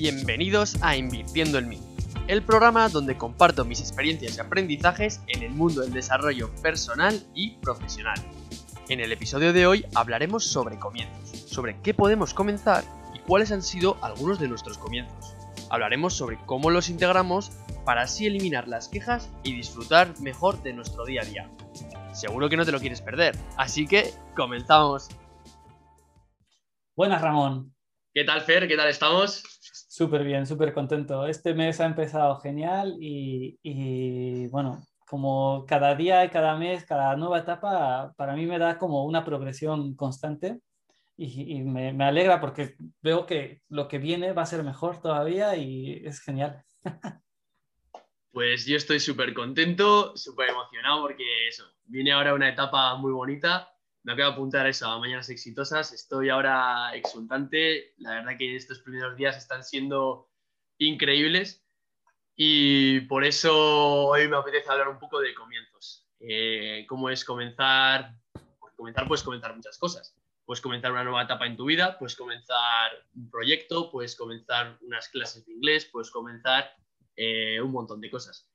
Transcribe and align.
Bienvenidos 0.00 0.80
a 0.80 0.96
Invirtiendo 0.96 1.58
en 1.58 1.68
mí, 1.68 1.80
el 2.28 2.44
programa 2.44 2.88
donde 2.88 3.18
comparto 3.18 3.64
mis 3.64 3.80
experiencias 3.80 4.36
y 4.36 4.40
aprendizajes 4.40 5.20
en 5.26 5.42
el 5.42 5.50
mundo 5.50 5.80
del 5.80 5.92
desarrollo 5.92 6.54
personal 6.62 7.20
y 7.34 7.56
profesional. 7.56 8.16
En 8.88 9.00
el 9.00 9.10
episodio 9.10 9.52
de 9.52 9.66
hoy 9.66 9.84
hablaremos 9.96 10.44
sobre 10.44 10.78
comienzos, 10.78 11.50
sobre 11.50 11.82
qué 11.82 11.94
podemos 11.94 12.32
comenzar 12.32 12.84
y 13.12 13.18
cuáles 13.18 13.50
han 13.50 13.60
sido 13.60 13.98
algunos 14.00 14.38
de 14.38 14.46
nuestros 14.46 14.78
comienzos. 14.78 15.34
Hablaremos 15.68 16.14
sobre 16.14 16.38
cómo 16.46 16.70
los 16.70 16.90
integramos 16.90 17.50
para 17.84 18.02
así 18.02 18.24
eliminar 18.24 18.68
las 18.68 18.86
quejas 18.86 19.28
y 19.42 19.52
disfrutar 19.52 20.14
mejor 20.20 20.62
de 20.62 20.74
nuestro 20.74 21.06
día 21.06 21.22
a 21.22 21.24
día. 21.24 21.50
Seguro 22.12 22.48
que 22.48 22.56
no 22.56 22.64
te 22.64 22.70
lo 22.70 22.78
quieres 22.78 23.02
perder, 23.02 23.36
así 23.56 23.84
que 23.84 24.14
comenzamos. 24.36 25.08
Buenas, 26.94 27.20
Ramón. 27.20 27.74
¿Qué 28.14 28.22
tal, 28.22 28.42
Fer? 28.42 28.68
¿Qué 28.68 28.76
tal 28.76 28.88
estamos? 28.88 29.57
Súper 29.88 30.22
bien, 30.22 30.46
súper 30.46 30.74
contento. 30.74 31.26
Este 31.26 31.54
mes 31.54 31.80
ha 31.80 31.86
empezado 31.86 32.38
genial 32.40 32.98
y, 33.00 34.46
bueno, 34.48 34.82
como 35.08 35.64
cada 35.66 35.94
día 35.94 36.26
y 36.26 36.28
cada 36.28 36.56
mes, 36.56 36.84
cada 36.84 37.16
nueva 37.16 37.38
etapa, 37.38 38.12
para 38.18 38.34
mí 38.34 38.44
me 38.44 38.58
da 38.58 38.76
como 38.76 39.06
una 39.06 39.24
progresión 39.24 39.96
constante 39.96 40.60
y, 41.16 41.62
me, 41.62 41.94
me, 41.94 42.04
alegra 42.04 42.38
porque 42.38 42.76
veo 43.00 43.24
que 43.24 43.62
lo 43.70 43.88
que 43.88 43.98
viene 43.98 44.32
va 44.32 44.42
a 44.42 44.46
ser 44.46 44.62
mejor 44.62 45.00
todavía 45.00 45.56
y 45.56 46.02
es 46.04 46.20
genial. 46.20 46.62
Pues 48.30 48.66
yo 48.66 48.76
estoy 48.76 49.00
súper 49.00 49.32
contento, 49.32 50.14
súper 50.14 50.50
emocionado 50.50 51.00
porque 51.00 51.48
eso, 51.48 51.64
viene 51.86 52.12
ahora 52.12 52.34
una 52.34 52.50
etapa 52.50 52.94
muy 52.96 53.10
bonita. 53.10 53.72
Me 54.04 54.12
acabo 54.12 54.28
de 54.28 54.34
apuntar 54.34 54.66
eso, 54.66 54.86
a 54.86 54.98
Mañanas 54.98 55.28
Exitosas. 55.28 55.92
Estoy 55.92 56.30
ahora 56.30 56.94
exultante. 56.94 57.94
La 57.98 58.14
verdad 58.14 58.38
que 58.38 58.56
estos 58.56 58.80
primeros 58.80 59.16
días 59.16 59.36
están 59.36 59.64
siendo 59.64 60.30
increíbles 60.78 61.64
y 62.36 63.00
por 63.02 63.24
eso 63.24 64.06
hoy 64.06 64.28
me 64.28 64.36
apetece 64.36 64.70
hablar 64.70 64.88
un 64.88 64.98
poco 64.98 65.20
de 65.20 65.34
comienzos. 65.34 66.08
Eh, 66.20 66.86
¿Cómo 66.88 67.10
es 67.10 67.24
comenzar? 67.24 68.14
comenzar 68.76 69.08
puedes 69.08 69.24
comenzar 69.24 69.56
muchas 69.56 69.76
cosas. 69.76 70.16
Puedes 70.44 70.60
comenzar 70.62 70.92
una 70.92 71.04
nueva 71.04 71.24
etapa 71.24 71.46
en 71.46 71.56
tu 71.56 71.66
vida, 71.66 71.98
puedes 71.98 72.16
comenzar 72.16 72.92
un 73.14 73.28
proyecto, 73.28 73.90
puedes 73.90 74.16
comenzar 74.16 74.78
unas 74.80 75.08
clases 75.08 75.44
de 75.44 75.52
inglés, 75.52 75.84
puedes 75.92 76.10
comenzar 76.10 76.72
eh, 77.16 77.60
un 77.60 77.72
montón 77.72 78.00
de 78.00 78.08
cosas. 78.08 78.48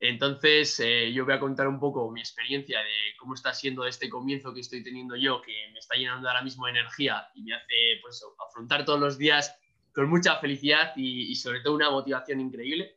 Entonces, 0.00 0.78
eh, 0.78 1.12
yo 1.12 1.24
voy 1.24 1.34
a 1.34 1.40
contar 1.40 1.66
un 1.66 1.80
poco 1.80 2.10
mi 2.12 2.20
experiencia 2.20 2.78
de 2.78 3.16
cómo 3.18 3.34
está 3.34 3.52
siendo 3.52 3.84
este 3.84 4.08
comienzo 4.08 4.54
que 4.54 4.60
estoy 4.60 4.82
teniendo 4.82 5.16
yo, 5.16 5.42
que 5.42 5.52
me 5.72 5.78
está 5.78 5.96
llenando 5.96 6.28
ahora 6.28 6.42
mismo 6.42 6.66
de 6.66 6.72
energía 6.72 7.26
y 7.34 7.42
me 7.42 7.54
hace 7.54 7.98
pues, 8.00 8.24
afrontar 8.48 8.84
todos 8.84 9.00
los 9.00 9.18
días 9.18 9.58
con 9.92 10.08
mucha 10.08 10.36
felicidad 10.36 10.92
y, 10.94 11.34
sobre 11.34 11.60
todo 11.60 11.74
una 11.74 11.90
motivación 11.90 12.40
increíble. 12.40 12.96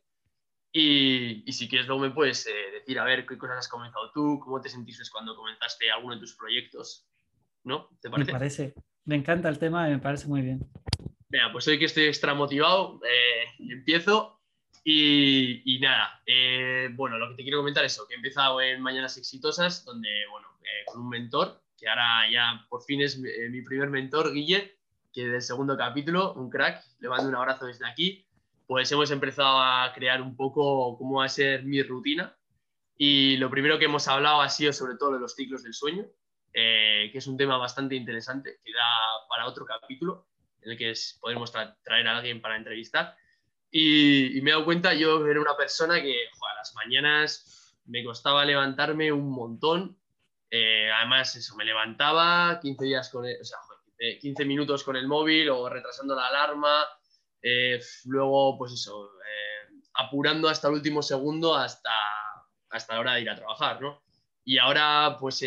Y, 0.70 1.44
si 1.52 1.68
quieres, 1.68 1.88
luego 1.88 2.02
me 2.02 2.12
puedes 2.12 2.46
eh, 2.46 2.70
decir, 2.72 2.98
a 3.00 3.04
ver, 3.04 3.26
qué 3.26 3.36
cosas 3.36 3.58
has 3.58 3.68
comenzado 3.68 4.12
tú, 4.12 4.38
cómo 4.38 4.60
te 4.60 4.68
sentiste 4.68 5.02
cuando 5.10 5.34
comenzaste 5.34 5.90
alguno 5.90 6.14
de 6.14 6.20
tus 6.20 6.36
proyectos, 6.36 7.08
¿no? 7.64 7.88
¿Te 8.00 8.10
parece? 8.10 8.32
Me 8.32 8.38
parece, 8.38 8.74
me 9.04 9.16
encanta 9.16 9.48
el 9.48 9.58
tema 9.58 9.88
y 9.88 9.92
me 9.92 9.98
parece 9.98 10.28
muy 10.28 10.42
bien. 10.42 10.60
Venga, 11.28 11.50
pues 11.50 11.66
hoy 11.66 11.78
que 11.78 11.86
estoy 11.86 12.04
extra 12.04 12.32
motivado, 12.32 13.00
empiezo 13.58 14.41
y, 14.84 15.78
nada, 15.80 16.20
eh, 16.26 16.88
bueno, 16.94 17.16
lo 17.16 17.30
que 17.30 17.36
te 17.36 17.42
quiero 17.44 17.58
comentar 17.58 17.84
es 17.84 17.92
eso, 17.92 18.06
que 18.06 18.14
he 18.14 18.16
empezado 18.16 18.60
en 18.60 18.80
Mañanas 18.80 19.16
Exitosas, 19.16 19.84
donde, 19.84 20.08
bueno, 20.30 20.48
eh, 20.62 20.84
con 20.86 21.02
un 21.02 21.08
mentor, 21.08 21.62
que 21.78 21.88
ahora 21.88 22.28
ya 22.30 22.66
por 22.68 22.82
fin 22.82 23.00
es 23.00 23.16
eh, 23.16 23.48
mi 23.48 23.62
primer 23.62 23.90
mentor, 23.90 24.32
Guille, 24.32 24.76
que 25.12 25.28
del 25.28 25.42
segundo 25.42 25.76
capítulo, 25.76 26.34
un 26.34 26.50
crack, 26.50 26.84
le 26.98 27.08
mando 27.08 27.28
un 27.28 27.36
abrazo 27.36 27.66
desde 27.66 27.86
aquí, 27.86 28.26
pues 28.66 28.90
hemos 28.90 29.10
empezado 29.10 29.60
a 29.60 29.92
crear 29.94 30.20
un 30.20 30.36
poco 30.36 30.96
cómo 30.98 31.18
va 31.18 31.26
a 31.26 31.28
ser 31.28 31.64
mi 31.64 31.82
rutina. 31.82 32.36
Y 32.96 33.36
lo 33.36 33.50
primero 33.50 33.78
que 33.78 33.84
hemos 33.84 34.08
hablado 34.08 34.40
ha 34.40 34.48
sido 34.48 34.72
sobre 34.72 34.96
todo 34.96 35.12
de 35.12 35.20
los 35.20 35.34
ciclos 35.34 35.62
del 35.62 35.74
sueño, 35.74 36.06
que 36.52 37.12
es 37.12 37.26
un 37.26 37.36
tema 37.36 37.56
bastante 37.56 37.94
interesante, 37.94 38.60
que 38.64 38.72
da 38.72 39.26
para 39.28 39.46
otro 39.46 39.66
capítulo, 39.66 40.26
en 40.62 40.70
el 40.70 40.78
que 40.78 40.92
podemos 41.20 41.52
traer 41.52 42.06
a 42.06 42.18
alguien 42.18 42.40
para 42.40 42.56
entrevistar. 42.56 43.16
Y, 43.74 44.38
me 44.42 44.50
he 44.50 44.52
dado 44.52 44.66
cuenta, 44.66 44.92
yo 44.92 45.26
era 45.26 45.40
una 45.40 45.56
persona 45.56 46.00
que 46.02 46.12
a 46.12 46.54
las 46.56 46.74
mañanas 46.74 47.74
me 47.86 48.04
costaba 48.04 48.44
levantarme 48.44 49.10
un 49.10 49.30
montón. 49.30 49.98
Eh, 50.50 50.90
además, 50.92 51.34
eso, 51.36 51.56
me 51.56 51.64
levantaba 51.64 52.60
15, 52.60 52.84
días 52.84 53.08
con 53.08 53.24
o 53.24 53.44
sea, 53.44 53.58
15 54.20 54.44
minutos 54.44 54.84
con 54.84 54.96
el 54.96 55.08
móvil 55.08 55.48
o 55.48 55.70
retrasando 55.70 56.14
la 56.14 56.26
alarma. 56.26 56.84
Eh, 57.40 57.80
luego, 58.04 58.58
pues 58.58 58.72
eso, 58.72 59.06
eh, 59.06 59.74
apurando 59.94 60.50
hasta 60.50 60.68
el 60.68 60.74
último 60.74 61.02
segundo 61.02 61.54
hasta, 61.54 61.90
hasta 62.68 62.94
la 62.94 63.00
hora 63.00 63.14
de 63.14 63.22
ir 63.22 63.30
a 63.30 63.36
trabajar, 63.36 63.80
¿no? 63.80 64.02
Y 64.44 64.58
ahora, 64.58 65.16
pues 65.18 65.42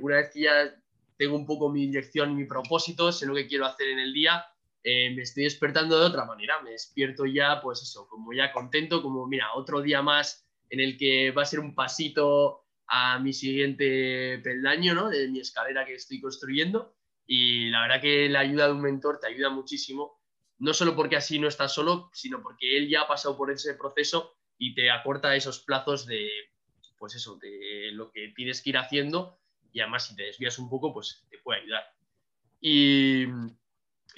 una 0.00 0.16
vez 0.16 0.30
que 0.32 0.42
ya 0.42 0.74
tengo 1.18 1.36
un 1.36 1.44
poco 1.44 1.68
mi 1.68 1.86
dirección 1.86 2.30
y 2.30 2.34
mi 2.34 2.44
propósito, 2.46 3.12
sé 3.12 3.26
lo 3.26 3.34
que 3.34 3.46
quiero 3.46 3.66
hacer 3.66 3.88
en 3.88 3.98
el 3.98 4.14
día, 4.14 4.46
eh, 4.82 5.10
me 5.14 5.22
estoy 5.22 5.44
despertando 5.44 5.98
de 5.98 6.06
otra 6.06 6.24
manera, 6.24 6.60
me 6.62 6.70
despierto 6.70 7.26
ya, 7.26 7.60
pues 7.60 7.82
eso, 7.82 8.06
como 8.08 8.32
ya 8.32 8.52
contento, 8.52 9.02
como 9.02 9.26
mira, 9.26 9.54
otro 9.54 9.82
día 9.82 10.02
más 10.02 10.46
en 10.70 10.80
el 10.80 10.96
que 10.96 11.30
va 11.30 11.42
a 11.42 11.46
ser 11.46 11.60
un 11.60 11.74
pasito 11.74 12.64
a 12.86 13.18
mi 13.18 13.32
siguiente 13.32 14.38
peldaño, 14.38 14.94
¿no? 14.94 15.08
De 15.08 15.28
mi 15.28 15.40
escalera 15.40 15.84
que 15.84 15.94
estoy 15.94 16.20
construyendo. 16.20 16.94
Y 17.26 17.68
la 17.70 17.82
verdad 17.82 18.00
que 18.00 18.28
la 18.28 18.40
ayuda 18.40 18.66
de 18.66 18.72
un 18.72 18.80
mentor 18.80 19.18
te 19.20 19.26
ayuda 19.26 19.50
muchísimo, 19.50 20.18
no 20.58 20.72
solo 20.72 20.96
porque 20.96 21.16
así 21.16 21.38
no 21.38 21.48
estás 21.48 21.74
solo, 21.74 22.10
sino 22.12 22.42
porque 22.42 22.78
él 22.78 22.88
ya 22.88 23.02
ha 23.02 23.08
pasado 23.08 23.36
por 23.36 23.50
ese 23.50 23.74
proceso 23.74 24.36
y 24.56 24.74
te 24.74 24.90
acorta 24.90 25.36
esos 25.36 25.60
plazos 25.60 26.06
de, 26.06 26.28
pues 26.98 27.14
eso, 27.14 27.36
de 27.36 27.90
lo 27.92 28.10
que 28.10 28.32
tienes 28.34 28.62
que 28.62 28.70
ir 28.70 28.78
haciendo 28.78 29.38
y 29.72 29.80
además 29.80 30.06
si 30.06 30.16
te 30.16 30.24
desvías 30.24 30.58
un 30.58 30.70
poco, 30.70 30.92
pues 30.92 31.26
te 31.30 31.38
puede 31.38 31.60
ayudar. 31.60 31.84
Y 32.60 33.26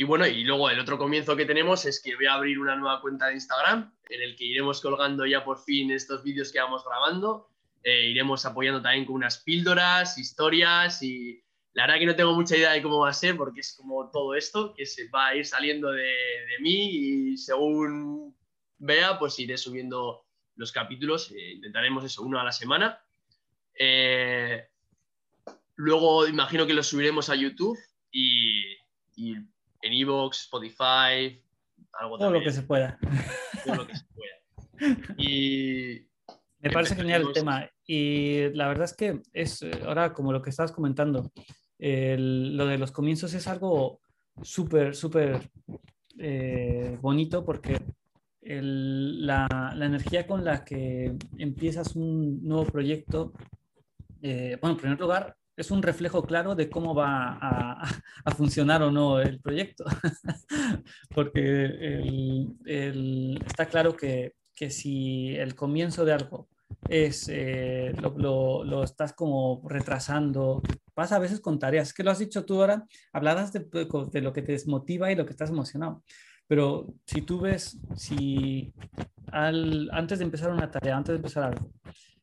y 0.00 0.04
bueno, 0.04 0.26
y 0.26 0.44
luego 0.44 0.70
el 0.70 0.80
otro 0.80 0.96
comienzo 0.96 1.36
que 1.36 1.44
tenemos 1.44 1.84
es 1.84 2.00
que 2.02 2.16
voy 2.16 2.24
a 2.24 2.32
abrir 2.32 2.58
una 2.58 2.74
nueva 2.74 3.02
cuenta 3.02 3.26
de 3.26 3.34
Instagram 3.34 3.92
en 4.08 4.22
el 4.22 4.34
que 4.34 4.46
iremos 4.46 4.80
colgando 4.80 5.26
ya 5.26 5.44
por 5.44 5.62
fin 5.62 5.90
estos 5.90 6.22
vídeos 6.22 6.50
que 6.50 6.58
vamos 6.58 6.82
grabando. 6.86 7.50
Eh, 7.82 8.08
iremos 8.08 8.46
apoyando 8.46 8.80
también 8.80 9.04
con 9.04 9.16
unas 9.16 9.40
píldoras, 9.42 10.16
historias 10.16 11.02
y 11.02 11.44
la 11.74 11.82
verdad 11.82 11.98
que 11.98 12.06
no 12.06 12.16
tengo 12.16 12.32
mucha 12.32 12.56
idea 12.56 12.72
de 12.72 12.80
cómo 12.80 13.00
va 13.00 13.10
a 13.10 13.12
ser 13.12 13.36
porque 13.36 13.60
es 13.60 13.74
como 13.76 14.10
todo 14.10 14.34
esto 14.34 14.72
que 14.72 14.86
se 14.86 15.06
va 15.10 15.26
a 15.26 15.36
ir 15.36 15.44
saliendo 15.44 15.90
de, 15.90 16.14
mí 16.62 17.32
y 17.32 17.36
según 17.36 18.34
vea 18.78 19.18
pues 19.18 19.38
iré 19.38 19.58
subiendo 19.58 20.24
los 20.56 20.72
capítulos. 20.72 21.30
Eh, 21.30 21.52
intentaremos 21.56 22.06
eso, 22.06 22.22
uno 22.22 22.40
a 22.40 22.44
la 22.44 22.52
semana. 22.52 23.04
Eh, 23.74 24.66
luego 25.74 26.26
imagino 26.26 26.66
que 26.66 26.72
los 26.72 26.86
subiremos 26.86 27.28
a 27.28 27.34
YouTube 27.34 27.78
y 28.10 28.80
en 29.82 29.92
Evox, 29.92 30.42
Spotify, 30.42 31.42
algo 31.92 32.18
Todo 32.18 32.30
lo 32.30 32.42
que 32.42 32.52
se 32.52 32.62
pueda. 32.62 32.98
Todo 33.64 33.74
lo 33.76 33.86
que 33.86 33.96
se 33.96 34.04
pueda. 34.14 34.98
Y. 35.18 36.06
Me 36.62 36.70
parece 36.70 36.94
genial 36.94 37.22
el 37.22 37.32
tema. 37.32 37.70
Y 37.86 38.50
la 38.50 38.68
verdad 38.68 38.84
es 38.84 38.94
que 38.94 39.22
es 39.32 39.62
eh, 39.62 39.70
ahora 39.86 40.12
como 40.12 40.32
lo 40.32 40.42
que 40.42 40.50
estabas 40.50 40.72
comentando, 40.72 41.32
lo 41.78 42.66
de 42.66 42.78
los 42.78 42.92
comienzos 42.92 43.32
es 43.32 43.46
algo 43.46 44.00
súper, 44.42 44.94
súper 44.94 45.50
eh, 46.18 46.98
bonito 47.00 47.44
porque 47.44 47.80
la, 48.42 49.46
la, 49.74 49.86
energía 49.86 50.26
con 50.26 50.44
la 50.44 50.64
que 50.64 51.16
empiezas 51.38 51.94
un 51.94 52.42
nuevo 52.42 52.64
proyecto, 52.64 53.32
eh, 54.22 54.58
bueno, 54.60 54.74
en 54.74 54.80
primer 54.80 55.00
lugar, 55.00 55.36
es 55.60 55.70
un 55.70 55.82
reflejo 55.82 56.22
claro 56.22 56.54
de 56.54 56.70
cómo 56.70 56.94
va 56.94 57.38
a, 57.40 57.82
a 58.24 58.30
funcionar 58.32 58.82
o 58.82 58.90
no 58.90 59.20
el 59.20 59.40
proyecto. 59.40 59.84
Porque 61.14 61.64
el, 62.64 63.42
está 63.46 63.66
claro 63.66 63.96
que, 63.96 64.34
que, 64.54 64.70
si 64.70 65.36
el 65.36 65.54
comienzo 65.54 66.04
de 66.04 66.14
algo 66.14 66.48
es, 66.88 67.28
eh, 67.28 67.92
lo, 68.00 68.64
lo, 68.64 68.82
estás 68.82 69.12
como 69.12 69.62
retrasando, 69.68 70.62
pasa 70.94 71.16
a 71.16 71.20
veces 71.20 71.40
con 71.40 71.58
tareas, 71.58 71.92
que 71.92 72.02
lo 72.02 72.10
has 72.10 72.18
dicho 72.18 72.44
tú 72.44 72.60
ahora, 72.60 72.86
hablabas 73.12 73.52
de, 73.52 73.60
de 73.60 74.20
lo 74.20 74.32
que 74.32 74.42
te 74.42 74.52
desmotiva 74.52 75.12
y 75.12 75.16
lo 75.16 75.26
que 75.26 75.32
estás 75.32 75.50
emocionado. 75.50 76.02
Pero 76.46 76.86
si 77.06 77.22
tú 77.22 77.40
ves, 77.40 77.78
si 77.94 78.72
al, 79.30 79.88
antes 79.92 80.18
de 80.18 80.24
empezar 80.24 80.50
una 80.50 80.70
tarea, 80.70 80.96
antes 80.96 81.12
de 81.12 81.16
empezar 81.16 81.44
algo, 81.44 81.70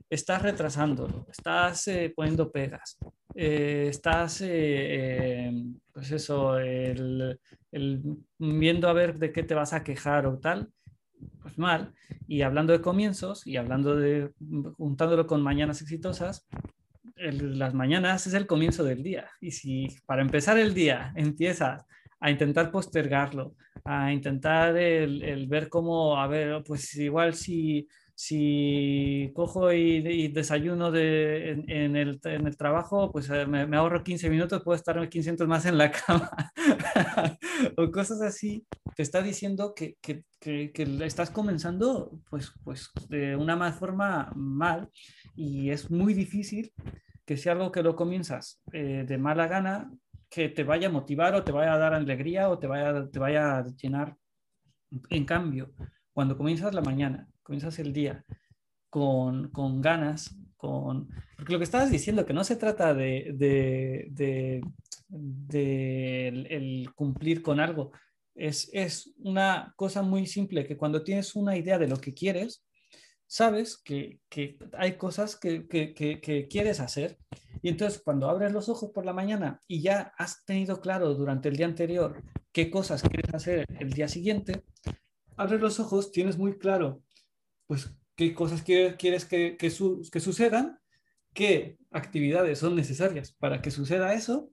estás 0.10 0.42
retrasándolo, 0.42 1.26
estás 1.30 1.88
eh, 1.88 2.14
poniendo 2.16 2.52
pegas, 2.52 2.98
eh, 3.36 3.88
estás, 3.90 4.42
eh, 4.44 5.52
pues 5.92 6.12
eso, 6.12 6.58
el, 6.58 7.40
viendo 8.38 8.90
a 8.90 8.94
ver 8.94 9.18
de 9.18 9.32
qué 9.32 9.44
te 9.44 9.54
vas 9.54 9.74
a 9.74 9.84
quejar 9.84 10.26
o 10.26 10.40
tal, 10.40 10.70
pues 11.42 11.58
mal. 11.58 11.94
Y 12.28 12.42
hablando 12.42 12.74
de 12.74 12.82
comienzos 12.82 13.46
y 13.46 13.58
hablando 13.58 13.96
de, 13.96 14.32
juntándolo 14.78 15.28
con 15.28 15.42
mañanas 15.42 15.82
exitosas, 15.82 16.48
las 17.16 17.74
mañanas 17.74 18.28
es 18.28 18.34
el 18.34 18.46
comienzo 18.46 18.84
del 18.84 19.04
día. 19.04 19.30
Y 19.42 19.52
si 19.52 19.88
para 20.06 20.22
empezar 20.22 20.58
el 20.58 20.74
día 20.74 21.12
empiezas 21.16 21.86
a 22.20 22.32
intentar 22.32 22.72
postergarlo, 22.72 23.56
a 23.84 24.12
intentar 24.12 24.76
el, 24.78 25.48
ver 25.48 25.70
cómo, 25.70 26.18
a 26.18 26.28
ver, 26.28 26.64
pues 26.66 26.96
igual 26.96 27.34
si, 27.34 27.88
si 28.20 29.32
cojo 29.36 29.72
y, 29.72 30.30
desayuno 30.30 30.90
de, 30.90 31.52
en, 31.52 31.96
el, 31.96 32.20
en, 32.24 32.48
el, 32.48 32.58
trabajo, 32.58 33.12
pues 33.12 33.30
eh, 33.30 33.46
me, 33.46 33.78
ahorro 33.78 34.04
15 34.04 34.32
minutos, 34.32 34.64
puedo 34.64 34.76
estar 34.76 35.08
15 35.08 35.30
minutos 35.30 35.48
más 35.48 35.68
en 35.68 35.78
la 35.78 35.92
cama. 36.08 36.32
o 37.78 37.92
cosas 37.92 38.20
así. 38.24 38.66
Te 38.96 39.04
está 39.04 39.22
diciendo 39.22 39.76
que, 39.76 39.98
que, 40.02 40.24
que, 40.40 40.72
estás 41.06 41.30
comenzando 41.30 42.20
pues, 42.28 42.52
pues 42.64 42.90
de 43.08 43.36
una 43.36 43.56
más 43.56 43.76
forma 43.76 44.32
mal 44.36 44.90
y 45.36 45.70
es 45.70 45.92
muy 45.92 46.16
difícil 46.16 46.74
que 47.24 47.38
sea 47.38 47.52
algo 47.52 47.72
que 47.72 47.84
lo 47.84 47.96
comienzas 47.96 48.64
eh, 48.74 49.06
de 49.08 49.18
mala 49.20 49.48
gana, 49.48 49.92
que 50.28 50.50
te 50.50 50.64
vaya 50.64 50.88
a 50.88 50.92
motivar 50.92 51.36
o 51.36 51.44
te 51.44 51.52
vaya 51.52 51.74
a 51.74 51.78
dar 51.78 51.94
alegría 51.94 52.50
o 52.50 52.58
te 52.58 52.66
vaya, 52.66 53.08
te 53.12 53.20
vaya 53.20 53.60
a 53.60 53.66
llenar. 53.76 54.18
En 55.12 55.26
cambio, 55.26 55.72
cuando 56.14 56.36
comienzas 56.36 56.74
la 56.74 56.82
mañana, 56.82 57.28
comienzas 57.48 57.80
el 57.80 57.94
día 57.94 58.26
con, 58.90 59.50
con 59.52 59.82
ganas, 59.82 60.36
con... 60.58 61.08
Porque 61.38 61.54
lo 61.54 61.60
que 61.60 61.64
estabas 61.64 61.90
diciendo, 61.90 62.26
que 62.26 62.34
no 62.34 62.44
se 62.44 62.58
trata 62.58 62.94
de, 62.94 63.32
de, 63.36 64.08
de, 64.12 64.62
de 65.08 66.28
el, 66.28 66.90
cumplir 66.94 67.42
con 67.42 67.62
algo, 67.62 67.92
es, 68.36 68.70
es 68.74 69.14
una 69.20 69.74
cosa 69.78 70.02
muy 70.02 70.28
simple, 70.28 70.68
que 70.68 70.76
cuando 70.76 71.04
tienes 71.04 71.38
una 71.38 71.56
idea 71.56 71.80
de 71.80 71.88
lo 71.88 72.02
que 72.02 72.14
quieres, 72.14 72.66
sabes 73.28 73.78
que, 73.78 74.20
que 74.28 74.58
hay 74.74 74.98
cosas 74.98 75.38
que, 75.38 75.68
que, 75.68 75.94
que, 75.94 76.48
quieres 76.50 76.82
hacer 76.82 77.18
y 77.62 77.70
entonces 77.70 78.02
cuando 78.04 78.30
abres 78.30 78.52
los 78.52 78.70
ojos 78.70 78.92
por 78.94 79.06
la 79.06 79.12
mañana 79.14 79.62
y 79.68 79.82
ya 79.82 80.14
has 80.18 80.46
tenido 80.46 80.80
claro 80.80 81.14
durante 81.14 81.50
el 81.50 81.58
día 81.58 81.66
anterior 81.66 82.24
qué 82.52 82.70
cosas 82.70 83.02
quieres 83.02 83.34
hacer 83.34 83.66
el 83.80 83.92
día 83.92 84.08
siguiente, 84.08 84.64
abres 85.36 85.60
los 85.60 85.80
ojos, 85.80 86.12
tienes 86.12 86.38
muy 86.38 86.58
claro 86.58 87.04
pues 87.68 87.94
qué 88.16 88.34
cosas 88.34 88.64
quieres, 88.64 89.26
que, 89.26 89.58
que, 89.58 89.70
que 90.12 90.20
sucedan, 90.20 90.80
qué 91.34 91.78
actividades 91.92 92.60
son 92.60 92.76
necesarias 92.76 93.32
para 93.34 93.62
que 93.62 93.72
suceda 93.72 94.14
eso 94.14 94.52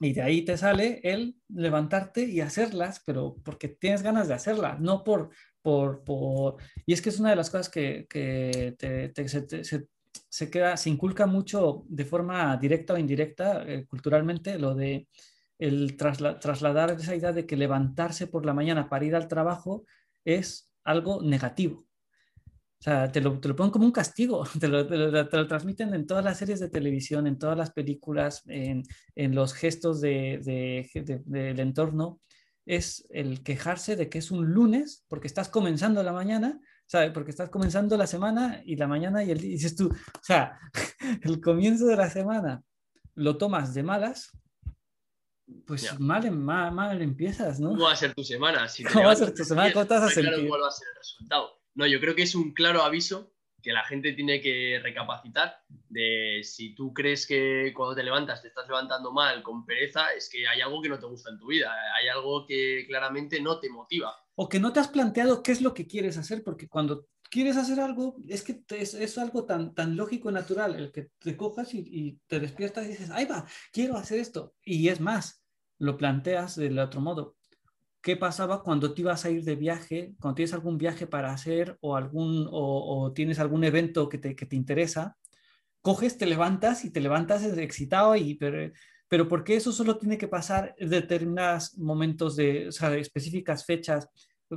y 0.00 0.12
de 0.12 0.22
ahí 0.22 0.42
te 0.42 0.56
sale 0.56 1.00
el 1.02 1.36
levantarte 1.48 2.24
y 2.24 2.40
hacerlas, 2.40 3.02
pero 3.06 3.36
porque 3.42 3.68
tienes 3.68 4.02
ganas 4.02 4.28
de 4.28 4.34
hacerlas, 4.34 4.80
no 4.80 5.02
por, 5.02 5.30
por, 5.62 6.04
por... 6.04 6.56
Y 6.84 6.92
es 6.92 7.00
que 7.00 7.08
es 7.08 7.18
una 7.18 7.30
de 7.30 7.36
las 7.36 7.50
cosas 7.50 7.68
que, 7.68 8.06
que 8.08 8.74
te, 8.78 9.28
se, 9.28 9.86
se, 10.28 10.50
queda, 10.50 10.76
se 10.76 10.90
inculca 10.90 11.26
mucho 11.26 11.84
de 11.88 12.04
forma 12.04 12.56
directa 12.56 12.94
o 12.94 12.98
indirecta 12.98 13.64
eh, 13.66 13.86
culturalmente, 13.86 14.58
lo 14.58 14.74
de 14.74 15.08
el 15.58 15.96
trasladar 15.96 16.90
esa 16.90 17.14
idea 17.14 17.32
de 17.32 17.46
que 17.46 17.56
levantarse 17.56 18.26
por 18.26 18.44
la 18.44 18.52
mañana 18.52 18.88
para 18.88 19.04
ir 19.04 19.14
al 19.14 19.28
trabajo 19.28 19.84
es 20.24 20.70
algo 20.82 21.22
negativo. 21.22 21.86
O 22.84 22.90
sea, 22.90 23.10
te 23.10 23.22
lo, 23.22 23.40
te 23.40 23.48
lo 23.48 23.56
ponen 23.56 23.72
como 23.72 23.86
un 23.86 23.92
castigo, 23.92 24.44
te 24.60 24.68
lo, 24.68 24.86
te, 24.86 24.98
lo, 24.98 25.26
te 25.26 25.36
lo, 25.38 25.48
transmiten 25.48 25.94
en 25.94 26.06
todas 26.06 26.22
las 26.22 26.36
series 26.36 26.60
de 26.60 26.68
televisión, 26.68 27.26
en 27.26 27.38
todas 27.38 27.56
las 27.56 27.72
películas, 27.72 28.42
en, 28.44 28.82
en 29.14 29.34
los 29.34 29.54
gestos 29.54 30.02
de, 30.02 30.38
de, 30.44 31.22
del 31.24 31.60
entorno 31.60 32.20
es 32.66 33.06
el 33.08 33.42
quejarse 33.42 33.96
de 33.96 34.10
que 34.10 34.18
es 34.18 34.30
un 34.30 34.52
lunes 34.52 35.02
porque 35.08 35.28
estás 35.28 35.48
comenzando 35.48 36.02
la 36.02 36.12
mañana, 36.12 36.60
¿sabes? 36.84 37.10
Porque 37.12 37.30
estás 37.30 37.48
comenzando 37.48 37.96
la 37.96 38.06
semana 38.06 38.60
y 38.66 38.76
la 38.76 38.86
mañana 38.86 39.24
y 39.24 39.30
el 39.30 39.40
día, 39.40 39.52
dices 39.52 39.76
tú, 39.76 39.88
o 39.88 40.22
sea, 40.22 40.58
el 41.22 41.40
comienzo 41.40 41.86
de 41.86 41.96
la 41.96 42.10
semana 42.10 42.62
lo 43.14 43.38
tomas 43.38 43.72
de 43.72 43.82
malas, 43.82 44.30
pues 45.66 45.98
mal, 45.98 46.30
mal, 46.32 46.70
mal, 46.70 47.00
empiezas, 47.00 47.60
¿no? 47.60 47.70
¿Cómo 47.70 47.84
va 47.84 47.92
a 47.92 47.96
ser 47.96 48.12
tu 48.12 48.24
semana? 48.24 48.68
Si 48.68 48.84
¿Cómo 48.84 49.04
va 49.06 49.12
a 49.12 49.16
ser 49.16 49.32
tu 49.32 49.42
semana? 49.42 49.72
¿Cómo 49.72 49.86
te 49.86 49.94
vas 49.94 50.02
a 50.02 50.08
sentir? 50.10 50.48
¿Cuál 50.48 50.62
va 50.62 50.68
a 50.68 50.70
ser 50.70 50.88
el 50.88 50.98
resultado? 50.98 51.63
No, 51.74 51.86
yo 51.86 52.00
creo 52.00 52.14
que 52.14 52.22
es 52.22 52.34
un 52.34 52.52
claro 52.52 52.82
aviso 52.82 53.34
que 53.64 53.72
la 53.72 53.84
gente 53.84 54.12
tiene 54.12 54.42
que 54.42 54.78
recapacitar 54.82 55.56
de 55.88 56.42
si 56.44 56.74
tú 56.74 56.92
crees 56.92 57.26
que 57.26 57.72
cuando 57.74 57.94
te 57.94 58.02
levantas 58.02 58.42
te 58.42 58.48
estás 58.48 58.68
levantando 58.68 59.10
mal, 59.10 59.42
con 59.42 59.64
pereza, 59.64 60.12
es 60.12 60.28
que 60.28 60.46
hay 60.46 60.60
algo 60.60 60.82
que 60.82 60.90
no 60.90 60.98
te 60.98 61.06
gusta 61.06 61.30
en 61.30 61.38
tu 61.38 61.46
vida, 61.46 61.74
hay 61.98 62.08
algo 62.08 62.46
que 62.46 62.84
claramente 62.86 63.40
no 63.40 63.58
te 63.58 63.70
motiva. 63.70 64.14
O 64.34 64.48
que 64.48 64.60
no 64.60 64.72
te 64.72 64.80
has 64.80 64.88
planteado 64.88 65.42
qué 65.42 65.52
es 65.52 65.62
lo 65.62 65.72
que 65.72 65.86
quieres 65.86 66.18
hacer, 66.18 66.44
porque 66.44 66.68
cuando 66.68 67.08
quieres 67.30 67.56
hacer 67.56 67.80
algo, 67.80 68.16
es 68.28 68.42
que 68.42 68.62
es, 68.68 68.92
es 68.92 69.16
algo 69.16 69.46
tan, 69.46 69.74
tan 69.74 69.96
lógico 69.96 70.30
y 70.30 70.34
natural, 70.34 70.74
el 70.74 70.92
que 70.92 71.08
te 71.18 71.34
cojas 71.34 71.72
y, 71.72 72.20
te 72.26 72.40
despiertas 72.40 72.84
y 72.84 72.88
dices, 72.88 73.10
ahí 73.10 73.24
va, 73.24 73.46
quiero 73.72 73.96
hacer 73.96 74.20
esto. 74.20 74.54
Y 74.62 74.88
es 74.88 75.00
más, 75.00 75.42
lo 75.78 75.96
planteas 75.96 76.56
del 76.56 76.78
otro 76.78 77.00
modo 77.00 77.38
qué 78.04 78.18
pasaba 78.18 78.62
cuando 78.62 78.92
te 78.92 79.00
ibas 79.00 79.24
a 79.24 79.30
ir 79.30 79.44
de 79.44 79.56
viaje, 79.56 80.12
cuando 80.20 80.34
tienes 80.34 80.52
algún 80.52 80.76
viaje 80.76 81.06
para 81.06 81.32
hacer 81.32 81.78
o, 81.80 81.96
algún, 81.96 82.46
o, 82.50 83.10
tienes 83.14 83.38
algún 83.38 83.64
evento 83.64 84.10
que 84.10 84.18
te, 84.18 84.36
que 84.36 84.44
te, 84.44 84.56
interesa, 84.56 85.16
coges, 85.80 86.18
te 86.18 86.26
levantas 86.26 86.84
y 86.84 86.90
te 86.90 87.00
levantas 87.00 87.42
excitado, 87.44 88.14
y, 88.14 88.34
pero, 88.34 88.70
pero 89.08 89.26
porque 89.26 89.56
eso 89.56 89.72
solo 89.72 89.96
tiene 89.96 90.18
que 90.18 90.28
pasar 90.28 90.74
en 90.76 90.90
determinados 90.90 91.78
momentos 91.78 92.36
de, 92.36 92.68
o 92.68 92.72
sea, 92.72 92.94
específicas 92.94 93.64
fechas, 93.64 94.06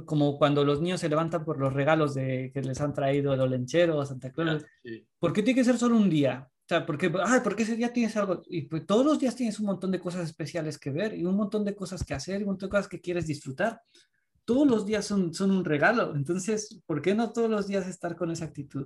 como 0.06 0.38
cuando 0.38 0.66
los 0.66 0.82
niños 0.82 1.00
se 1.00 1.08
levantan 1.08 1.46
por 1.46 1.58
los 1.58 1.72
regalos 1.72 2.16
de, 2.16 2.52
que 2.54 2.62
les 2.62 2.82
han 2.82 2.94
traído 2.94 3.34
el 3.34 3.40
olenchero 3.40 3.98
o 3.98 4.06
Santa 4.06 4.30
Claus. 4.30 4.66
¿Por 5.20 5.32
qué 5.32 5.42
tiene 5.42 5.62
que 5.62 5.66
ser 5.66 5.78
solo 5.78 5.96
un 5.96 6.10
día? 6.10 6.50
O 6.68 6.70
sea, 6.70 6.86
porque, 6.86 7.10
ay, 7.24 7.40
porque 7.46 7.64
ese 7.64 7.78
día 7.78 7.94
tienes 7.94 8.18
algo, 8.18 8.44
y 8.50 8.64
pues 8.64 8.86
todos 8.86 9.06
los 9.06 9.18
días 9.18 9.38
tienes 9.38 9.58
un 9.58 9.68
montón 9.68 9.90
de 9.90 10.02
cosas 10.02 10.28
especiales 10.28 10.78
que 10.78 10.90
ver 10.90 11.14
y 11.14 11.24
un 11.24 11.38
montón 11.38 11.64
de 11.64 11.74
cosas 11.74 12.04
que 12.04 12.14
hacer 12.14 12.42
y 12.42 12.44
un 12.44 12.50
montón 12.50 12.68
de 12.68 12.72
cosas 12.72 12.90
que 12.90 13.00
quieres 13.00 13.26
disfrutar. 13.26 13.80
Todos 14.44 14.68
los 14.68 14.86
días 14.86 15.06
son, 15.06 15.34
son 15.34 15.52
un 15.52 15.64
regalo, 15.64 16.14
entonces, 16.14 16.82
¿por 16.86 17.02
qué 17.02 17.16
no 17.16 17.32
todos 17.32 17.50
los 17.50 17.68
días 17.68 17.88
estar 17.88 18.18
con 18.18 18.32
esa 18.32 18.44
actitud? 18.44 18.86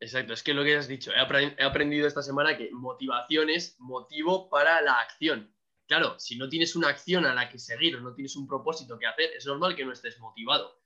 Exacto, 0.00 0.32
es 0.32 0.42
que 0.42 0.52
lo 0.52 0.64
que 0.64 0.76
has 0.76 0.88
dicho, 0.88 1.12
he, 1.12 1.62
aprendido 1.64 2.08
esta 2.08 2.22
semana 2.22 2.56
que 2.56 2.70
motivación 2.72 3.50
es 3.50 3.78
motivo 3.78 4.50
para 4.50 4.80
la 4.80 4.94
acción. 4.94 5.54
Claro, 5.86 6.18
si 6.18 6.38
no 6.38 6.48
tienes 6.48 6.74
una 6.74 6.88
acción 6.88 7.24
a 7.24 7.34
la 7.34 7.48
que 7.48 7.60
seguir 7.60 7.94
o 7.94 8.00
no 8.00 8.14
tienes 8.14 8.34
un 8.34 8.48
propósito 8.48 8.98
que 8.98 9.06
hacer, 9.06 9.30
es 9.36 9.46
normal 9.46 9.76
que 9.76 9.84
no 9.84 9.92
estés 9.92 10.18
motivado. 10.18 10.82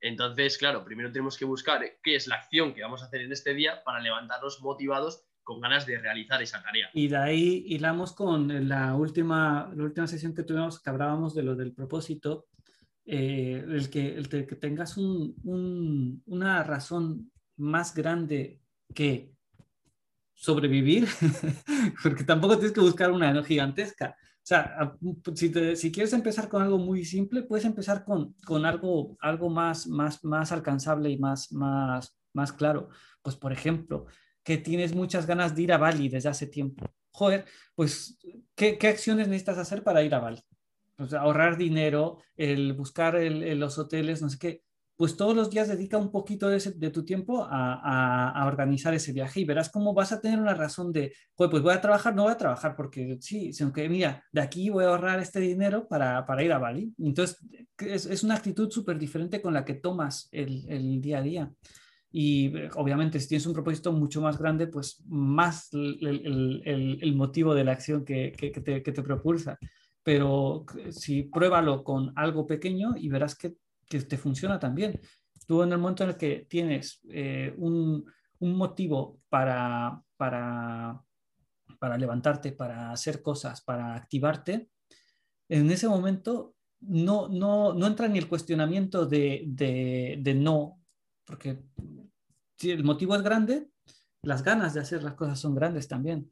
Entonces, 0.00 0.56
claro, 0.56 0.82
primero 0.82 1.12
tenemos 1.12 1.36
que 1.36 1.44
buscar 1.44 1.82
qué 2.02 2.14
es 2.14 2.26
la 2.26 2.36
acción 2.36 2.72
que 2.72 2.80
vamos 2.80 3.02
a 3.02 3.06
hacer 3.06 3.20
en 3.20 3.32
este 3.32 3.52
día 3.52 3.84
para 3.84 4.00
levantarnos 4.00 4.62
motivados 4.62 5.26
con 5.42 5.60
ganas 5.60 5.86
de 5.86 5.98
realizar 5.98 6.40
esa 6.42 6.62
tarea. 6.62 6.90
Y 6.94 7.08
de 7.08 7.16
ahí 7.16 7.64
hilamos 7.66 8.12
con 8.12 8.68
la 8.68 8.94
última, 8.94 9.72
la 9.74 9.84
última 9.84 10.06
sesión 10.06 10.34
que 10.34 10.42
tuvimos, 10.42 10.80
que 10.80 10.90
hablábamos 10.90 11.34
de 11.34 11.42
lo 11.42 11.56
del 11.56 11.72
propósito, 11.72 12.46
eh, 13.04 13.64
el, 13.68 13.90
que, 13.90 14.14
el 14.14 14.28
que 14.28 14.56
tengas 14.56 14.96
un, 14.96 15.34
un, 15.44 16.22
una 16.26 16.62
razón 16.62 17.32
más 17.56 17.94
grande 17.94 18.60
que 18.94 19.32
sobrevivir, 20.34 21.06
porque 22.02 22.24
tampoco 22.24 22.56
tienes 22.56 22.72
que 22.72 22.80
buscar 22.80 23.10
una 23.10 23.42
gigantesca. 23.44 24.16
O 24.42 24.44
sea, 24.44 24.96
si, 25.36 25.52
si, 25.76 25.92
quieres 25.92 26.12
empezar 26.12 26.48
con 26.48 26.62
algo 26.62 26.76
muy 26.76 27.04
simple, 27.04 27.44
puedes 27.44 27.64
empezar 27.64 28.04
con, 28.04 28.34
con 28.44 28.66
algo, 28.66 29.16
algo 29.20 29.48
más, 29.48 29.86
más, 29.86 30.24
más 30.24 30.50
alcanzable 30.50 31.10
y 31.10 31.16
más, 31.16 31.52
más, 31.52 32.18
más 32.32 32.52
claro. 32.52 32.88
Pues, 33.22 33.36
por 33.36 33.52
ejemplo, 33.52 34.06
que 34.44 34.58
tienes 34.58 34.94
muchas 34.94 35.26
ganas 35.26 35.54
de 35.54 35.62
ir 35.62 35.72
a 35.72 35.78
Bali 35.78 36.08
desde 36.08 36.28
hace 36.28 36.46
tiempo. 36.46 36.84
Joder, 37.12 37.44
pues, 37.74 38.18
¿qué, 38.54 38.78
qué 38.78 38.88
acciones 38.88 39.28
necesitas 39.28 39.58
hacer 39.58 39.82
para 39.82 40.02
ir 40.02 40.14
a 40.14 40.20
Bali? 40.20 40.42
Pues 40.96 41.14
ahorrar 41.14 41.56
dinero, 41.56 42.18
el 42.36 42.72
buscar 42.74 43.16
el, 43.16 43.58
los 43.58 43.78
hoteles, 43.78 44.22
no 44.22 44.28
sé 44.28 44.38
qué. 44.38 44.62
Pues 44.96 45.16
todos 45.16 45.34
los 45.34 45.50
días 45.50 45.68
dedica 45.68 45.96
un 45.96 46.12
poquito 46.12 46.48
de, 46.48 46.90
tu 46.90 47.04
tiempo 47.04 47.44
a, 47.44 48.30
a, 48.30 48.46
organizar 48.46 48.94
ese 48.94 49.12
viaje 49.12 49.40
y 49.40 49.44
verás 49.44 49.70
cómo 49.70 49.94
vas 49.94 50.12
a 50.12 50.20
tener 50.20 50.38
una 50.38 50.54
razón 50.54 50.92
de, 50.92 51.12
pues, 51.34 51.50
pues 51.50 51.62
voy 51.62 51.72
a 51.72 51.80
trabajar, 51.80 52.14
no 52.14 52.24
voy 52.24 52.32
a 52.32 52.36
trabajar 52.36 52.76
porque 52.76 53.16
sí, 53.20 53.52
sino 53.52 53.72
que 53.72 53.88
mira, 53.88 54.22
de 54.30 54.42
aquí 54.42 54.70
voy 54.70 54.84
a 54.84 54.88
ahorrar 54.88 55.18
este 55.18 55.40
dinero 55.40 55.88
para, 55.88 56.24
para 56.24 56.44
ir 56.44 56.52
a 56.52 56.58
Bali. 56.58 56.94
Entonces, 56.98 57.38
es, 57.78 58.06
es 58.06 58.22
una 58.22 58.36
actitud 58.36 58.70
súper 58.70 58.98
diferente 58.98 59.42
con 59.42 59.54
la 59.54 59.64
que 59.64 59.74
tomas 59.74 60.28
el, 60.30 60.66
el 60.68 61.00
día 61.00 61.18
a 61.18 61.22
día. 61.22 61.52
Y 62.12 62.54
eh, 62.56 62.68
obviamente 62.76 63.18
si 63.18 63.28
tienes 63.28 63.46
un 63.46 63.54
propósito 63.54 63.90
mucho 63.90 64.20
más 64.20 64.38
grande, 64.38 64.66
pues 64.66 65.02
más 65.08 65.72
el, 65.72 66.62
el, 66.64 66.98
el 67.00 67.16
motivo 67.16 67.54
de 67.54 67.64
la 67.64 67.72
acción 67.72 68.04
que, 68.04 68.32
que, 68.32 68.52
que, 68.52 68.60
te, 68.60 68.82
que, 68.82 68.92
te, 68.92 69.02
propulsa. 69.02 69.58
Pero 70.02 70.66
si 70.90 71.22
pruébalo 71.22 71.82
con 71.82 72.12
algo 72.16 72.46
pequeño 72.46 72.94
y 72.96 73.08
verás 73.08 73.34
que, 73.36 73.56
te 73.88 74.16
funciona 74.16 74.58
también. 74.58 74.98
Tú 75.46 75.62
en 75.62 75.72
el 75.72 75.78
momento 75.78 76.04
en 76.04 76.10
el 76.10 76.16
que 76.16 76.46
tienes 76.48 77.00
eh, 77.10 77.54
un, 77.58 78.04
un, 78.38 78.56
motivo 78.56 79.20
para, 79.28 80.02
para, 80.16 80.98
para 81.78 81.98
levantarte, 81.98 82.52
para 82.52 82.90
hacer 82.90 83.20
cosas, 83.20 83.60
para 83.60 83.94
activarte, 83.94 84.70
en 85.50 85.70
ese 85.70 85.88
momento 85.88 86.54
no, 86.80 87.28
no, 87.28 87.74
no 87.74 87.86
entra 87.86 88.08
ni 88.08 88.18
el 88.18 88.28
cuestionamiento 88.28 89.04
de, 89.04 89.42
de, 89.46 90.16
de 90.20 90.34
no, 90.34 90.80
porque 91.24 91.58
si 92.58 92.70
el 92.70 92.84
motivo 92.84 93.14
es 93.14 93.22
grande, 93.22 93.68
las 94.22 94.42
ganas 94.42 94.74
de 94.74 94.80
hacer 94.80 95.02
las 95.02 95.14
cosas 95.14 95.38
son 95.38 95.54
grandes 95.54 95.88
también. 95.88 96.30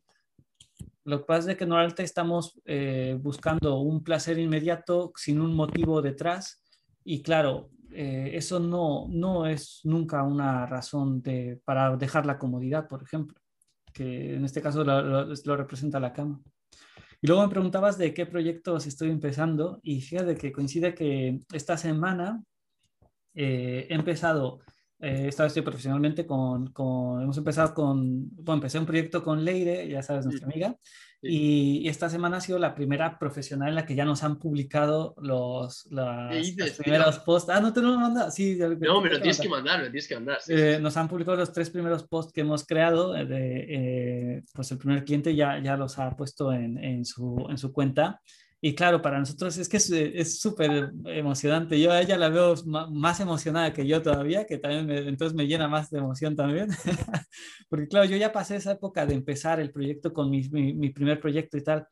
Lo 1.04 1.20
que 1.20 1.24
pasa 1.24 1.52
es 1.52 1.56
que 1.56 1.66
normalmente 1.66 2.02
estamos 2.02 2.60
eh, 2.64 3.18
buscando 3.20 3.80
un 3.80 4.04
placer 4.04 4.38
inmediato 4.38 5.12
sin 5.16 5.40
un 5.40 5.54
motivo 5.54 6.02
detrás 6.02 6.62
y 7.04 7.22
claro, 7.22 7.70
eh, 7.92 8.30
eso 8.34 8.60
no, 8.60 9.06
no 9.08 9.46
es 9.46 9.80
nunca 9.84 10.22
una 10.22 10.66
razón 10.66 11.22
de, 11.22 11.60
para 11.64 11.96
dejar 11.96 12.26
la 12.26 12.38
comodidad, 12.38 12.86
por 12.86 13.02
ejemplo, 13.02 13.40
que 13.92 14.34
en 14.36 14.44
este 14.44 14.62
caso 14.62 14.84
lo, 14.84 15.56
representa 15.56 15.98
la 15.98 16.12
cama. 16.12 16.40
Y 17.20 17.26
luego 17.26 17.42
me 17.42 17.52
preguntabas 17.52 17.98
de 17.98 18.14
qué 18.14 18.26
proyectos 18.26 18.86
estoy 18.86 19.10
empezando 19.10 19.80
y 19.82 20.00
fíjate 20.00 20.36
que 20.36 20.52
coincide 20.52 20.94
que 20.94 21.40
esta 21.52 21.76
semana 21.76 22.42
eh, 23.34 23.86
he 23.90 23.94
empezado 23.94 24.60
eh, 25.00 25.26
esta 25.28 25.44
vez 25.44 25.50
estoy 25.50 25.62
profesionalmente 25.62 26.26
con, 26.26 26.72
con, 26.72 27.22
hemos 27.22 27.36
empezado 27.38 27.74
con, 27.74 28.28
bueno, 28.36 28.54
empecé 28.54 28.78
un 28.78 28.86
proyecto 28.86 29.22
con 29.22 29.44
Leire, 29.44 29.88
ya 29.88 30.02
sabes, 30.02 30.26
nuestra 30.26 30.46
amiga, 30.46 30.76
y, 31.22 31.86
esta 31.88 32.08
semana 32.08 32.38
ha 32.38 32.40
sido 32.40 32.58
la 32.58 32.74
primera 32.74 33.18
profesional 33.18 33.68
en 33.68 33.74
la 33.74 33.84
que 33.84 33.94
ya 33.94 34.04
nos 34.04 34.22
han 34.22 34.38
publicado 34.38 35.14
los, 35.18 35.86
los 35.90 36.52
primeros 36.78 37.18
posts. 37.18 37.50
Ah, 37.50 37.60
no 37.60 37.72
te 37.72 37.82
lo 37.82 37.98
mandas. 37.98 38.34
Sí, 38.34 38.56
no, 38.58 39.00
me 39.00 39.10
lo 39.10 39.20
tienes 39.20 39.38
que 39.38 39.48
mandar, 39.48 39.80
me 39.80 39.90
tienes 39.90 40.08
que 40.08 40.14
mandar. 40.14 40.38
Eh, 40.48 40.78
nos 40.80 40.96
han 40.96 41.08
publicado 41.08 41.36
los 41.36 41.52
tres 41.52 41.68
primeros 41.68 42.04
posts 42.04 42.32
que 42.32 42.40
hemos 42.40 42.64
creado. 42.64 43.14
Eh, 43.16 43.26
de, 43.26 44.44
pues 44.54 44.70
el 44.72 44.78
primer 44.78 45.04
cliente 45.04 45.34
ya, 45.34 45.58
ya 45.62 45.76
los 45.76 45.98
ha 45.98 46.16
puesto 46.16 46.52
en, 46.52 46.78
en, 46.78 47.04
su, 47.04 47.46
en 47.50 47.58
su 47.58 47.70
cuenta. 47.70 48.22
Y 48.62 48.74
claro, 48.74 49.00
para 49.00 49.18
nosotros 49.18 49.56
es 49.56 49.68
que 49.68 49.78
es 49.78 50.38
súper 50.38 50.92
emocionante. 51.06 51.80
Yo 51.80 51.92
a 51.92 52.00
ella 52.02 52.18
la 52.18 52.28
veo 52.28 52.54
más 52.66 53.18
emocionada 53.20 53.72
que 53.72 53.86
yo 53.86 54.02
todavía, 54.02 54.44
que 54.44 54.58
también 54.58 54.90
entonces 55.08 55.34
me 55.34 55.46
llena 55.46 55.66
más 55.66 55.88
de 55.90 55.98
emoción 55.98 56.36
también. 56.36 56.68
Porque 57.70 57.88
claro, 57.88 58.04
yo 58.06 58.18
ya 58.18 58.32
pasé 58.32 58.56
esa 58.56 58.72
época 58.72 59.06
de 59.06 59.14
empezar 59.14 59.60
el 59.60 59.72
proyecto 59.72 60.12
con 60.12 60.28
mi, 60.28 60.46
mi, 60.50 60.90
primer 60.90 61.20
proyecto 61.20 61.56
y 61.56 61.64
tal, 61.64 61.86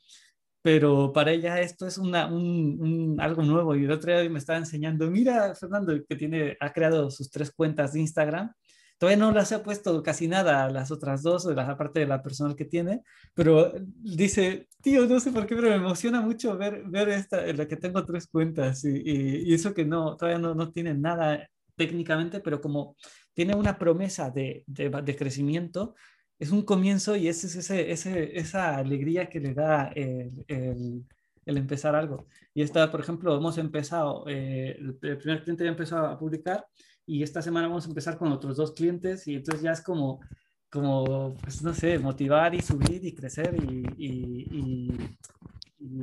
pero 0.60 1.10
para 1.10 1.32
ella 1.32 1.58
esto 1.60 1.87
es 1.87 1.96
una, 1.96 2.26
un, 2.26 3.16
algo 3.18 3.42
nuevo. 3.42 3.75
Y 3.75 3.84
el 3.84 3.90
otro 3.90 4.12
día 4.12 4.28
me 4.28 4.38
estaba 4.38 4.58
enseñando, 4.58 5.10
mira, 5.10 5.54
Fernando, 5.54 5.94
que 6.06 6.16
tiene, 6.16 6.54
ha 6.60 6.72
creado 6.72 7.10
sus 7.10 7.30
tres 7.30 7.50
cuentas 7.50 7.94
de 7.94 8.00
Instagram 8.00 8.52
Todavía 8.99 9.25
no 9.25 9.31
las 9.31 9.52
he 9.52 9.61
puesto 9.61 10.02
casi 10.02 10.26
nada 10.26 10.64
a 10.64 10.71
las 10.71 10.90
otras 10.90 11.23
dos, 11.23 11.47
aparte 11.47 12.00
de 12.00 12.07
la 12.07 12.21
personal 12.21 12.57
que 12.57 12.64
tiene, 12.64 13.02
pero 13.33 13.73
dice, 14.02 14.69
tío, 14.83 15.07
no 15.07 15.21
sé 15.21 15.31
por 15.31 15.47
qué, 15.47 15.55
pero 15.55 15.69
me 15.71 15.76
emociona 15.76 16.21
mucho 16.21 16.59
ver, 16.59 16.83
ver 16.87 17.09
esta, 17.11 17.47
en 17.47 17.59
la 17.59 17.69
que 17.69 17.76
tengo 17.76 18.05
tres 18.05 18.26
cuentas 18.26 18.85
y, 18.85 19.00
y, 19.49 19.55
eso 19.55 19.73
que 19.73 19.85
no, 19.85 20.17
todavía 20.17 20.40
no, 20.40 20.55
no 20.55 20.73
tiene 20.73 20.95
nada 20.95 21.49
técnicamente, 21.76 22.40
pero 22.40 22.61
como 22.61 22.97
tiene 23.33 23.55
una 23.55 23.78
promesa 23.78 24.31
de, 24.31 24.64
de, 24.67 24.90
de 24.90 25.17
crecimiento, 25.17 25.95
es 26.38 26.50
un 26.50 26.62
comienzo 26.62 27.14
y 27.17 27.28
es 27.28 27.45
ese, 27.45 27.90
ese, 27.93 28.37
esa 28.38 28.76
alegría 28.76 29.28
que 29.28 29.40
le 29.40 29.55
da 29.55 29.88
el, 29.95 30.45
el, 30.49 31.05
el, 31.45 31.57
empezar 31.57 31.95
algo. 31.95 32.26
Y 32.55 32.62
esta, 32.62 32.90
por 32.90 33.00
ejemplo, 33.00 33.37
hemos 33.37 33.59
empezado, 33.59 34.25
eh, 34.28 34.76
el 34.78 34.97
primer 35.19 35.43
cliente 35.43 35.64
ya 35.64 35.71
empezó 35.71 35.99
a 35.99 36.19
publicar 36.19 36.67
y 37.09 37.23
esta 37.23 37.41
semana 37.41 37.69
vamos 37.69 37.87
a 37.87 37.88
empezar 37.88 38.19
con 38.19 38.31
otros 38.31 38.59
dos 38.59 38.73
clientes 38.73 39.27
y 39.27 39.37
entonces 39.37 39.62
ya 39.62 39.73
es 39.73 39.81
como, 39.81 40.21
como 40.69 41.35
pues 41.43 41.62
no 41.62 41.73
sé, 41.73 41.99
motivar 41.99 42.55
y 42.55 42.61
subir 42.61 43.03
y 43.03 43.15
crecer 43.15 43.57
y, 43.57 43.83
y, 43.97 44.91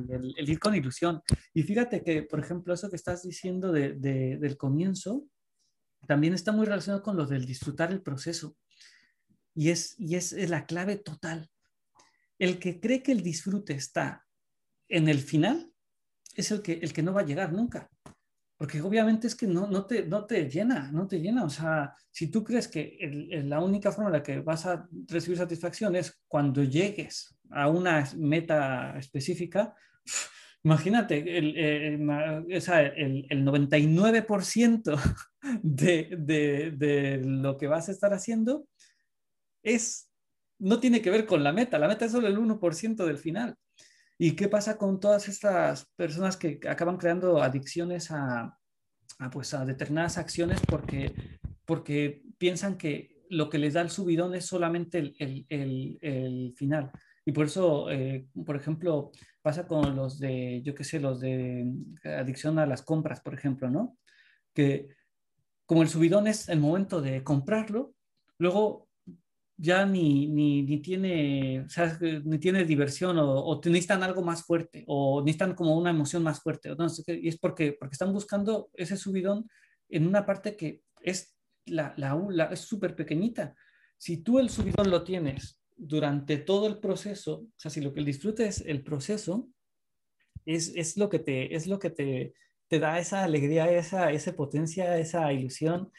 el, 0.10 0.50
ir 0.50 0.60
con 0.60 0.74
ilusión. 0.74 1.22
Y 1.54 1.62
fíjate 1.62 2.04
que, 2.04 2.24
por 2.24 2.40
ejemplo, 2.40 2.74
eso 2.74 2.90
que 2.90 2.96
estás 2.96 3.22
diciendo 3.22 3.72
de, 3.72 3.94
del 3.94 4.58
comienzo, 4.58 5.28
también 6.08 6.34
está 6.34 6.52
muy 6.52 6.66
relacionado 6.66 7.04
con 7.04 7.16
lo 7.16 7.28
del 7.28 7.46
disfrutar 7.46 7.92
el 7.92 8.02
proceso. 8.02 8.58
Y 9.54 9.70
es, 9.70 9.96
y 10.00 10.16
es 10.16 10.34
la 10.50 10.66
clave 10.66 10.96
total. 10.96 11.52
El 12.40 12.58
que 12.58 12.80
cree 12.80 13.04
que 13.04 13.12
el 13.12 13.22
disfrute 13.22 13.74
está 13.74 14.26
en 14.90 15.08
el 15.08 15.20
final 15.20 15.72
es 16.34 16.50
el 16.50 16.64
que, 16.64 16.74
el 16.74 16.94
que 16.94 17.04
no 17.04 17.14
va 17.14 17.22
a 17.22 17.26
llegar 17.26 17.54
nunca. 17.54 17.92
Porque 18.58 18.82
obviamente 18.82 19.28
es 19.28 19.36
que 19.36 19.48
no, 19.48 19.68
no, 19.68 19.86
te, 19.86 20.06
no 20.06 20.26
te 20.26 20.50
llena, 20.50 20.90
no 20.92 21.08
te 21.08 21.20
llena. 21.20 21.44
O 21.44 21.50
sea, 21.50 21.94
si 22.10 22.28
tú 22.28 22.44
crees 22.44 22.68
que 22.70 22.98
la 23.46 23.60
única 23.60 23.92
forma 23.92 24.10
en 24.10 24.14
la 24.14 24.24
que 24.24 24.40
vas 24.40 24.66
a 24.66 24.88
recibir 25.08 25.38
satisfacción 25.38 25.96
es 25.96 26.22
cuando 26.28 26.64
llegues 26.64 27.38
a 27.52 27.70
una 27.70 28.10
meta 28.16 28.98
específica, 28.98 29.76
imagínate, 30.64 31.38
el, 31.38 31.58
el, 31.58 31.94
el 32.50 33.46
99% 33.46 35.00
de, 35.62 36.16
de, 36.18 36.72
de, 36.72 37.18
lo 37.26 37.58
que 37.58 37.68
vas 37.68 37.90
a 37.90 37.92
estar 37.92 38.14
haciendo 38.14 38.68
es, 39.64 40.10
no 40.60 40.80
tiene 40.80 41.02
que 41.02 41.12
ver 41.12 41.26
con 41.26 41.44
la 41.44 41.52
meta. 41.52 41.78
La 41.78 41.90
meta 41.90 42.06
es 42.06 42.14
solo 42.14 42.28
el 42.28 42.38
1% 42.38 43.06
del 43.06 43.18
final. 43.18 43.58
¿Y 44.18 44.36
qué 44.36 44.48
pasa 44.48 44.78
con 44.78 45.00
todas 45.00 45.28
estas 45.28 45.86
personas 45.96 46.38
que 46.38 46.60
acaban 46.70 46.98
creando 46.98 47.42
adicciones 47.42 48.12
a, 48.12 48.58
pues 49.32 49.54
a 49.54 49.66
determinadas 49.66 50.18
acciones 50.18 50.60
porque, 50.68 51.38
porque 51.66 52.24
piensan 52.38 52.78
que 52.78 53.24
lo 53.30 53.50
que 53.50 53.58
les 53.58 53.74
da 53.74 53.82
el 53.82 53.90
subidón 53.90 54.34
es 54.36 54.46
solamente 54.46 55.00
el, 55.00 55.46
el, 55.50 55.98
el, 56.02 56.54
final? 56.56 56.92
Y 57.26 57.32
por 57.32 57.48
eso, 57.48 57.90
eh, 57.90 58.28
por 58.46 58.56
ejemplo, 58.56 59.12
pasa 59.42 59.68
con 59.68 59.96
los 59.96 60.20
de, 60.20 60.62
yo 60.64 60.76
qué 60.76 60.84
sé, 60.84 61.00
los 61.00 61.20
de 61.20 61.66
adicción 62.04 62.60
a 62.60 62.66
las 62.66 62.84
compras, 62.84 63.20
por 63.20 63.34
ejemplo, 63.34 63.70
¿no? 63.70 63.98
Que 64.54 64.88
como 65.66 65.82
el 65.82 65.90
subidón 65.90 66.28
es 66.28 66.48
el 66.48 66.60
momento 66.60 67.02
de 67.02 67.24
comprarlo, 67.24 67.96
luego 68.38 68.85
ya 69.58 69.86
ni, 69.86 70.28
ni, 70.28 70.64
ni 70.64 70.80
tiene, 70.82 71.62
o 71.62 71.70
sea, 71.70 71.98
ni 72.02 72.40
tiene 72.40 72.66
diversión 72.66 73.18
o, 73.18 73.40
o, 73.40 73.62
necesitan 73.66 74.04
algo 74.04 74.22
más 74.22 74.44
fuerte 74.44 74.84
o 74.88 75.22
necesitan 75.22 75.56
como 75.56 75.78
una 75.78 75.92
emoción 75.92 76.24
más 76.24 76.42
fuerte. 76.42 76.76
¿no? 76.76 76.88
Y 77.08 77.28
es 77.28 77.38
porque, 77.38 77.74
porque 77.74 77.94
están 77.94 78.12
buscando 78.12 78.70
ese 78.74 78.98
subidón 78.98 79.50
en 79.90 80.08
una 80.08 80.26
parte 80.26 80.56
que 80.56 80.82
es 81.02 81.36
la, 81.66 81.94
la, 81.98 82.16
la 82.30 82.46
es 82.46 82.60
súper 82.60 82.96
pequeñita. 82.96 83.56
Si 83.98 84.18
tú 84.18 84.40
el 84.40 84.50
subidón 84.50 84.90
lo 84.90 85.04
tienes 85.04 85.62
durante 85.76 86.38
todo 86.38 86.68
el 86.68 86.80
proceso, 86.80 87.42
o 87.42 87.54
sea, 87.58 87.72
si 87.72 87.82
lo 87.82 87.94
que 87.94 88.00
el 88.02 88.06
disfrute 88.06 88.46
es 88.48 88.62
el 88.62 88.84
proceso, 88.84 89.50
es, 90.46 90.74
es 90.76 90.98
lo 90.98 91.10
que 91.10 91.20
te, 91.20 91.56
es 91.56 91.68
lo 91.68 91.80
que 91.80 91.90
te, 91.90 92.34
te 92.68 92.80
da 92.80 93.00
esa 93.00 93.24
alegría, 93.24 93.72
esa, 93.72 94.12
esa 94.12 94.36
potencia, 94.36 94.98
esa 94.98 95.32
ilusión. 95.32 95.92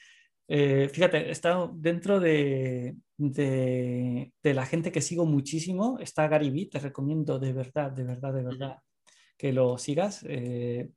Eh, 0.48 0.88
fíjate, 0.92 1.30
estado 1.30 1.72
dentro 1.74 2.20
de, 2.20 2.96
de, 3.16 4.30
la 4.42 4.64
gente 4.64 4.92
que 4.92 5.00
sigo 5.00 5.26
muchísimo, 5.26 5.98
está 5.98 6.28
Gary 6.28 6.50
Vee, 6.50 6.68
te 6.70 6.78
recomiendo 6.78 7.38
de 7.38 7.52
verdad, 7.52 7.90
de 7.90 8.04
verdad, 8.04 8.32
de 8.32 8.42
verdad 8.42 8.78
que 9.36 9.52
lo 9.52 9.76
sigas. 9.78 10.24
Eh, 10.28 10.90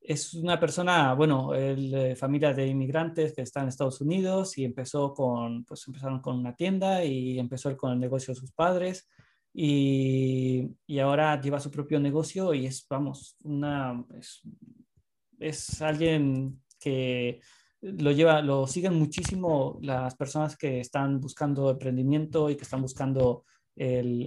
es 0.00 0.32
una 0.34 0.58
persona, 0.60 1.12
bueno, 1.14 1.54
el, 1.54 2.16
familia 2.16 2.54
de 2.54 2.66
inmigrantes 2.66 3.34
que 3.34 3.42
está 3.42 3.62
en 3.62 3.68
Estados 3.68 4.00
Unidos 4.00 4.56
y 4.58 4.64
empezó 4.64 5.12
con, 5.12 5.64
pues 5.64 5.86
empezaron 5.86 6.20
con 6.20 6.38
una 6.38 6.54
tienda 6.54 7.04
y 7.04 7.38
empezó 7.38 7.76
con 7.76 7.92
el 7.92 8.00
negocio 8.00 8.32
de 8.32 8.40
sus 8.40 8.52
padres 8.52 9.08
y, 9.52 10.70
y 10.86 10.98
ahora 11.00 11.40
lleva 11.40 11.60
su 11.60 11.70
propio 11.70 11.98
negocio 12.00 12.54
y 12.54 12.66
es, 12.66 12.86
vamos, 12.88 13.36
una, 13.42 14.04
es, 14.18 14.40
es 15.38 15.82
alguien 15.82 16.62
que 16.78 17.40
lo 17.80 18.10
lleva, 18.12 18.42
lo 18.42 18.66
siguen 18.66 18.94
muchísimo 18.94 19.78
las 19.82 20.14
personas 20.16 20.56
que 20.56 20.80
están 20.80 21.20
buscando 21.20 21.70
emprendimiento 21.70 22.50
y 22.50 22.56
que 22.56 22.64
están 22.64 22.82
buscando 22.82 23.44
el, 23.76 24.26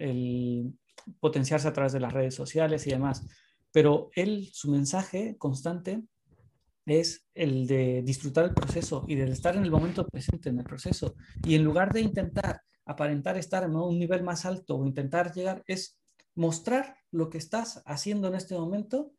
el, 0.00 0.72
potenciarse 1.20 1.68
a 1.68 1.72
través 1.72 1.92
de 1.92 2.00
las 2.00 2.12
redes 2.12 2.34
sociales 2.34 2.86
y 2.86 2.90
demás. 2.90 3.26
Pero 3.70 4.10
él, 4.14 4.48
su 4.52 4.70
mensaje 4.70 5.36
constante 5.38 6.02
es 6.84 7.24
el 7.34 7.66
de 7.66 8.02
disfrutar 8.02 8.44
el 8.44 8.54
proceso 8.54 9.04
y 9.08 9.14
de 9.14 9.30
estar 9.30 9.56
en 9.56 9.62
el 9.62 9.70
momento 9.70 10.06
presente 10.06 10.48
en 10.48 10.58
el 10.58 10.64
proceso. 10.64 11.14
Y 11.44 11.54
en 11.54 11.64
lugar 11.64 11.92
de 11.92 12.00
intentar 12.00 12.62
aparentar 12.84 13.36
estar 13.36 13.62
en 13.62 13.76
un 13.76 13.98
nivel 13.98 14.22
más 14.24 14.44
alto 14.44 14.76
o 14.76 14.86
intentar 14.86 15.32
llegar, 15.32 15.62
es 15.66 15.96
mostrar 16.34 16.96
lo 17.10 17.30
que 17.30 17.38
estás 17.38 17.82
haciendo 17.86 18.28
en 18.28 18.34
este 18.34 18.56
momento, 18.56 19.12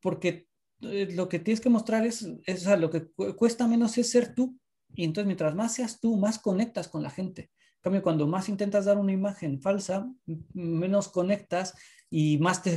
porque 0.00 0.48
lo 0.84 1.28
que 1.28 1.38
tienes 1.38 1.60
que 1.60 1.70
mostrar 1.70 2.06
es, 2.06 2.26
es 2.46 2.66
lo 2.66 2.90
que 2.90 3.06
cuesta 3.36 3.66
menos 3.66 3.96
es 3.98 4.10
ser 4.10 4.34
tú. 4.34 4.58
Y 4.94 5.04
entonces 5.04 5.26
mientras 5.26 5.54
más 5.54 5.74
seas 5.74 6.00
tú, 6.00 6.16
más 6.16 6.38
conectas 6.38 6.88
con 6.88 7.02
la 7.02 7.10
gente. 7.10 7.50
En 7.76 7.80
cambio, 7.82 8.02
cuando 8.02 8.26
más 8.26 8.48
intentas 8.48 8.86
dar 8.86 8.96
una 8.96 9.12
imagen 9.12 9.60
falsa, 9.60 10.10
menos 10.54 11.08
conectas 11.08 11.74
y 12.08 12.38
más 12.38 12.62
te, 12.62 12.76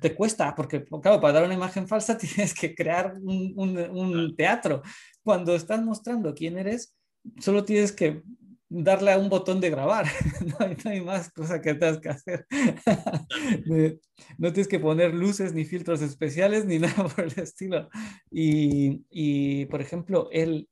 te, 0.00 0.14
cuesta, 0.14 0.54
porque 0.54 0.84
claro, 0.84 1.20
para 1.20 1.34
dar 1.34 1.44
una 1.44 1.54
imagen 1.54 1.88
falsa 1.88 2.16
tienes 2.18 2.54
que 2.54 2.74
crear 2.74 3.14
un, 3.20 3.52
un, 3.56 3.78
un 3.78 4.36
teatro. 4.36 4.82
Cuando 5.22 5.54
estás 5.54 5.82
mostrando 5.82 6.32
quién 6.34 6.56
eres, 6.58 6.96
solo 7.40 7.64
tienes 7.64 7.92
que 7.92 8.22
darle 8.68 9.16
un 9.16 9.28
botón 9.28 9.60
de 9.60 9.70
grabar. 9.70 10.06
no, 10.84 10.90
hay, 10.90 11.00
más 11.00 11.30
cosa 11.30 11.60
que 11.60 11.74
tengas 11.74 12.00
que 12.00 12.08
hacer. 12.08 12.46
no 14.38 14.52
tienes 14.52 14.68
que 14.68 14.78
poner 14.78 15.14
luces 15.14 15.54
ni 15.54 15.64
filtros 15.64 16.02
especiales 16.02 16.64
ni 16.64 16.78
nada 16.78 17.08
por 17.08 17.24
el 17.24 17.38
estilo. 17.38 17.88
Y, 18.30 19.04
y 19.10 19.66
por 19.66 19.80
ejemplo, 19.80 20.28
él, 20.32 20.68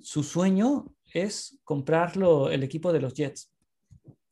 su 0.00 0.22
sueño 0.22 0.94
es 1.12 1.58
comprarlo 1.64 2.50
el 2.50 2.62
equipo 2.62 2.92
de 2.92 3.00
los 3.00 3.14
Jets. 3.14 3.52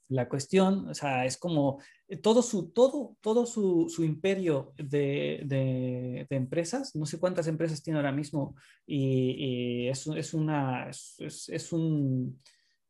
La 0.09 0.29
cuestión, 0.29 0.89
o 0.91 0.95
sea, 0.95 1.25
es 1.25 1.39
como 1.39 1.81
eh, 2.09 2.19
todo 2.19 2.43
su, 2.43 2.71
todo, 2.71 3.17
todo 3.23 3.47
su, 3.47 3.87
su 3.89 4.05
imperio 4.05 4.75
de, 4.77 5.41
de, 5.47 6.27
empresas, 6.29 6.95
no 6.95 7.07
sé 7.07 7.19
cuántas 7.19 7.47
empresas 7.47 7.83
tiene 7.83 7.99
ahora 7.99 8.13
mismo, 8.13 8.55
y, 8.87 9.87
y 9.87 9.89
es, 9.89 10.07
una, 10.35 10.91
es, 10.91 11.73
un, 11.73 12.39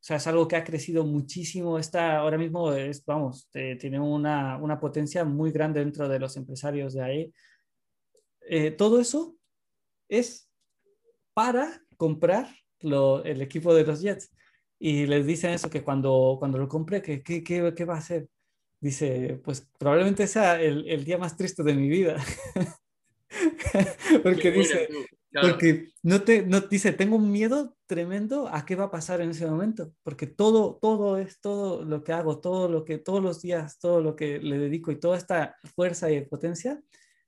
sea, 0.07 0.19
es 0.19 0.27
algo 0.27 0.47
que 0.47 0.57
ha 0.57 0.65
crecido 0.65 1.05
muchísimo. 1.05 1.79
Está 1.79 2.19
ahora 2.19 2.37
mismo, 2.37 2.73
es, 2.75 3.03
vamos, 3.07 3.49
eh, 3.55 3.77
tiene 3.81 3.99
una, 3.99 4.59
una, 4.59 4.79
potencia 4.79 5.25
muy 5.25 5.51
grande 5.51 5.81
dentro 5.81 6.09
de 6.09 6.19
los 6.19 6.37
empresarios 6.37 6.93
de 6.93 7.03
ahí. 7.03 7.35
Eh, 8.43 8.71
todo 8.71 9.01
eso 9.01 9.35
es 10.09 10.51
para 11.33 11.83
comprar 11.97 12.55
lo, 12.81 13.25
el 13.25 13.41
equipo 13.41 13.75
de 13.75 13.85
los 13.85 14.03
Jets. 14.03 14.31
Y 14.79 15.07
les 15.07 15.25
dicen 15.25 15.53
eso, 15.53 15.71
que 15.71 15.83
cuando, 15.83 16.37
cuando 16.39 16.59
lo 16.59 16.69
compre, 16.69 17.01
¿qué, 17.01 17.23
qué, 17.23 17.43
qué 17.43 17.85
va 17.87 17.95
a 17.95 17.99
hacer? 17.99 18.29
Dice, 18.81 19.41
pues 19.43 19.67
probablemente 19.79 20.27
sea 20.27 20.61
el, 20.61 20.87
el 20.87 21.05
día 21.05 21.17
más 21.17 21.35
triste 21.35 21.63
de 21.63 21.73
mi 21.73 21.89
vida. 21.89 22.23
porque 24.23 24.51
dice, 24.51 24.87
porque 25.41 25.89
no 26.03 26.23
te, 26.23 26.47
no, 26.47 26.61
dice, 26.61 26.93
tengo 26.93 27.17
un 27.17 27.31
miedo 27.31 27.77
tremendo 27.87 28.49
a 28.49 28.65
qué 28.65 28.77
va 28.77 28.85
a 28.85 28.91
pasar 28.91 29.21
en 29.21 29.31
ese 29.31 29.47
momento, 29.47 29.93
porque 30.03 30.27
todo, 30.27 30.79
todo 30.81 31.19
es 31.19 31.41
todo 31.41 31.85
lo 31.85 32.05
que 32.05 32.13
hago, 32.13 32.41
todo 32.41 32.69
lo 32.69 32.85
que, 32.85 32.99
todos 32.99 33.23
los 33.23 33.43
días, 33.43 33.79
todo 33.79 34.01
lo 34.01 34.17
que 34.17 34.39
le 34.39 34.59
dedico 34.59 34.93
y 34.93 35.01
toda 35.01 35.17
esta 35.17 35.57
fuerza 35.75 36.11
y 36.11 36.25
potencia 36.25 36.81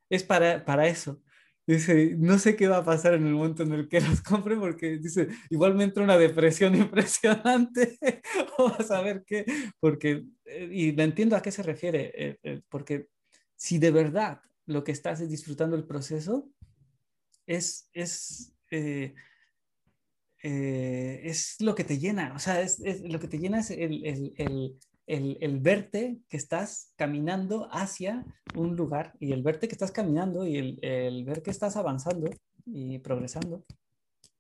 es 0.09 0.23
para, 0.23 0.65
para 0.65 0.87
eso, 0.87 1.21
Dice, 1.67 2.15
no 2.17 2.39
sé 2.39 2.55
qué 2.55 2.69
va 2.69 2.77
a 2.77 2.85
pasar 2.85 3.15
en 3.15 3.27
el 3.27 3.35
momento 3.35 3.65
en 3.65 3.73
el 3.73 3.89
que 3.89 4.01
los 4.01 4.23
compre 4.23 4.57
porque 4.57 4.99
dice, 4.99 5.29
igual 5.51 5.75
me 5.75 5.83
entra 5.83 6.05
una 6.05 6.17
depresión 6.17 6.75
impresionante 6.77 7.99
o 8.59 8.69
a 8.69 8.85
saber 8.85 9.25
qué, 9.27 9.45
porque, 9.81 10.25
eh, 10.45 10.69
y 10.71 10.93
le 10.93 11.03
entiendo 11.03 11.35
a 11.35 11.43
qué 11.43 11.51
se 11.51 11.65
refiere, 11.65 12.13
eh, 12.15 12.39
eh, 12.45 12.61
porque 12.69 13.09
si 13.57 13.79
de 13.79 13.91
verdad 13.91 14.41
lo 14.67 14.85
que 14.85 14.93
estás 14.93 15.21
es 15.21 15.29
disfrutando 15.29 15.75
el 15.75 15.85
proceso, 15.85 16.49
es, 17.47 17.88
es, 17.93 18.53
es 20.41 21.61
lo 21.61 21.75
que 21.75 21.85
te 21.85 21.99
llena, 21.99 22.35
o 22.35 22.38
sea, 22.38 22.61
es, 22.61 22.81
es 22.81 23.00
lo 23.03 23.19
que 23.19 23.29
te 23.29 23.38
llena 23.38 23.61
es 23.61 23.71
el, 23.71 24.05
el, 24.05 24.35
el 24.37 24.79
el, 25.07 25.61
verte 25.61 26.19
que 26.29 26.37
estás 26.37 26.93
caminando 26.97 27.69
hacia 27.71 28.25
un 28.55 28.76
lugar 28.76 29.12
y 29.21 29.33
el 29.33 29.43
verte 29.43 29.69
que 29.69 29.75
estás 29.75 29.93
caminando 29.93 30.47
y 30.47 30.57
el, 30.57 30.79
el 30.83 31.25
ver 31.25 31.43
que 31.43 31.50
estás 31.50 31.76
avanzando 31.76 32.31
y 32.65 32.99
progresando. 32.99 33.65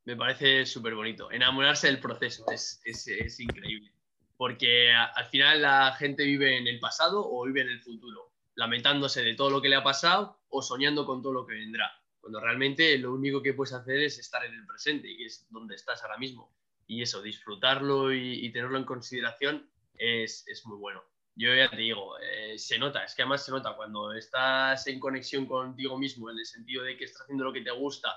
Me 0.04 0.16
parece 0.16 0.66
súper 0.66 0.94
bonito. 0.94 1.30
Enamorarse 1.30 1.86
del 1.86 2.00
proceso 2.00 2.44
es, 2.52 2.80
es, 2.84 3.06
es 3.08 3.40
increíble. 3.40 3.92
Porque 4.36 4.92
al 4.92 5.26
final 5.26 5.62
la 5.62 5.92
gente 5.92 6.24
vive 6.24 6.58
en 6.58 6.66
el 6.66 6.78
pasado 6.78 7.26
o 7.26 7.44
vive 7.44 7.62
en 7.62 7.68
el 7.68 7.80
futuro, 7.80 8.32
lamentándose 8.54 9.22
de 9.22 9.34
todo 9.34 9.50
lo 9.50 9.62
que 9.62 9.68
le 9.68 9.76
ha 9.76 9.82
pasado 9.82 10.40
o 10.48 10.62
soñando 10.62 11.06
con 11.06 11.22
todo 11.22 11.32
lo 11.32 11.46
que 11.46 11.54
vendrá. 11.54 11.90
Cuando 12.26 12.40
realmente 12.40 12.98
lo 12.98 13.14
único 13.14 13.40
que 13.40 13.54
puedes 13.54 13.72
hacer 13.72 14.00
es 14.00 14.18
estar 14.18 14.44
en 14.44 14.52
el 14.52 14.66
presente 14.66 15.08
y 15.08 15.26
es 15.26 15.46
donde 15.48 15.76
estás 15.76 16.02
ahora 16.02 16.18
mismo. 16.18 16.52
Y 16.88 17.00
eso, 17.00 17.22
disfrutarlo 17.22 18.12
y, 18.12 18.50
tenerlo 18.50 18.78
en 18.78 18.84
consideración 18.84 19.70
es, 19.96 20.44
es 20.48 20.66
muy 20.66 20.76
bueno. 20.76 21.04
Yo 21.36 21.54
ya 21.54 21.70
te 21.70 21.76
digo, 21.76 22.18
eh, 22.18 22.58
se 22.58 22.80
nota, 22.80 23.04
es 23.04 23.14
que 23.14 23.22
además 23.22 23.44
se 23.44 23.52
nota 23.52 23.76
cuando 23.76 24.12
estás 24.12 24.88
en 24.88 24.98
conexión 24.98 25.46
contigo 25.46 25.96
mismo, 25.96 26.28
en 26.28 26.38
el 26.40 26.46
sentido 26.46 26.82
de 26.82 26.96
que 26.96 27.04
estás 27.04 27.22
haciendo 27.22 27.44
lo 27.44 27.52
que 27.52 27.60
te 27.60 27.70
gusta, 27.70 28.08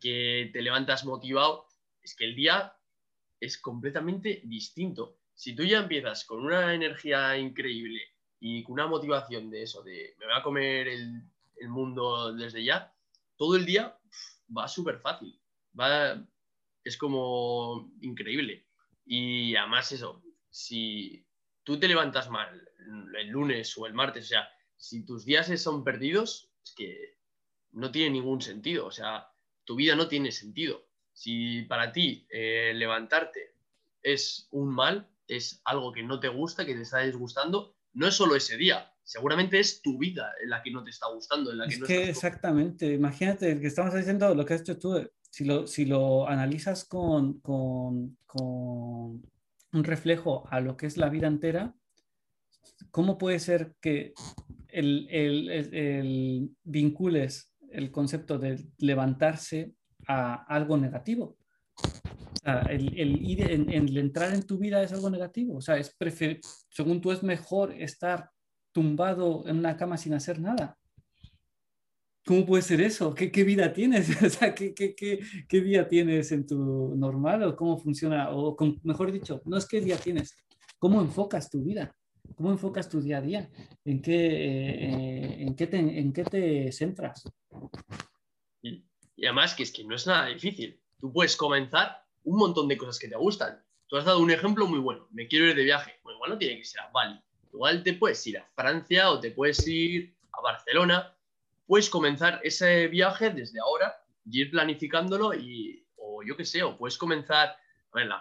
que 0.00 0.48
te 0.54 0.62
levantas 0.62 1.04
motivado, 1.04 1.66
es 2.02 2.16
que 2.16 2.24
el 2.24 2.34
día 2.34 2.74
es 3.40 3.58
completamente 3.58 4.40
distinto. 4.44 5.18
Si 5.34 5.54
tú 5.54 5.64
ya 5.64 5.80
empiezas 5.80 6.24
con 6.24 6.46
una 6.46 6.72
energía 6.72 7.36
increíble 7.36 8.00
y 8.40 8.62
con 8.62 8.72
una 8.72 8.86
motivación 8.86 9.50
de 9.50 9.64
eso, 9.64 9.82
de 9.82 10.14
me 10.18 10.24
voy 10.24 10.34
a 10.34 10.42
comer 10.42 10.88
el, 10.88 11.24
el 11.56 11.68
mundo 11.68 12.32
desde 12.32 12.64
ya, 12.64 12.94
todo 13.40 13.56
el 13.56 13.64
día 13.64 13.98
va 14.54 14.68
súper 14.68 14.98
fácil, 15.00 15.40
va, 15.72 16.22
es 16.84 16.98
como 16.98 17.90
increíble. 18.02 18.66
Y 19.06 19.56
además 19.56 19.90
eso, 19.92 20.22
si 20.50 21.24
tú 21.64 21.80
te 21.80 21.88
levantas 21.88 22.28
mal 22.28 22.70
el 23.18 23.28
lunes 23.28 23.78
o 23.78 23.86
el 23.86 23.94
martes, 23.94 24.26
o 24.26 24.28
sea, 24.28 24.46
si 24.76 25.06
tus 25.06 25.24
días 25.24 25.48
son 25.58 25.84
perdidos, 25.84 26.50
es 26.62 26.74
que 26.74 27.16
no 27.72 27.90
tiene 27.90 28.10
ningún 28.10 28.42
sentido, 28.42 28.84
o 28.84 28.90
sea, 28.90 29.32
tu 29.64 29.74
vida 29.74 29.96
no 29.96 30.06
tiene 30.06 30.32
sentido. 30.32 30.86
Si 31.14 31.62
para 31.62 31.92
ti 31.92 32.26
eh, 32.28 32.74
levantarte 32.74 33.54
es 34.02 34.48
un 34.50 34.68
mal, 34.68 35.08
es 35.26 35.62
algo 35.64 35.92
que 35.92 36.02
no 36.02 36.20
te 36.20 36.28
gusta, 36.28 36.66
que 36.66 36.74
te 36.74 36.82
está 36.82 36.98
disgustando, 36.98 37.74
no 37.94 38.06
es 38.06 38.14
solo 38.14 38.36
ese 38.36 38.58
día, 38.58 38.92
seguramente 39.10 39.58
es 39.58 39.82
tu 39.82 39.98
vida 39.98 40.32
en 40.40 40.50
la 40.50 40.62
que 40.62 40.70
no 40.70 40.84
te 40.84 40.90
está 40.90 41.08
gustando. 41.08 41.50
En 41.50 41.58
la 41.58 41.66
que 41.66 41.74
es 41.74 41.80
no 41.80 41.86
que 41.86 42.08
exactamente, 42.08 42.94
imagínate 42.94 43.60
que 43.60 43.66
estamos 43.66 43.92
diciendo 43.92 44.32
lo 44.36 44.46
que 44.46 44.54
has 44.54 44.60
hecho 44.60 44.78
tú, 44.78 45.04
si 45.28 45.44
lo, 45.44 45.66
si 45.66 45.84
lo 45.84 46.28
analizas 46.28 46.84
con, 46.84 47.40
con, 47.40 48.16
con 48.24 49.20
un 49.72 49.84
reflejo 49.84 50.46
a 50.48 50.60
lo 50.60 50.76
que 50.76 50.86
es 50.86 50.96
la 50.96 51.08
vida 51.08 51.26
entera, 51.26 51.74
¿cómo 52.92 53.18
puede 53.18 53.40
ser 53.40 53.74
que 53.80 54.14
el, 54.68 55.08
el, 55.10 55.50
el, 55.50 56.50
vincules 56.62 57.52
el 57.72 57.90
concepto 57.90 58.38
de 58.38 58.64
levantarse 58.78 59.74
a 60.06 60.34
algo 60.44 60.76
negativo? 60.76 61.36
O 61.76 62.38
sea, 62.44 62.60
el, 62.70 62.96
ir 62.96 63.50
en, 63.50 63.68
entrar 63.72 64.32
en 64.32 64.46
tu 64.46 64.56
vida 64.56 64.80
es 64.84 64.92
algo 64.92 65.10
negativo. 65.10 65.56
O 65.56 65.60
sea, 65.60 65.78
es 65.78 65.92
prefer 65.96 66.38
según 66.68 67.00
tú 67.00 67.10
es 67.10 67.24
mejor 67.24 67.72
estar 67.72 68.30
tumbado 68.72 69.44
en 69.46 69.58
una 69.58 69.76
cama 69.76 69.96
sin 69.96 70.14
hacer 70.14 70.40
nada. 70.40 70.78
¿Cómo 72.26 72.44
puede 72.44 72.62
ser 72.62 72.80
eso? 72.80 73.14
¿Qué, 73.14 73.30
qué 73.32 73.44
vida 73.44 73.72
tienes? 73.72 74.08
O 74.24 74.28
sea, 74.28 74.54
¿qué, 74.54 74.74
qué, 74.74 74.94
qué, 74.94 75.60
día 75.60 75.88
tienes 75.88 76.30
en 76.32 76.46
tu 76.46 76.94
normal 76.96 77.42
o 77.44 77.56
cómo 77.56 77.78
funciona? 77.78 78.30
O 78.30 78.56
mejor 78.82 79.10
dicho, 79.10 79.42
no 79.46 79.56
es 79.56 79.66
qué 79.66 79.80
día 79.80 79.96
tienes, 79.96 80.36
¿cómo 80.78 81.00
enfocas 81.00 81.50
tu 81.50 81.62
vida? 81.62 81.94
¿Cómo 82.36 82.52
enfocas 82.52 82.88
tu 82.88 83.00
día 83.00 83.18
a 83.18 83.20
día? 83.20 83.50
¿En 83.84 84.00
qué, 84.00 84.14
eh, 84.14 85.42
en 85.42 85.56
qué, 85.56 85.66
te, 85.66 85.78
en 85.78 86.12
qué 86.12 86.24
te 86.24 86.72
centras? 86.72 87.24
Y, 88.62 88.84
y, 89.16 89.26
además 89.26 89.54
que 89.54 89.62
es 89.64 89.72
que 89.72 89.84
no 89.84 89.94
es 89.94 90.06
nada 90.06 90.26
difícil. 90.26 90.80
Tú 91.00 91.12
puedes 91.12 91.36
comenzar 91.36 92.04
un 92.24 92.38
montón 92.38 92.68
de 92.68 92.76
cosas 92.76 92.98
que 92.98 93.08
te 93.08 93.16
gustan. 93.16 93.60
Tú 93.88 93.96
has 93.96 94.04
dado 94.04 94.20
un 94.20 94.30
ejemplo 94.30 94.66
muy 94.66 94.78
bueno. 94.78 95.08
Me 95.10 95.26
quiero 95.26 95.46
ir 95.46 95.56
de 95.56 95.64
viaje. 95.64 95.94
Bueno, 96.04 96.18
igual 96.18 96.30
no 96.30 96.38
tiene 96.38 96.58
que 96.58 96.64
ser 96.64 96.82
a 96.82 96.90
Bali. 96.92 97.20
Igual 97.52 97.82
te 97.82 97.94
puedes 97.94 98.26
ir 98.26 98.38
a 98.38 98.46
Francia 98.54 99.10
o 99.10 99.20
te 99.20 99.30
puedes 99.30 99.66
ir 99.66 100.14
a 100.32 100.40
Barcelona 100.40 101.14
puedes 101.70 101.88
comenzar 101.88 102.40
ese 102.42 102.88
viaje 102.88 103.30
desde 103.30 103.60
ahora 103.60 104.02
y 104.26 104.40
ir 104.40 104.50
planificándolo 104.50 105.32
y, 105.34 105.86
o 105.98 106.20
yo 106.24 106.36
qué 106.36 106.44
sé, 106.44 106.64
o 106.64 106.76
puedes 106.76 106.98
comenzar, 106.98 107.56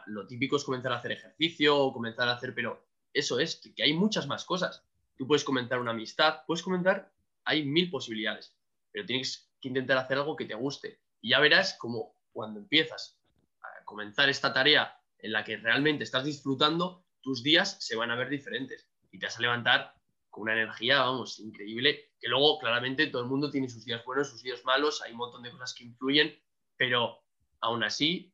lo 0.05 0.27
típico 0.27 0.55
es 0.55 0.63
comenzar 0.63 0.91
a 0.91 0.97
hacer 0.97 1.13
ejercicio 1.13 1.75
o 1.75 1.91
comenzar 1.91 2.29
a 2.29 2.33
hacer, 2.33 2.53
pero 2.53 2.85
eso 3.11 3.39
es, 3.39 3.59
que 3.75 3.81
hay 3.81 3.93
muchas 3.93 4.27
más 4.27 4.45
cosas. 4.45 4.83
Tú 5.17 5.25
puedes 5.25 5.43
comenzar 5.43 5.79
una 5.79 5.89
amistad, 5.89 6.41
puedes 6.45 6.61
comenzar, 6.61 7.11
hay 7.43 7.65
mil 7.65 7.89
posibilidades, 7.89 8.55
pero 8.91 9.07
tienes 9.07 9.51
que 9.59 9.69
intentar 9.69 9.97
hacer 9.97 10.19
algo 10.19 10.35
que 10.35 10.45
te 10.45 10.53
guste. 10.53 10.99
Y 11.19 11.29
ya 11.31 11.39
verás 11.39 11.73
como 11.79 12.13
cuando 12.31 12.59
empiezas 12.59 13.19
a 13.63 13.83
comenzar 13.83 14.29
esta 14.29 14.53
tarea 14.53 14.95
en 15.17 15.31
la 15.31 15.43
que 15.43 15.57
realmente 15.57 16.03
estás 16.03 16.23
disfrutando, 16.23 17.03
tus 17.21 17.41
días 17.41 17.77
se 17.79 17.95
van 17.95 18.11
a 18.11 18.15
ver 18.15 18.29
diferentes 18.29 18.88
y 19.11 19.19
te 19.19 19.25
vas 19.25 19.37
a 19.37 19.41
levantar 19.41 19.95
con 20.29 20.43
una 20.43 20.53
energía, 20.53 21.01
vamos, 21.01 21.39
increíble, 21.39 22.11
que 22.19 22.27
luego 22.27 22.59
claramente 22.59 23.07
todo 23.07 23.23
el 23.23 23.27
mundo 23.27 23.49
tiene 23.49 23.69
sus 23.69 23.85
días 23.85 24.03
buenos, 24.05 24.29
sus 24.29 24.43
días 24.43 24.63
malos, 24.63 25.01
hay 25.01 25.11
un 25.11 25.17
montón 25.17 25.43
de 25.43 25.51
cosas 25.51 25.73
que 25.73 25.85
influyen, 25.85 26.37
pero 26.77 27.23
aún 27.61 27.83
así, 27.83 28.31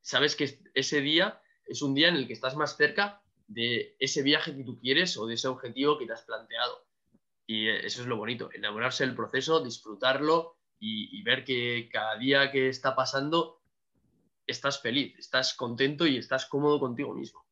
sabes 0.00 0.36
que 0.36 0.60
ese 0.74 1.00
día 1.00 1.40
es 1.66 1.82
un 1.82 1.94
día 1.94 2.08
en 2.08 2.16
el 2.16 2.26
que 2.26 2.32
estás 2.32 2.56
más 2.56 2.76
cerca 2.76 3.22
de 3.46 3.96
ese 3.98 4.22
viaje 4.22 4.56
que 4.56 4.64
tú 4.64 4.78
quieres 4.78 5.16
o 5.16 5.26
de 5.26 5.34
ese 5.34 5.48
objetivo 5.48 5.98
que 5.98 6.06
te 6.06 6.12
has 6.12 6.22
planteado. 6.22 6.86
Y 7.46 7.68
eso 7.68 8.02
es 8.02 8.06
lo 8.06 8.16
bonito, 8.16 8.48
enamorarse 8.52 9.04
del 9.04 9.16
proceso, 9.16 9.62
disfrutarlo 9.62 10.56
y, 10.78 11.18
y 11.18 11.22
ver 11.22 11.44
que 11.44 11.88
cada 11.92 12.16
día 12.16 12.52
que 12.52 12.68
está 12.68 12.94
pasando 12.94 13.60
estás 14.46 14.80
feliz, 14.80 15.18
estás 15.18 15.54
contento 15.54 16.06
y 16.06 16.16
estás 16.16 16.46
cómodo 16.46 16.78
contigo 16.78 17.12
mismo 17.12 17.49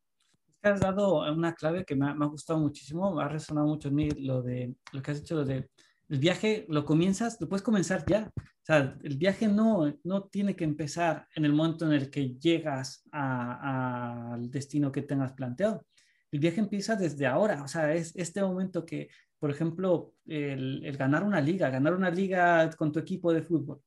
has 0.63 0.81
dado 0.81 1.31
una 1.33 1.55
clave 1.55 1.85
que 1.85 1.95
me 1.95 2.09
ha, 2.09 2.15
me 2.15 2.25
ha, 2.25 2.29
gustado 2.29 2.59
muchísimo, 2.59 3.15
me 3.15 3.23
ha 3.23 3.29
resonado 3.29 3.67
mucho 3.67 3.89
en 3.89 3.95
mí 3.95 4.11
lo 4.11 4.43
de 4.43 4.75
lo 4.93 5.03
que 5.03 5.11
has 5.11 5.21
dicho, 5.21 5.37
lo 5.37 5.45
de 5.45 5.69
el 6.09 6.19
viaje 6.19 6.65
lo 6.69 6.85
comienzas, 6.85 7.39
lo 7.41 7.49
puedes 7.49 7.63
comenzar 7.63 8.05
ya. 8.07 8.31
O 8.37 8.65
sea, 8.65 8.97
el 9.03 9.17
viaje 9.17 9.47
no, 9.47 9.95
no 10.05 10.25
tiene 10.25 10.57
que 10.57 10.65
empezar 10.65 11.27
en 11.35 11.45
el 11.45 11.53
momento 11.53 11.85
en 11.87 11.93
el 11.93 12.11
que 12.11 12.35
llegas 12.39 13.03
al 13.13 14.51
destino 14.51 14.91
que 14.91 15.03
tengas 15.03 15.33
planteado. 15.33 15.87
El 16.31 16.41
viaje 16.41 16.61
empieza 16.61 16.97
desde 16.97 17.27
ahora, 17.27 17.63
o 17.63 17.69
sea, 17.69 17.95
es 17.95 18.15
este 18.17 18.43
momento 18.43 18.85
que, 18.85 19.09
por 19.39 19.51
ejemplo, 19.51 20.15
el, 20.27 20.85
el 20.85 20.97
ganar 20.97 21.25
una 21.25 21.41
liga, 21.41 21.71
ganar 21.71 21.95
una 21.95 22.11
liga 22.11 22.71
con 22.71 22.93
tu 22.93 22.99
equipo 22.99 23.33
de 23.33 23.43
fútbol, 23.43 23.83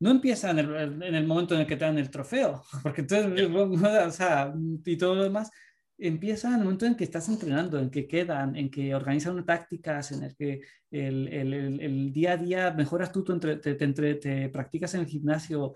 no 0.00 0.10
empieza 0.10 0.50
en 0.50 0.58
el, 0.58 1.02
en 1.02 1.14
el, 1.14 1.26
momento 1.26 1.54
en 1.54 1.62
el 1.62 1.66
que 1.66 1.76
te 1.76 1.84
dan 1.84 1.98
el 1.98 2.10
trofeo, 2.10 2.62
porque 2.82 3.02
entonces, 3.02 3.48
o 4.06 4.10
sea, 4.10 4.52
y 4.84 4.96
todo 4.96 5.14
lo 5.14 5.22
demás, 5.24 5.50
empieza 5.98 6.48
en 6.48 6.54
el 6.54 6.64
momento 6.64 6.86
en 6.86 6.96
que 6.96 7.04
estás 7.04 7.28
entrenando, 7.28 7.78
en 7.78 7.90
que 7.90 8.08
quedan, 8.08 8.56
en 8.56 8.70
que 8.70 8.94
organizan 8.94 9.44
tácticas, 9.44 10.12
en 10.12 10.24
el 10.24 10.34
que 10.36 10.60
el, 10.90 11.28
el, 11.28 11.80
el, 11.80 12.12
día 12.12 12.32
a 12.32 12.36
día 12.36 12.70
mejoras 12.72 13.12
tú, 13.12 13.24
entre, 13.28 13.56
te, 13.56 13.74
te, 13.74 14.14
te, 14.14 14.48
practicas 14.48 14.94
en 14.94 15.02
el 15.02 15.06
gimnasio, 15.06 15.74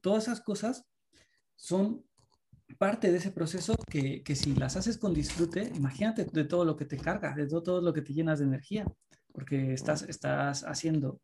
todas 0.00 0.24
esas 0.24 0.40
cosas 0.40 0.86
son 1.54 2.04
parte 2.78 3.12
de 3.12 3.18
ese 3.18 3.30
proceso 3.30 3.76
que, 3.88 4.22
que, 4.22 4.34
si 4.34 4.54
las 4.54 4.76
haces 4.76 4.98
con 4.98 5.14
disfrute, 5.14 5.70
imagínate 5.74 6.24
de 6.24 6.44
todo 6.44 6.64
lo 6.64 6.76
que 6.76 6.84
te 6.84 6.96
carga, 6.96 7.34
de 7.34 7.46
todo, 7.46 7.62
todo 7.62 7.80
lo 7.80 7.92
que 7.92 8.02
te 8.02 8.12
llenas 8.12 8.38
de 8.38 8.46
energía, 8.46 8.86
porque 9.32 9.72
estás, 9.72 10.02
estás 10.02 10.64
haciendo 10.64 11.20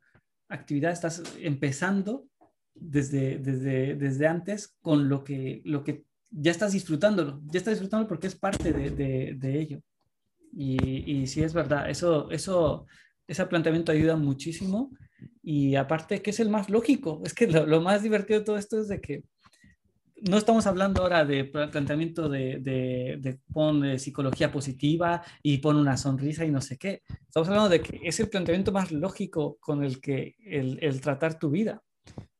actividad, 0.48 0.92
estás 0.92 1.22
empezando 1.40 2.26
desde, 2.74 3.38
desde, 3.38 3.94
desde 3.96 4.26
antes 4.26 4.76
con 4.80 5.08
lo 5.08 5.24
que, 5.24 5.62
lo 5.64 5.82
que 5.82 6.04
ya 6.32 6.50
estás 6.50 6.72
disfrutándolo, 6.72 7.40
ya 7.46 7.58
estás 7.58 7.74
disfrutándolo 7.74 8.08
porque 8.08 8.26
es 8.26 8.34
parte 8.34 8.72
de, 8.72 8.90
de, 9.34 9.60
ello. 9.60 9.80
Y, 10.52 11.10
y, 11.10 11.26
sí 11.26 11.42
es 11.42 11.52
verdad, 11.52 11.88
eso, 11.90 12.30
eso, 12.30 12.86
ese 13.26 13.46
planteamiento 13.46 13.92
ayuda 13.92 14.16
muchísimo. 14.16 14.90
Y 15.42 15.76
aparte, 15.76 16.22
que 16.22 16.30
es 16.30 16.40
el 16.40 16.48
más 16.48 16.70
lógico, 16.70 17.22
es 17.24 17.34
que 17.34 17.46
lo, 17.46 17.80
más 17.80 18.02
divertido 18.02 18.40
de 18.40 18.44
todo 18.44 18.58
esto 18.58 18.80
es 18.80 18.88
de 18.88 19.00
que 19.00 19.24
no 20.28 20.38
estamos 20.38 20.66
hablando 20.66 21.02
ahora 21.02 21.24
de 21.24 21.44
planteamiento 21.44 22.28
de, 22.28 22.58
de, 22.60 23.18
de 23.20 23.38
pon 23.52 23.98
psicología 23.98 24.52
positiva 24.52 25.22
y 25.42 25.58
pon 25.58 25.76
una 25.76 25.96
sonrisa 25.96 26.44
y 26.44 26.50
no 26.50 26.60
sé 26.60 26.78
qué. 26.78 27.02
Estamos 27.26 27.48
hablando 27.48 27.68
de 27.68 27.80
que 27.80 28.00
es 28.02 28.20
el 28.20 28.28
planteamiento 28.28 28.72
más 28.72 28.92
lógico 28.92 29.58
con 29.60 29.82
el 29.82 30.00
que 30.00 30.36
el, 30.44 30.78
el 30.80 31.00
tratar 31.00 31.38
tu 31.38 31.50
vida 31.50 31.82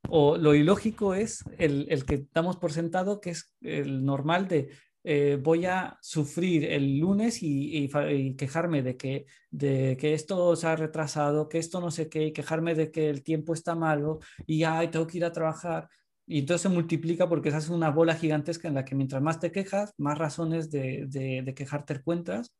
o 0.09 0.37
lo 0.37 0.55
ilógico 0.55 1.13
es 1.13 1.43
el, 1.57 1.87
el, 1.89 2.05
que 2.05 2.25
damos 2.33 2.57
por 2.57 2.71
sentado, 2.71 3.21
que 3.21 3.31
es 3.31 3.53
el 3.61 4.05
normal 4.05 4.47
de 4.47 4.69
eh, 5.05 5.37
voy 5.41 5.65
a 5.65 5.97
sufrir 6.01 6.63
el 6.65 6.97
lunes 6.97 7.39
y, 7.41 7.89
quejarme 8.37 8.83
de 8.83 8.95
que, 8.95 9.25
de 9.51 9.97
que 9.99 10.13
esto 10.13 10.55
se 10.55 10.67
ha 10.67 10.75
retrasado, 10.77 11.49
que 11.49 11.57
esto 11.57 11.81
no 11.81 11.91
sé 11.91 12.07
qué, 12.09 12.27
y 12.27 12.33
quejarme 12.33 12.73
de 12.73 12.89
que 12.89 13.09
el 13.09 13.21
tiempo 13.23 13.53
está 13.53 13.75
malo 13.75 14.19
y 14.47 14.63
ay, 14.63 14.89
tengo 14.89 15.05
que 15.07 15.17
ir 15.17 15.25
a 15.25 15.33
trabajar. 15.33 15.89
Y 16.25 16.39
entonces 16.39 16.61
se 16.61 16.69
multiplica 16.69 17.27
porque 17.27 17.51
se 17.51 17.57
hace 17.57 17.73
una 17.73 17.89
bola 17.91 18.15
gigantesca 18.15 18.69
en 18.69 18.75
la 18.75 18.85
que 18.85 18.95
mientras 18.95 19.21
más 19.21 19.39
te 19.41 19.51
quejas, 19.51 19.93
más 19.97 20.17
razones 20.17 20.71
de, 20.71 21.05
de, 21.07 21.41
de 21.43 21.53
quejarte 21.53 21.95
encuentras. 21.95 22.53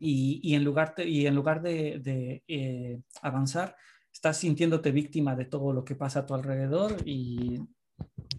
Y, 0.00 0.40
y, 0.42 0.54
en 0.54 0.64
lugar, 0.64 0.94
y 0.98 1.26
en 1.26 1.34
lugar 1.34 1.62
de, 1.62 2.00
de 2.00 2.42
eh, 2.48 3.00
avanzar, 3.22 3.76
estás 4.12 4.38
sintiéndote 4.38 4.92
víctima 4.92 5.34
de 5.36 5.44
todo 5.44 5.72
lo 5.72 5.84
que 5.84 5.94
pasa 5.94 6.20
a 6.20 6.26
tu 6.26 6.34
alrededor 6.34 6.96
y 7.04 7.60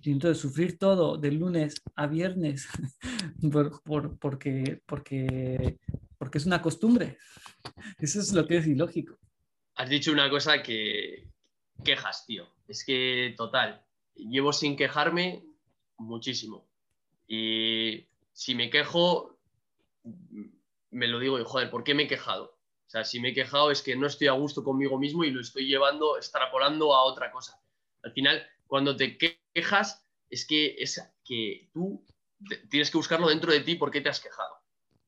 de 0.04 0.36
sufrir 0.36 0.80
todo 0.80 1.18
de 1.18 1.32
lunes 1.32 1.82
a 1.96 2.08
viernes 2.08 2.68
por, 3.52 3.82
por, 3.84 4.18
porque, 4.18 4.82
porque, 4.86 5.78
porque 6.18 6.38
es 6.38 6.46
una 6.46 6.62
costumbre. 6.62 7.18
Eso 8.00 8.20
es 8.20 8.34
lo 8.34 8.48
que 8.48 8.58
es 8.58 8.68
ilógico. 8.68 9.18
Has 9.76 9.90
dicho 9.90 10.12
una 10.12 10.30
cosa 10.30 10.64
que 10.64 11.28
quejas, 11.84 12.26
tío. 12.26 12.48
Es 12.68 12.84
que, 12.84 13.34
total, 13.38 13.84
llevo 14.16 14.54
sin 14.54 14.76
quejarme 14.76 15.44
muchísimo. 15.98 16.68
Y 17.28 18.08
si 18.34 18.56
me 18.56 18.70
quejo, 18.70 19.38
me 20.90 21.08
lo 21.08 21.20
digo, 21.20 21.40
y 21.40 21.44
joder, 21.46 21.70
¿por 21.70 21.84
qué 21.84 21.94
me 21.94 22.04
he 22.04 22.08
quejado? 22.08 22.51
O 22.92 22.96
sea, 23.00 23.06
si 23.06 23.22
me 23.22 23.30
he 23.30 23.34
quejado 23.34 23.72
es 23.72 23.82
que 23.82 23.96
no 23.96 24.06
estoy 24.06 24.28
a 24.28 24.34
gusto 24.34 24.66
conmigo 24.66 25.00
mismo 25.00 25.24
y 25.24 25.32
lo 25.32 25.40
estoy 25.40 25.66
llevando, 25.66 26.18
extrapolando 26.18 26.94
a 26.94 27.04
otra 27.04 27.32
cosa. 27.32 27.58
Al 28.04 28.12
final, 28.12 28.46
cuando 28.68 28.98
te 28.98 29.18
quejas, 29.18 30.06
es 30.30 30.46
que, 30.46 30.76
es 30.78 31.02
que 31.24 31.70
tú 31.72 32.06
tienes 32.70 32.92
que 32.92 32.98
buscarlo 32.98 33.30
dentro 33.30 33.54
de 33.54 33.62
ti 33.62 33.76
por 33.76 33.92
qué 33.92 34.02
te 34.02 34.10
has 34.10 34.20
quejado. 34.20 34.58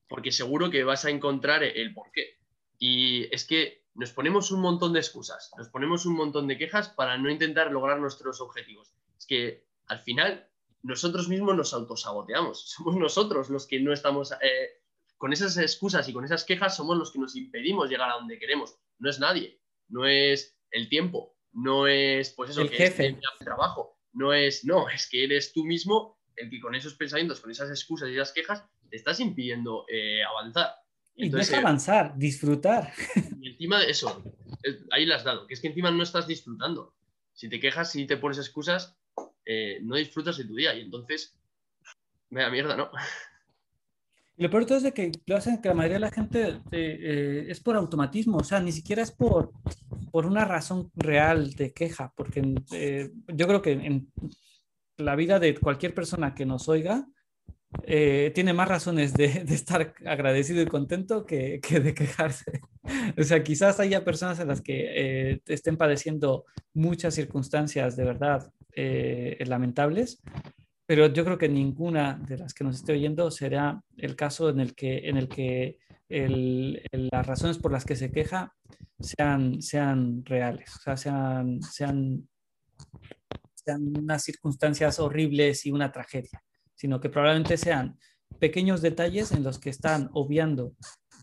Porque 0.08 0.32
seguro 0.32 0.70
que 0.70 0.82
vas 0.82 1.04
a 1.04 1.10
encontrar 1.10 1.62
el 1.62 1.92
por 1.92 2.10
qué. 2.10 2.38
Y 2.78 3.28
es 3.34 3.44
que 3.44 3.84
nos 3.92 4.12
ponemos 4.12 4.50
un 4.50 4.62
montón 4.62 4.94
de 4.94 5.00
excusas, 5.00 5.50
nos 5.58 5.68
ponemos 5.68 6.06
un 6.06 6.14
montón 6.14 6.46
de 6.46 6.56
quejas 6.56 6.88
para 6.88 7.18
no 7.18 7.28
intentar 7.28 7.70
lograr 7.70 8.00
nuestros 8.00 8.40
objetivos. 8.40 8.94
Es 9.18 9.26
que 9.26 9.66
al 9.88 9.98
final 10.00 10.48
nosotros 10.82 11.28
mismos 11.28 11.54
nos 11.54 11.74
autosaboteamos. 11.74 12.60
Somos 12.70 12.96
nosotros 12.96 13.50
los 13.50 13.66
que 13.66 13.78
no 13.78 13.92
estamos 13.92 14.32
eh, 14.32 14.80
con 15.24 15.32
esas 15.32 15.56
excusas 15.56 16.06
y 16.06 16.12
con 16.12 16.26
esas 16.26 16.44
quejas 16.44 16.76
somos 16.76 16.98
los 16.98 17.10
que 17.10 17.18
nos 17.18 17.34
impedimos 17.34 17.88
llegar 17.88 18.10
a 18.10 18.16
donde 18.16 18.38
queremos. 18.38 18.76
No 18.98 19.08
es 19.08 19.18
nadie, 19.18 19.58
no 19.88 20.06
es 20.06 20.54
el 20.70 20.90
tiempo, 20.90 21.34
no 21.54 21.86
es 21.86 22.28
pues 22.34 22.50
eso, 22.50 22.60
el 22.60 22.68
que 22.68 22.76
jefe. 22.76 23.06
es 23.06 23.14
el 23.14 23.20
trabajo, 23.38 23.98
no 24.12 24.34
es, 24.34 24.66
no, 24.66 24.86
es 24.94 25.08
que 25.08 25.24
eres 25.24 25.54
tú 25.54 25.64
mismo 25.64 26.18
el 26.36 26.50
que 26.50 26.60
con 26.60 26.74
esos 26.74 26.92
pensamientos, 26.92 27.40
con 27.40 27.50
esas 27.50 27.70
excusas 27.70 28.10
y 28.10 28.16
esas 28.16 28.32
quejas, 28.32 28.66
te 28.90 28.96
estás 28.96 29.18
impidiendo 29.18 29.86
eh, 29.90 30.22
avanzar. 30.22 30.74
Y 31.16 31.30
no 31.30 31.38
es 31.38 31.50
eh, 31.50 31.56
avanzar, 31.56 32.18
disfrutar. 32.18 32.92
Y 33.40 33.48
encima 33.48 33.80
de 33.80 33.88
eso, 33.88 34.22
ahí 34.90 35.06
lo 35.06 35.14
has 35.14 35.24
dado, 35.24 35.46
que 35.46 35.54
es 35.54 35.60
que 35.62 35.68
encima 35.68 35.90
no 35.90 36.02
estás 36.02 36.26
disfrutando. 36.26 36.94
Si 37.32 37.48
te 37.48 37.60
quejas 37.60 37.96
y 37.96 38.06
te 38.06 38.18
pones 38.18 38.36
excusas, 38.36 38.94
eh, 39.46 39.78
no 39.84 39.96
disfrutas 39.96 40.36
de 40.36 40.44
tu 40.44 40.54
día 40.54 40.74
y 40.74 40.82
entonces, 40.82 41.34
da 42.28 42.50
mierda, 42.50 42.76
¿no? 42.76 42.90
lo 44.36 44.50
peor 44.50 44.66
es 44.72 44.82
de 44.82 44.92
que 44.92 45.12
lo 45.26 45.36
hacen 45.36 45.60
que 45.60 45.68
la 45.68 45.74
mayoría 45.74 45.96
de 45.96 46.00
la 46.00 46.10
gente 46.10 46.48
eh, 46.48 46.58
eh, 46.72 47.46
es 47.48 47.60
por 47.60 47.76
automatismo, 47.76 48.38
o 48.38 48.44
sea, 48.44 48.60
ni 48.60 48.72
siquiera 48.72 49.02
es 49.02 49.12
por, 49.12 49.52
por 50.10 50.26
una 50.26 50.44
razón 50.44 50.90
real 50.96 51.52
de 51.54 51.72
queja, 51.72 52.12
porque 52.16 52.42
eh, 52.72 53.12
yo 53.28 53.46
creo 53.46 53.62
que 53.62 53.72
en 53.72 54.12
la 54.96 55.14
vida 55.14 55.38
de 55.38 55.54
cualquier 55.54 55.94
persona 55.94 56.34
que 56.34 56.46
nos 56.46 56.68
oiga, 56.68 57.06
tiene 57.86 58.52
más 58.52 58.68
razones 58.68 59.14
de, 59.14 59.28
de, 59.44 59.54
estar 59.54 59.94
agradecido 60.06 60.62
y 60.62 60.66
contento 60.66 61.26
que, 61.26 61.60
que, 61.60 61.80
de 61.80 61.94
quejarse. 61.94 62.60
O 63.18 63.22
sea, 63.22 63.42
quizás 63.42 63.80
haya 63.80 64.04
personas 64.04 64.40
en 64.40 64.48
las 64.48 64.60
que 64.60 65.40
estén 65.46 65.78
padeciendo 65.78 66.44
muchas 66.74 67.14
circunstancias 67.14 67.96
de 67.96 68.04
verdad 68.04 68.52
lamentables, 69.38 70.20
pero 70.86 71.06
yo 71.06 71.24
creo 71.24 71.38
que 71.38 71.48
ninguna 71.48 72.18
de 72.26 72.38
las 72.38 72.52
que 72.52 72.64
nos 72.64 72.76
esté 72.76 72.92
oyendo 72.92 73.30
será 73.30 73.82
el 73.96 74.16
caso 74.16 74.50
en 74.50 74.60
el 74.60 74.74
que, 74.74 75.08
en 75.08 75.16
el 75.16 75.28
que 75.28 75.78
las 76.08 77.26
razones 77.26 77.58
por 77.58 77.72
las 77.72 77.84
que 77.84 77.96
se 77.96 78.12
queja 78.12 78.54
sean, 79.00 79.62
sean 79.62 80.24
reales, 80.24 80.70
o 80.76 80.80
sea, 80.80 80.96
sean, 80.96 81.62
sean, 81.62 82.28
sean 83.54 83.96
unas 83.96 84.22
circunstancias 84.22 84.98
horribles 85.00 85.64
y 85.66 85.72
una 85.72 85.90
tragedia, 85.90 86.42
sino 86.74 87.00
que 87.00 87.08
probablemente 87.08 87.56
sean 87.56 87.98
pequeños 88.38 88.82
detalles 88.82 89.32
en 89.32 89.42
los 89.42 89.58
que 89.58 89.70
están 89.70 90.10
obviando 90.12 90.74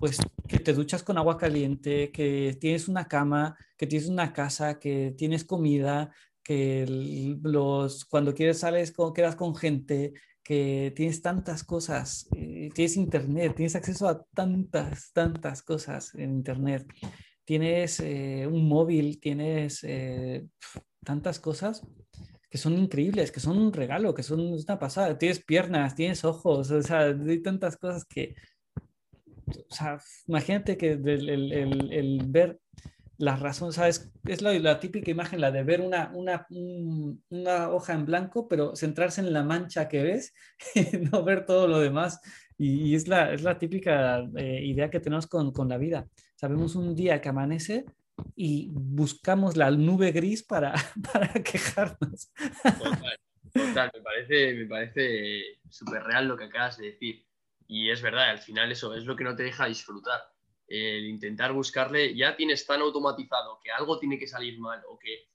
pues 0.01 0.17
que 0.47 0.57
te 0.57 0.73
duchas 0.73 1.03
con 1.03 1.19
agua 1.19 1.37
caliente, 1.37 2.11
que 2.11 2.57
tienes 2.59 2.87
una 2.87 3.07
cama, 3.07 3.55
que 3.77 3.85
tienes 3.85 4.09
una 4.09 4.33
casa, 4.33 4.79
que 4.79 5.13
tienes 5.15 5.45
comida, 5.45 6.11
que 6.51 7.37
los, 7.43 8.03
cuando 8.05 8.33
quieres 8.33 8.59
sales, 8.59 8.91
con, 8.91 9.13
quedas 9.13 9.37
con 9.37 9.55
gente, 9.55 10.13
que 10.43 10.91
tienes 10.95 11.21
tantas 11.21 11.63
cosas, 11.63 12.27
eh, 12.35 12.69
tienes 12.73 12.97
internet, 12.97 13.53
tienes 13.55 13.75
acceso 13.75 14.07
a 14.09 14.21
tantas, 14.33 15.13
tantas 15.13 15.61
cosas 15.63 16.13
en 16.15 16.31
internet, 16.31 16.85
tienes 17.45 18.01
eh, 18.01 18.47
un 18.51 18.67
móvil, 18.67 19.21
tienes 19.21 19.79
eh, 19.83 20.45
tantas 21.05 21.39
cosas 21.39 21.87
que 22.49 22.57
son 22.57 22.77
increíbles, 22.77 23.31
que 23.31 23.39
son 23.39 23.57
un 23.57 23.71
regalo, 23.71 24.13
que 24.13 24.23
son 24.23 24.41
una 24.41 24.77
pasada, 24.77 25.17
tienes 25.17 25.41
piernas, 25.41 25.95
tienes 25.95 26.25
ojos, 26.25 26.69
o 26.69 26.81
sea, 26.81 27.03
hay 27.05 27.41
tantas 27.41 27.77
cosas 27.77 28.03
que, 28.03 28.35
o 29.47 29.73
sea, 29.73 29.99
imagínate 30.27 30.75
que 30.75 30.91
el, 30.91 31.29
el, 31.29 31.93
el 31.93 32.21
ver 32.27 32.59
la 33.21 33.35
razón, 33.35 33.71
¿sabes? 33.71 34.11
Es 34.25 34.41
la, 34.41 34.79
típica 34.79 35.11
imagen, 35.11 35.41
la 35.41 35.51
de 35.51 35.63
ver 35.63 35.81
una, 35.81 36.11
una, 36.13 36.47
una, 37.29 37.69
hoja 37.69 37.93
en 37.93 38.05
blanco, 38.05 38.47
pero 38.47 38.75
centrarse 38.75 39.21
en 39.21 39.31
la 39.31 39.43
mancha 39.43 39.87
que 39.87 40.01
ves 40.01 40.33
y 40.75 40.97
no 40.97 41.23
ver 41.23 41.45
todo 41.45 41.67
lo 41.67 41.79
demás. 41.79 42.19
Y, 42.57 42.95
es, 42.95 43.07
la, 43.07 43.31
es 43.31 43.43
la 43.43 43.59
típica 43.59 44.27
eh, 44.35 44.61
idea 44.65 44.89
que 44.89 44.99
tenemos 44.99 45.27
con, 45.27 45.51
con, 45.51 45.69
la 45.69 45.77
vida. 45.77 46.07
Sabemos 46.35 46.75
un 46.75 46.95
día 46.95 47.21
que 47.21 47.29
amanece 47.29 47.85
y 48.35 48.69
buscamos 48.71 49.55
la 49.55 49.69
nube 49.69 50.11
gris 50.11 50.43
para, 50.43 50.73
para 51.13 51.31
quejarnos. 51.43 52.31
Total, 53.53 53.91
me 53.93 54.01
parece, 54.01 54.53
me 54.53 54.65
parece 54.65 55.59
súper 55.69 56.03
real 56.03 56.27
lo 56.27 56.37
que 56.37 56.45
acabas 56.45 56.77
de 56.77 56.87
decir. 56.87 57.23
Y 57.67 57.91
es 57.91 58.01
verdad, 58.01 58.31
al 58.31 58.39
final 58.39 58.71
eso 58.71 58.95
es 58.95 59.05
lo 59.05 59.15
que 59.15 59.23
no 59.23 59.35
te 59.35 59.43
deja 59.43 59.67
disfrutar 59.67 60.30
el 60.71 61.05
intentar 61.05 61.53
buscarle, 61.53 62.15
ya 62.15 62.35
tienes 62.35 62.65
tan 62.65 62.81
automatizado 62.81 63.59
que 63.63 63.71
algo 63.71 63.99
tiene 63.99 64.17
que 64.17 64.27
salir 64.27 64.59
mal 64.59 64.81
o 64.87 64.97
que 64.97 65.27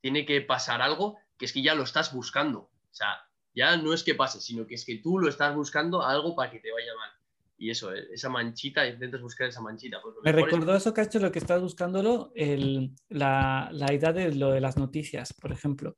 tiene 0.00 0.24
que 0.24 0.40
pasar 0.40 0.80
algo, 0.82 1.16
que 1.36 1.46
es 1.46 1.52
que 1.52 1.62
ya 1.62 1.74
lo 1.74 1.82
estás 1.82 2.12
buscando. 2.12 2.60
O 2.60 2.94
sea, 2.94 3.26
ya 3.54 3.76
no 3.76 3.92
es 3.92 4.04
que 4.04 4.14
pase, 4.14 4.40
sino 4.40 4.66
que 4.66 4.74
es 4.74 4.84
que 4.84 4.98
tú 4.98 5.18
lo 5.18 5.28
estás 5.28 5.54
buscando 5.54 6.02
algo 6.02 6.34
para 6.34 6.50
que 6.50 6.60
te 6.60 6.70
vaya 6.70 6.94
mal. 6.96 7.10
Y 7.56 7.70
eso, 7.70 7.94
eh, 7.94 8.08
esa 8.12 8.28
manchita, 8.28 8.86
intentas 8.86 9.20
buscar 9.22 9.48
esa 9.48 9.60
manchita. 9.60 10.00
Pues 10.02 10.16
Me 10.22 10.32
recordó 10.32 10.74
eso, 10.74 10.92
Cacho, 10.92 11.20
lo 11.20 11.30
que 11.30 11.38
estás 11.38 11.62
buscándolo, 11.62 12.32
el, 12.34 12.94
la, 13.08 13.68
la, 13.72 13.92
idea 13.92 14.12
de 14.12 14.34
lo 14.34 14.50
de 14.50 14.60
las 14.60 14.76
noticias, 14.76 15.32
por 15.32 15.52
ejemplo. 15.52 15.96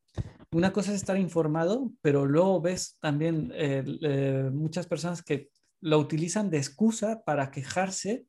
Una 0.53 0.73
cosa 0.73 0.91
es 0.93 0.97
estar 0.97 1.19
informado, 1.19 1.93
pero 2.03 2.27
luego 2.27 2.61
ves 2.61 2.99
también 3.01 3.53
eh, 3.55 4.49
muchas 4.53 4.87
personas 4.87 5.23
que 5.23 5.51
lo 5.81 5.99
utilizan 5.99 6.51
de 6.51 6.59
excusa 6.59 7.23
para 7.25 7.51
quejarse. 7.51 8.27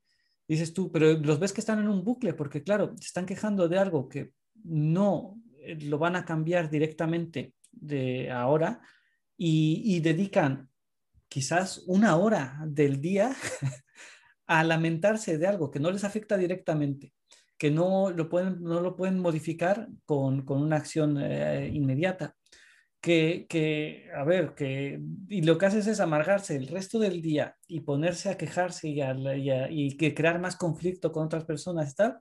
Dices 0.48 0.74
tú, 0.74 0.92
pero 0.92 1.14
los 1.14 1.40
ves 1.40 1.52
que 1.52 1.62
están 1.62 1.80
en 1.80 1.90
un 1.90 2.04
bucle, 2.04 2.34
porque 2.34 2.64
claro, 2.64 2.96
se 2.98 3.08
están 3.08 3.26
quejando 3.26 3.68
de 3.68 3.80
algo 3.80 4.08
que 4.08 4.32
no 4.64 5.42
eh, 5.60 5.78
lo 5.82 5.98
van 5.98 6.16
a 6.16 6.24
cambiar 6.24 6.70
directamente 6.70 7.54
de 7.72 8.32
ahora 8.32 8.82
y, 9.36 10.00
dedican 10.00 10.70
quizás 11.28 11.84
una 11.86 12.16
hora 12.16 12.60
del 12.66 13.02
día 13.02 13.36
a 14.48 14.64
lamentarse 14.64 15.38
de 15.38 15.48
algo 15.48 15.70
que 15.70 15.80
no 15.80 15.92
les 15.92 16.06
afecta 16.06 16.38
directamente, 16.38 17.14
que 17.58 17.70
no 17.70 18.10
lo 18.10 18.30
pueden, 18.30 18.64
no 18.64 18.80
lo 18.80 18.96
pueden 18.96 19.20
modificar 19.20 19.90
con, 20.06 20.50
una 20.50 20.78
acción 20.78 21.18
eh, 21.20 21.70
inmediata. 21.74 22.37
Que, 23.00 23.46
que, 23.48 24.10
a 24.16 24.24
ver, 24.24 24.56
que 24.56 25.00
y 25.30 25.44
lo 25.44 25.58
que 25.58 25.68
haces 25.68 25.88
es 25.88 26.00
amargarse 26.00 26.56
el 26.56 26.68
resto 26.68 27.00
del 27.00 27.22
día 27.22 27.56
y 27.68 27.82
ponerse 27.82 28.30
a 28.30 28.38
quejarse 28.38 28.90
y, 28.90 29.00
y, 29.70 29.98
que 29.98 30.14
crear 30.16 30.40
más 30.40 30.56
conflicto 30.56 31.12
con 31.12 31.26
otras 31.26 31.46
personas 31.46 31.96
tal, 31.96 32.20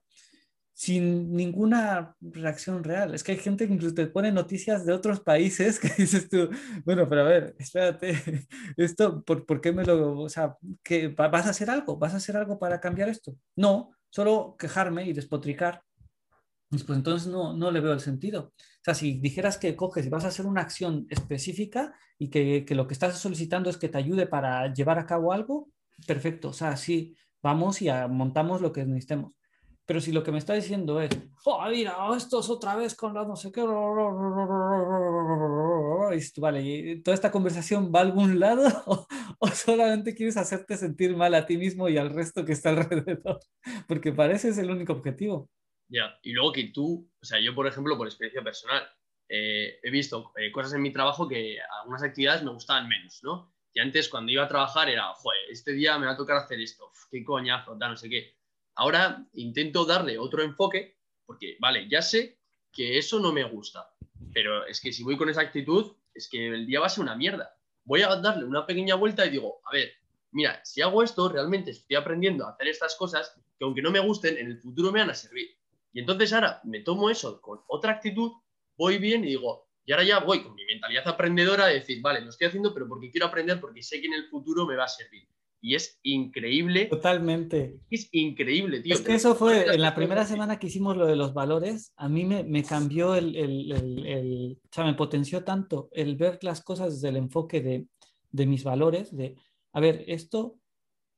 sin 0.77 1.33
ninguna 1.33 2.15
reacción 2.21 2.85
real. 2.85 3.15
Es 3.15 3.25
que 3.25 3.33
hay 3.33 3.39
gente 3.39 3.67
que 3.67 3.73
incluso 3.73 3.95
te 3.95 4.07
pone 4.09 4.31
noticias 4.31 4.85
de 4.85 4.93
otros 4.93 5.21
países 5.21 5.81
que 5.81 5.89
dices 5.97 6.29
tú, 6.29 6.51
bueno, 6.85 7.09
pero 7.09 7.23
a 7.23 7.25
ver, 7.25 7.57
espérate, 7.59 8.47
esto, 8.77 9.23
¿por, 9.25 9.47
¿por 9.47 9.63
qué 9.63 9.73
me 9.73 9.85
lo, 9.85 10.21
o 10.21 10.29
sea, 10.29 10.57
que 10.85 11.09
vas 11.09 11.47
a 11.47 11.51
hacer 11.51 11.71
algo? 11.71 11.97
¿Vas 11.97 12.13
a 12.13 12.19
hacer 12.19 12.37
algo 12.37 12.59
para 12.59 12.79
cambiar 12.79 13.09
esto? 13.09 13.35
No, 13.57 13.93
solo 14.11 14.57
quejarme 14.59 15.07
y 15.07 15.15
despotricar. 15.15 15.83
Pues 16.69 16.85
entonces 16.91 17.29
no, 17.29 17.55
no 17.55 17.71
le 17.71 17.81
veo 17.81 17.93
el 17.93 18.01
sentido. 18.01 18.53
O 18.87 18.93
sea, 18.93 18.95
si 18.95 19.19
dijeras 19.19 19.59
que 19.59 19.75
coges 19.75 20.07
y 20.07 20.09
vas 20.09 20.25
a 20.25 20.29
hacer 20.29 20.47
una 20.47 20.61
acción 20.61 21.07
específica 21.11 21.95
y 22.19 22.31
que, 22.31 22.65
que 22.65 22.75
lo 22.75 22.87
que 22.87 22.95
estás 22.95 23.19
solicitando 23.19 23.69
es 23.69 23.77
que 23.77 23.89
te 23.89 23.99
ayude 23.99 24.27
para 24.27 24.73
llevar 24.73 24.99
a 24.99 25.07
cabo 25.07 25.33
algo, 25.33 25.69
perfecto. 26.07 26.51
O 26.51 26.53
sea, 26.53 26.77
sí, 26.77 27.17
vamos 27.43 27.83
y 27.83 27.89
montamos 28.09 28.61
lo 28.61 28.73
que 28.73 28.85
necesitemos 28.85 29.33
pero 29.87 30.01
si 30.01 30.13
lo 30.13 30.23
que 30.25 30.33
me 30.33 30.39
está 30.39 30.53
diciendo 30.55 31.01
es, 31.01 31.11
oh, 31.45 31.65
mira, 31.71 31.95
esto 32.17 32.41
es 32.41 32.51
otra 32.51 32.75
vez 32.75 32.97
con 32.97 33.15
la 33.15 33.25
no 33.25 33.37
sé 33.37 33.53
qué, 33.53 33.61
y 36.13 36.41
vale, 36.41 36.97
¿toda 37.05 37.15
esta 37.15 37.31
conversación 37.31 37.93
va 37.95 38.01
a 38.01 38.03
algún 38.03 38.41
lado 38.41 38.65
o, 39.39 39.49
solamente 39.49 40.17
quieres 40.17 40.37
hacerte 40.37 40.77
sentir 40.77 41.17
mal 41.17 41.35
a 41.35 41.47
ti 41.47 41.57
mismo 41.57 41.89
y 41.89 41.99
al 41.99 42.11
resto 42.11 42.45
que 42.45 42.53
está 42.53 42.71
alrededor? 42.71 43.39
Porque 43.87 44.13
parece 44.13 44.49
es 44.49 44.59
el 44.59 44.73
único 44.73 44.93
objetivo. 44.93 45.49
Ya, 45.89 46.19
y 46.23 46.33
luego 46.33 46.53
que 46.53 46.65
tú, 46.65 47.09
o 47.21 47.25
sea, 47.25 47.41
yo 47.41 47.55
por 47.55 47.67
ejemplo, 47.67 47.97
por 47.97 48.07
experiencia 48.07 48.43
personal, 48.43 48.89
eh, 49.29 49.79
he 49.83 49.91
visto 49.91 50.33
eh, 50.37 50.51
cosas 50.53 50.75
en 50.75 50.83
mi 50.83 50.93
trabajo 50.93 51.29
que 51.29 51.59
algunas 51.81 52.03
actividades 52.03 52.43
me 52.43 52.51
gustaban 52.51 52.89
menos, 52.89 53.21
¿no? 53.23 53.53
Y 53.73 53.81
antes 53.81 54.09
cuando 54.09 54.33
iba 54.33 54.45
a 54.45 54.49
trabajar 54.49 54.89
era, 54.89 55.13
joder, 55.15 55.41
este 55.51 55.73
día 55.73 55.99
me 55.99 56.07
va 56.07 56.13
a 56.13 56.17
tocar 56.17 56.37
hacer 56.37 56.61
esto, 56.61 56.91
qué 57.11 57.25
coñazo, 57.25 57.77
tal, 57.79 57.91
no 57.91 57.97
sé 57.97 58.09
qué 58.09 58.37
Ahora 58.77 59.27
intento 59.33 59.87
darle 59.87 60.19
otro 60.19 60.43
enfoque, 60.43 60.99
porque, 61.25 61.57
vale, 61.59 61.89
ya 61.89 62.03
sé 62.03 62.39
que 62.71 62.99
eso 62.99 63.19
no 63.19 63.33
me 63.33 63.43
gusta, 63.45 63.91
pero 64.35 64.67
es 64.67 64.81
que 64.83 64.93
si 64.93 65.03
voy 65.03 65.17
con 65.17 65.31
esa 65.31 65.41
actitud, 65.41 65.97
es 66.15 66.29
que 66.29 66.49
el 66.49 66.67
día 66.67 66.81
va 66.81 66.87
a 66.87 66.91
ser 66.91 67.03
una 67.03 67.17
mierda. 67.17 67.57
Voy 67.85 68.03
a 68.03 68.17
darle 68.17 68.45
una 68.45 68.67
pequeña 68.67 68.95
vuelta 68.95 69.25
y 69.25 69.31
digo, 69.31 69.61
a 69.65 69.73
ver, 69.73 69.93
mira, 70.33 70.63
si 70.63 70.83
hago 70.83 71.03
esto, 71.03 71.31
realmente 71.31 71.71
estoy 71.71 71.97
aprendiendo 71.97 72.47
a 72.47 72.51
hacer 72.51 72.69
estas 72.69 72.95
cosas 72.97 73.35
que 73.59 73.65
aunque 73.65 73.81
no 73.81 73.91
me 73.91 74.01
gusten, 74.01 74.37
en 74.37 74.49
el 74.49 74.59
futuro 74.59 74.93
me 74.93 75.01
van 75.01 75.11
a 75.11 75.15
servir. 75.15 75.56
Y 75.97 76.01
entonces 76.01 76.31
ahora 76.35 76.61
me 76.65 76.81
tomo 76.81 77.09
eso 77.09 77.41
con 77.41 77.61
otra 77.69 77.93
actitud, 77.93 78.31
voy 78.77 78.99
bien 78.99 79.25
y 79.25 79.29
digo, 79.29 79.67
y 79.87 79.93
ahora 79.93 80.05
ya 80.05 80.19
voy 80.19 80.43
con 80.43 80.55
mi 80.55 80.63
mentalidad 80.67 81.09
aprendedora 81.09 81.69
de 81.69 81.77
decir, 81.77 82.03
vale, 82.03 82.21
lo 82.21 82.29
estoy 82.29 82.49
haciendo, 82.49 82.75
pero 82.75 82.87
porque 82.87 83.11
quiero 83.11 83.29
aprender, 83.29 83.59
porque 83.59 83.83
sé 83.83 83.99
que 84.03 84.09
en 84.09 84.13
el 84.13 84.29
futuro 84.29 84.67
me 84.67 84.77
va 84.77 84.85
a 84.85 84.89
servir 84.89 85.27
y 85.59 85.75
es 85.75 85.99
increíble. 86.03 86.85
Totalmente. 86.85 87.81
Es 87.89 88.11
increíble, 88.13 88.81
tío. 88.81 88.93
Es 88.95 89.01
que 89.01 89.15
eso 89.15 89.35
fue 89.37 89.75
en 89.75 89.81
la 89.81 89.95
primera 89.95 90.27
semana 90.27 90.59
que 90.59 90.67
hicimos 90.67 90.99
lo 90.99 91.07
de 91.07 91.17
los 91.17 91.33
valores, 91.33 91.95
a 91.97 92.11
mí 92.11 92.27
me, 92.27 92.45
me 92.45 92.63
cambió 92.63 93.15
el, 93.15 93.35
el, 93.35 93.73
el, 93.73 94.61
o 94.63 94.69
sea, 94.71 94.85
me 94.85 94.93
potenció 94.93 95.45
tanto 95.45 95.89
el 95.93 96.17
ver 96.17 96.39
las 96.43 96.63
cosas 96.63 96.93
desde 96.93 97.09
el 97.09 97.17
enfoque 97.17 97.63
de, 97.63 97.87
de 98.33 98.45
mis 98.45 98.65
valores, 98.65 99.17
de, 99.17 99.35
a 99.73 99.81
ver, 99.81 100.05
esto, 100.09 100.59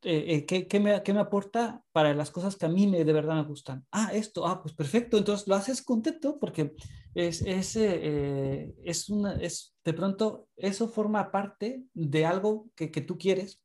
eh, 0.02 0.24
eh, 0.28 0.46
¿qué, 0.46 0.66
qué, 0.66 0.80
me, 0.80 1.02
¿qué, 1.02 1.12
me, 1.12 1.20
aporta 1.20 1.82
para 1.92 2.14
las 2.14 2.30
cosas 2.30 2.56
que 2.56 2.66
a 2.66 2.68
mí 2.68 2.86
me, 2.86 3.04
de 3.04 3.12
verdad 3.12 3.36
me 3.36 3.48
gustan? 3.48 3.86
Ah, 3.90 4.10
esto, 4.12 4.46
ah, 4.46 4.62
pues 4.62 4.74
perfecto, 4.74 5.18
entonces 5.18 5.48
lo 5.48 5.54
haces 5.54 5.82
contento 5.82 6.38
porque 6.38 6.74
es, 7.14 7.42
es, 7.42 7.76
eh, 7.76 8.74
es, 8.84 9.08
una, 9.08 9.34
es 9.34 9.74
de 9.84 9.92
pronto, 9.92 10.48
eso 10.56 10.88
forma 10.88 11.30
parte 11.30 11.84
de 11.94 12.26
algo 12.26 12.70
que, 12.74 12.90
que 12.90 13.00
tú 13.00 13.18
quieres 13.18 13.62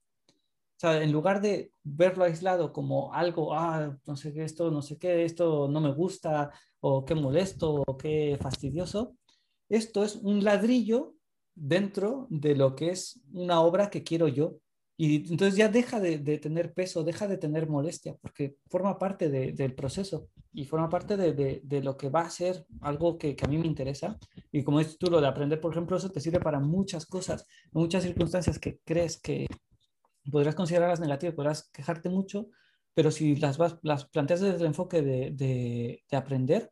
sea, 0.84 1.02
en 1.02 1.12
lugar 1.12 1.42
de 1.42 1.72
verlo 1.84 2.26
aislado 2.26 2.74
como 2.74 3.14
algo, 3.14 3.54
ah, 3.54 3.98
no 4.06 4.16
sé 4.16 4.34
qué, 4.34 4.44
esto, 4.44 4.70
no 4.72 4.82
sé 4.82 4.98
qué, 4.98 5.24
esto 5.24 5.68
no 5.70 5.80
me 5.82 5.94
gusta, 5.94 6.52
o 6.82 7.06
qué 7.06 7.16
molesto, 7.16 7.84
o 7.88 7.98
qué 7.98 8.38
fastidioso, 8.42 9.16
esto 9.70 10.04
es 10.04 10.16
un 10.18 10.44
ladrillo 10.44 11.16
dentro 11.56 12.28
de 12.30 12.56
lo 12.56 12.76
que 12.76 12.90
es 12.90 13.22
una 13.32 13.62
obra 13.62 13.90
que 13.90 14.04
quiero 14.04 14.28
yo. 14.28 14.58
Y 15.06 15.16
entonces 15.18 15.58
ya 15.58 15.68
deja 15.68 16.00
de, 16.00 16.18
tener 16.38 16.74
peso, 16.74 17.04
deja 17.04 17.28
de 17.28 17.36
tener 17.38 17.68
molestia, 17.68 18.16
porque 18.22 18.56
forma 18.70 18.98
parte 18.98 19.28
del 19.28 19.76
proceso 19.76 20.30
y 20.54 20.64
forma 20.64 20.88
parte 20.88 21.18
de, 21.18 21.82
lo 21.82 21.98
que 21.98 22.08
va 22.08 22.22
a 22.22 22.30
ser 22.30 22.66
algo 22.80 23.18
que, 23.18 23.36
a 23.44 23.48
mí 23.48 23.58
me 23.58 23.68
interesa. 23.68 24.18
Y 24.50 24.64
como 24.64 24.80
dices 24.80 24.98
tú, 24.98 25.08
lo 25.12 25.20
de 25.20 25.28
aprender, 25.28 25.60
por 25.60 25.74
ejemplo, 25.74 25.98
eso 25.98 26.10
te 26.10 26.22
sirve 26.22 26.40
para 26.40 26.62
muchas 26.62 27.06
cosas, 27.06 27.46
muchas 27.74 28.04
circunstancias 28.04 28.58
que 28.60 28.80
crees 28.86 29.20
que, 29.20 29.46
podrías 30.32 30.56
considerarlas 30.56 31.02
negativas, 31.02 31.36
podrás 31.36 31.70
quejarte 31.74 32.08
mucho, 32.08 32.48
pero 32.94 33.12
si 33.12 33.36
las, 33.36 33.58
vas, 33.58 33.80
las 33.82 34.06
planteas 34.06 34.40
desde 34.40 34.56
el 34.56 34.68
enfoque 34.68 35.02
de, 35.02 36.02
aprender, 36.14 36.72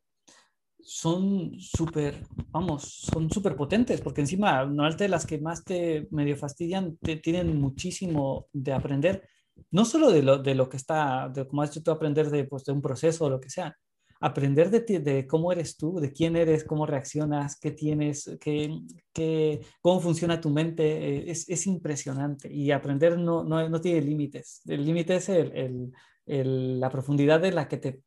son 0.84 1.60
súper, 1.60 2.24
vamos, 2.50 2.84
son 2.84 3.30
súper 3.30 3.56
potentes, 3.56 4.02
porque 4.02 4.22
encima, 4.22 4.66
normalmente 4.66 5.08
las 5.08 5.26
que 5.26 5.40
más 5.40 5.64
te 5.64 6.08
medio 6.12 6.36
fastidian, 6.36 6.98
te, 6.98 7.18
tienen 7.18 7.60
muchísimo 7.60 8.48
de 8.54 8.74
aprender, 8.74 9.28
no 9.72 9.86
solo 9.86 10.12
de 10.12 10.24
lo, 10.24 10.38
de 10.38 10.56
lo 10.56 10.70
que 10.70 10.78
está, 10.78 11.30
de, 11.30 11.48
como 11.48 11.62
has 11.62 11.72
dicho 11.72 11.84
tú, 11.84 11.92
aprender 11.92 12.30
de, 12.30 12.46
pues, 12.46 12.64
de 12.66 12.72
un 12.74 12.82
proceso 12.82 13.26
o 13.26 13.30
lo 13.30 13.40
que 13.40 13.50
sea, 13.50 13.76
aprender 14.22 14.70
de, 14.70 14.82
ti, 14.82 14.98
de 15.00 15.28
cómo 15.28 15.52
eres 15.52 15.76
tú, 15.78 16.00
de 16.00 16.12
quién 16.12 16.36
eres, 16.36 16.64
cómo 16.64 16.86
reaccionas, 16.86 17.60
qué 17.60 17.72
tienes, 17.72 18.38
qué, 18.40 18.80
qué 19.12 19.62
cómo 19.82 20.00
funciona 20.00 20.40
tu 20.40 20.52
mente, 20.52 20.84
eh, 20.84 21.32
es, 21.32 21.50
es 21.50 21.66
impresionante. 21.68 22.52
Y 22.54 22.72
aprender 22.72 23.18
no, 23.18 23.44
no, 23.44 23.68
no 23.68 23.82
tiene 23.82 24.02
límites. 24.02 24.62
El 24.68 24.86
límite 24.86 25.16
es 25.16 25.30
el, 25.30 25.92
el, 26.28 26.80
la 26.80 26.90
profundidad 26.92 27.42
de 27.42 27.52
la 27.52 27.68
que 27.68 27.78
te, 27.78 28.02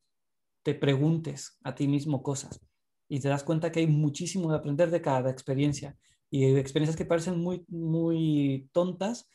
te 0.64 0.74
preguntes 0.74 1.58
a 1.62 1.74
ti 1.74 1.86
mismo 1.86 2.22
cosas. 2.22 2.60
Y 3.08 3.20
te 3.20 3.28
das 3.28 3.44
cuenta 3.44 3.70
que 3.70 3.80
hay 3.80 3.86
muchísimo 3.86 4.50
de 4.50 4.56
aprender 4.56 4.90
de 4.90 5.02
cada 5.02 5.30
experiencia. 5.30 5.96
Y 6.30 6.46
experiencias 6.56 6.96
que 6.96 7.04
parecen 7.04 7.38
muy, 7.38 7.64
muy 7.68 8.68
tontas, 8.72 9.28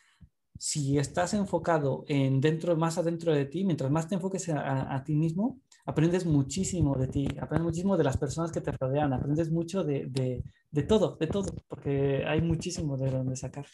si 0.57 0.97
estás 0.97 1.33
enfocado 1.33 2.03
en 2.07 2.41
dentro, 2.41 2.75
más 2.75 2.97
adentro 2.97 3.33
de 3.33 3.45
ti, 3.45 3.63
mientras 3.63 3.89
más 3.89 4.09
te 4.09 4.15
enfoques 4.15 4.49
a, 4.49 4.93
a 4.93 5.03
ti 5.05 5.15
mismo, 5.15 5.61
aprendes 5.85 6.25
muchísimo 6.25 6.97
de 6.97 7.07
ti, 7.07 7.27
aprendes 7.39 7.63
muchísimo 7.63 7.95
de 7.95 8.03
las 8.03 8.17
personas 8.17 8.51
que 8.51 8.59
te 8.59 8.71
rodean, 8.73 9.13
aprendes 9.13 9.51
mucho 9.51 9.83
de, 9.83 10.07
de, 10.07 10.43
de 10.71 10.83
todo, 10.83 11.15
de 11.15 11.27
todo, 11.27 11.53
porque 11.67 12.25
hay 12.27 12.41
muchísimo 12.41 12.97
de 12.97 13.09
donde 13.11 13.37
sacar. 13.37 13.67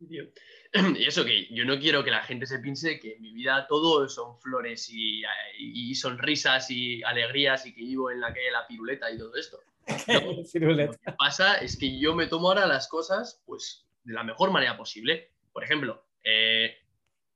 Y 0.96 1.04
eso 1.04 1.24
que 1.24 1.46
yo 1.52 1.64
no 1.64 1.78
quiero 1.78 2.04
que 2.04 2.10
la 2.10 2.22
gente 2.22 2.46
se 2.46 2.60
piense 2.60 3.00
que 3.00 3.14
en 3.14 3.22
mi 3.22 3.32
vida 3.32 3.66
todo 3.68 4.08
son 4.08 4.38
flores 4.40 4.88
y, 4.90 5.22
y, 5.58 5.94
sonrisas 5.94 6.70
y 6.70 7.02
alegrías 7.02 7.66
y 7.66 7.74
que 7.74 7.80
vivo 7.80 8.10
en 8.10 8.20
la 8.20 8.28
calle 8.28 8.52
la 8.52 8.66
piruleta 8.66 9.10
y 9.10 9.18
todo 9.18 9.34
esto. 9.34 9.58
lo 10.54 10.92
que 10.92 11.12
pasa 11.18 11.56
es 11.56 11.76
que 11.76 11.98
yo 11.98 12.14
me 12.14 12.28
tomo 12.28 12.48
ahora 12.48 12.66
las 12.66 12.86
cosas 12.86 13.42
pues 13.46 13.84
de 14.04 14.14
la 14.14 14.22
mejor 14.22 14.52
manera 14.52 14.76
posible. 14.76 15.30
Por 15.52 15.64
ejemplo, 15.64 16.04
eh, 16.22 16.76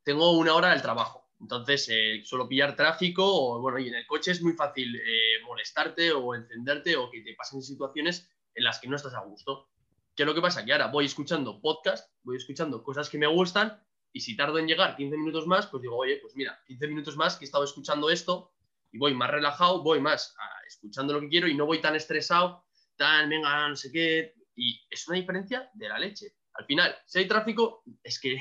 tengo 0.04 0.38
una 0.38 0.54
hora 0.54 0.70
del 0.70 0.82
trabajo 0.82 1.24
entonces, 1.44 1.88
eh, 1.90 2.22
suelo 2.24 2.48
pillar 2.48 2.74
tráfico 2.74 3.22
o, 3.24 3.60
bueno, 3.60 3.78
y 3.78 3.88
en 3.88 3.94
el 3.96 4.06
coche 4.06 4.30
es 4.30 4.40
muy 4.40 4.54
fácil 4.54 4.96
eh, 4.96 5.42
molestarte 5.44 6.10
o 6.12 6.34
encenderte 6.34 6.96
o 6.96 7.10
que 7.10 7.20
te 7.20 7.34
pasen 7.34 7.62
situaciones 7.62 8.30
en 8.54 8.64
las 8.64 8.78
que 8.78 8.88
no 8.88 8.96
estás 8.96 9.12
a 9.12 9.20
gusto. 9.20 9.68
¿Qué 10.14 10.22
es 10.22 10.26
lo 10.28 10.34
que 10.34 10.40
pasa? 10.40 10.64
Que 10.64 10.72
ahora 10.72 10.86
voy 10.86 11.06
escuchando 11.06 11.60
podcast, 11.60 12.08
voy 12.22 12.36
escuchando 12.36 12.84
cosas 12.84 13.10
que 13.10 13.18
me 13.18 13.26
gustan 13.26 13.82
y 14.12 14.20
si 14.20 14.36
tardo 14.36 14.58
en 14.58 14.68
llegar 14.68 14.94
15 14.94 15.16
minutos 15.16 15.44
más, 15.48 15.66
pues 15.66 15.82
digo, 15.82 15.96
oye, 15.96 16.18
pues 16.18 16.36
mira, 16.36 16.62
15 16.66 16.86
minutos 16.86 17.16
más 17.16 17.36
que 17.36 17.44
he 17.44 17.46
estado 17.46 17.64
escuchando 17.64 18.08
esto 18.08 18.52
y 18.92 18.98
voy 18.98 19.12
más 19.12 19.28
relajado, 19.28 19.82
voy 19.82 19.98
más 19.98 20.36
escuchando 20.68 21.14
lo 21.14 21.20
que 21.20 21.28
quiero 21.28 21.48
y 21.48 21.54
no 21.54 21.66
voy 21.66 21.80
tan 21.80 21.96
estresado, 21.96 22.64
tan, 22.94 23.28
venga, 23.28 23.68
no 23.68 23.74
sé 23.74 23.90
qué. 23.90 24.34
Y 24.54 24.80
es 24.88 25.08
una 25.08 25.16
diferencia 25.16 25.68
de 25.74 25.88
la 25.88 25.98
leche. 25.98 26.36
Al 26.52 26.64
final, 26.64 26.96
si 27.06 27.18
hay 27.18 27.26
tráfico, 27.26 27.82
es 28.00 28.20
que 28.20 28.36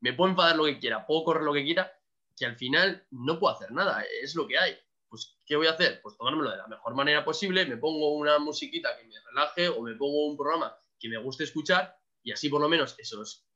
me 0.00 0.12
puedo 0.12 0.30
enfadar 0.30 0.56
lo 0.56 0.66
que 0.66 0.78
quiera, 0.78 1.06
puedo 1.06 1.24
correr 1.24 1.44
lo 1.44 1.54
que 1.54 1.64
quiera, 1.64 1.90
que 2.36 2.44
al 2.44 2.56
final 2.56 3.06
no 3.12 3.38
puedo 3.38 3.54
hacer 3.54 3.72
nada, 3.72 4.04
es 4.20 4.34
lo 4.34 4.46
que 4.46 4.58
hay. 4.58 4.76
Pues, 5.08 5.38
¿qué 5.46 5.56
voy 5.56 5.68
a 5.68 5.70
hacer? 5.70 6.02
Pues 6.02 6.18
tomármelo 6.18 6.50
de 6.50 6.58
la 6.58 6.66
mejor 6.66 6.94
manera 6.94 7.24
posible, 7.24 7.64
me 7.64 7.78
pongo 7.78 8.12
una 8.12 8.38
musiquita 8.38 8.94
que 8.98 9.04
me 9.04 9.14
relaje 9.30 9.70
o 9.70 9.80
me 9.80 9.94
pongo 9.94 10.26
un 10.26 10.36
programa 10.36 10.76
que 10.98 11.08
me 11.08 11.18
guste 11.18 11.44
escuchar 11.44 11.96
y 12.22 12.32
así 12.32 12.48
por 12.48 12.60
lo 12.60 12.68
menos 12.68 12.96
esos 12.98 13.46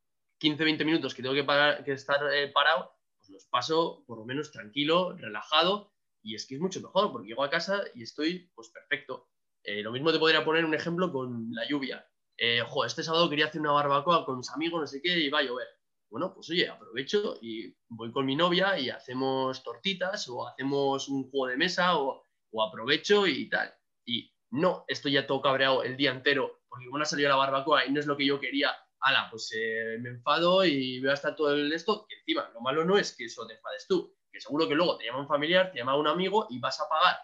15-20 0.40 0.84
minutos 0.84 1.14
que 1.14 1.22
tengo 1.22 1.34
que, 1.34 1.84
que 1.84 1.92
estar 1.92 2.20
eh, 2.32 2.48
parado, 2.48 2.92
pues 3.16 3.30
los 3.30 3.46
paso 3.46 4.04
por 4.06 4.18
lo 4.18 4.24
menos 4.24 4.52
tranquilo, 4.52 5.16
relajado, 5.16 5.92
y 6.22 6.34
es 6.34 6.46
que 6.46 6.56
es 6.56 6.60
mucho 6.60 6.80
mejor, 6.80 7.10
porque 7.10 7.28
llego 7.28 7.42
a 7.42 7.50
casa 7.50 7.82
y 7.94 8.02
estoy 8.02 8.50
pues 8.54 8.68
perfecto. 8.70 9.28
Eh, 9.64 9.82
lo 9.82 9.92
mismo 9.92 10.12
te 10.12 10.18
podría 10.18 10.44
poner 10.44 10.64
un 10.64 10.74
ejemplo 10.74 11.12
con 11.12 11.48
la 11.52 11.66
lluvia. 11.68 12.06
Eh, 12.36 12.62
este 12.86 13.02
sábado 13.02 13.28
quería 13.28 13.46
hacer 13.46 13.60
una 13.60 13.72
barbacoa 13.72 14.24
con 14.24 14.38
mis 14.38 14.50
amigos, 14.50 14.80
no 14.80 14.86
sé 14.86 15.00
qué, 15.02 15.18
y 15.18 15.30
va 15.30 15.40
a 15.40 15.42
llover. 15.42 15.66
Bueno, 16.10 16.32
pues 16.32 16.48
oye, 16.50 16.68
aprovecho 16.68 17.38
y 17.42 17.74
voy 17.88 18.12
con 18.12 18.24
mi 18.24 18.36
novia 18.36 18.78
y 18.78 18.88
hacemos 18.88 19.62
tortitas 19.62 20.28
o 20.28 20.46
hacemos 20.46 21.08
un 21.08 21.30
juego 21.30 21.48
de 21.48 21.56
mesa 21.56 21.98
o, 21.98 22.22
o 22.50 22.62
aprovecho 22.62 23.26
y 23.26 23.48
tal. 23.48 23.74
Y 24.06 24.32
no, 24.50 24.84
estoy 24.88 25.12
ya 25.12 25.26
todo 25.26 25.42
cabreado 25.42 25.82
el 25.82 25.96
día 25.96 26.12
entero 26.12 26.57
porque 26.78 26.86
como 26.86 26.98
no 26.98 27.04
ha 27.04 27.28
la 27.28 27.36
barbacoa 27.36 27.86
y 27.86 27.92
no 27.92 27.98
es 27.98 28.06
lo 28.06 28.16
que 28.16 28.24
yo 28.24 28.38
quería, 28.38 28.72
ala, 29.00 29.28
pues 29.30 29.52
eh, 29.56 29.98
me 30.00 30.10
enfado 30.10 30.64
y 30.64 31.00
voy 31.00 31.10
a 31.10 31.14
estar 31.14 31.34
todo 31.34 31.52
el 31.52 31.72
esto. 31.72 32.06
Que 32.08 32.16
encima, 32.20 32.48
lo 32.54 32.60
malo 32.60 32.84
no 32.84 32.96
es 32.96 33.16
que 33.16 33.24
eso 33.24 33.46
te 33.46 33.54
enfades 33.54 33.86
tú, 33.88 34.16
que 34.30 34.40
seguro 34.40 34.68
que 34.68 34.76
luego 34.76 34.96
te 34.96 35.06
llama 35.06 35.20
un 35.20 35.26
familiar, 35.26 35.72
te 35.72 35.78
llama 35.78 35.96
un 35.96 36.06
amigo 36.06 36.46
y 36.50 36.60
vas 36.60 36.80
a 36.80 36.88
pagar 36.88 37.16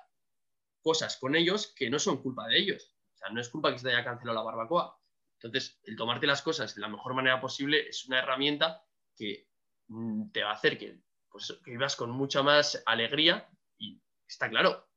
cosas 0.83 1.17
con 1.19 1.37
ellos 1.37 1.73
que 1.77 1.89
no 1.89 2.01
son 2.01 2.21
culpa 2.21 2.49
de 2.49 2.59
ellos. 2.59 2.97
O 3.15 3.17
sea, 3.17 3.29
no 3.31 3.41
es 3.41 3.49
culpa 3.49 3.71
que 3.71 3.79
se 3.79 3.87
te 3.87 3.95
haya 3.95 4.05
cancelado 4.05 4.39
la 4.39 4.45
barbacoa. 4.45 5.01
Entonces, 5.41 5.79
el 5.85 5.97
tomarte 5.97 6.27
las 6.27 6.43
cosas 6.43 6.75
de 6.75 6.81
la 6.81 6.89
mejor 6.89 7.15
manera 7.15 7.41
posible 7.41 7.89
es 7.89 8.07
una 8.07 8.19
herramienta 8.19 8.85
que 9.17 9.49
mm, 9.87 10.33
te 10.33 10.43
va 10.43 10.51
a 10.51 10.55
hacer 10.55 10.79
que, 10.79 11.01
pues, 11.31 11.61
que 11.65 11.71
vivas 11.71 11.95
con 11.95 12.11
mucha 12.11 12.43
más 12.43 12.83
alegría 12.87 13.49
y 13.79 14.03
está 14.27 14.51
claro, 14.51 14.89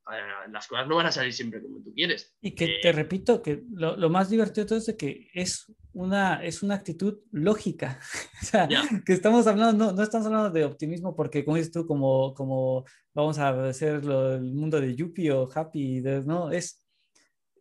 las 0.52 0.68
cosas 0.68 0.88
no 0.88 0.96
van 0.96 1.08
a 1.08 1.12
salir 1.12 1.34
siempre 1.34 1.62
como 1.62 1.82
tú 1.82 1.94
quieres. 1.94 2.36
Y 2.42 2.52
que 2.52 2.80
te 2.82 2.90
eh, 2.90 2.92
repito 2.92 3.42
que 3.42 3.64
lo, 3.72 4.10
más 4.10 4.30
divertido 4.30 4.64
de 4.64 4.70
todo 4.70 4.80
es 4.80 4.96
que 4.98 5.30
es 5.34 5.66
una, 5.94 6.44
es 6.44 6.64
una 6.64 6.76
actitud 6.76 7.20
lógica. 7.32 8.00
o 8.42 8.46
sea, 8.46 8.68
que 9.06 9.14
estamos 9.14 9.48
hablando, 9.48 9.86
no, 9.86 9.92
no, 9.92 10.04
estamos 10.04 10.28
hablando 10.28 10.50
de 10.50 10.66
optimismo 10.66 11.16
porque, 11.16 11.44
como 11.44 11.58
dices 11.58 11.72
tú, 11.72 11.86
como, 11.86 12.34
como 12.34 12.86
vamos 13.14 13.38
a 13.40 13.68
hacer 13.68 13.96
el 13.96 14.54
mundo 14.54 14.80
de 14.80 14.96
Yuppie 14.96 15.32
o 15.32 15.50
Happy, 15.54 16.02
no, 16.26 16.52
es, 16.52 16.86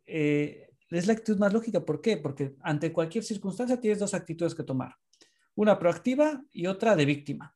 eh, 0.06 0.68
es 0.90 1.06
la 1.06 1.14
actitud 1.14 1.38
más 1.38 1.52
lógica. 1.52 1.84
¿Por 1.84 2.00
qué? 2.00 2.16
Porque 2.16 2.54
ante 2.60 2.92
cualquier 2.92 3.24
circunstancia 3.24 3.80
tienes 3.80 3.98
dos 3.98 4.14
actitudes 4.14 4.54
que 4.54 4.62
tomar. 4.62 4.94
Una 5.54 5.78
proactiva 5.78 6.42
y 6.52 6.66
otra 6.66 6.94
de 6.94 7.06
víctima. 7.06 7.55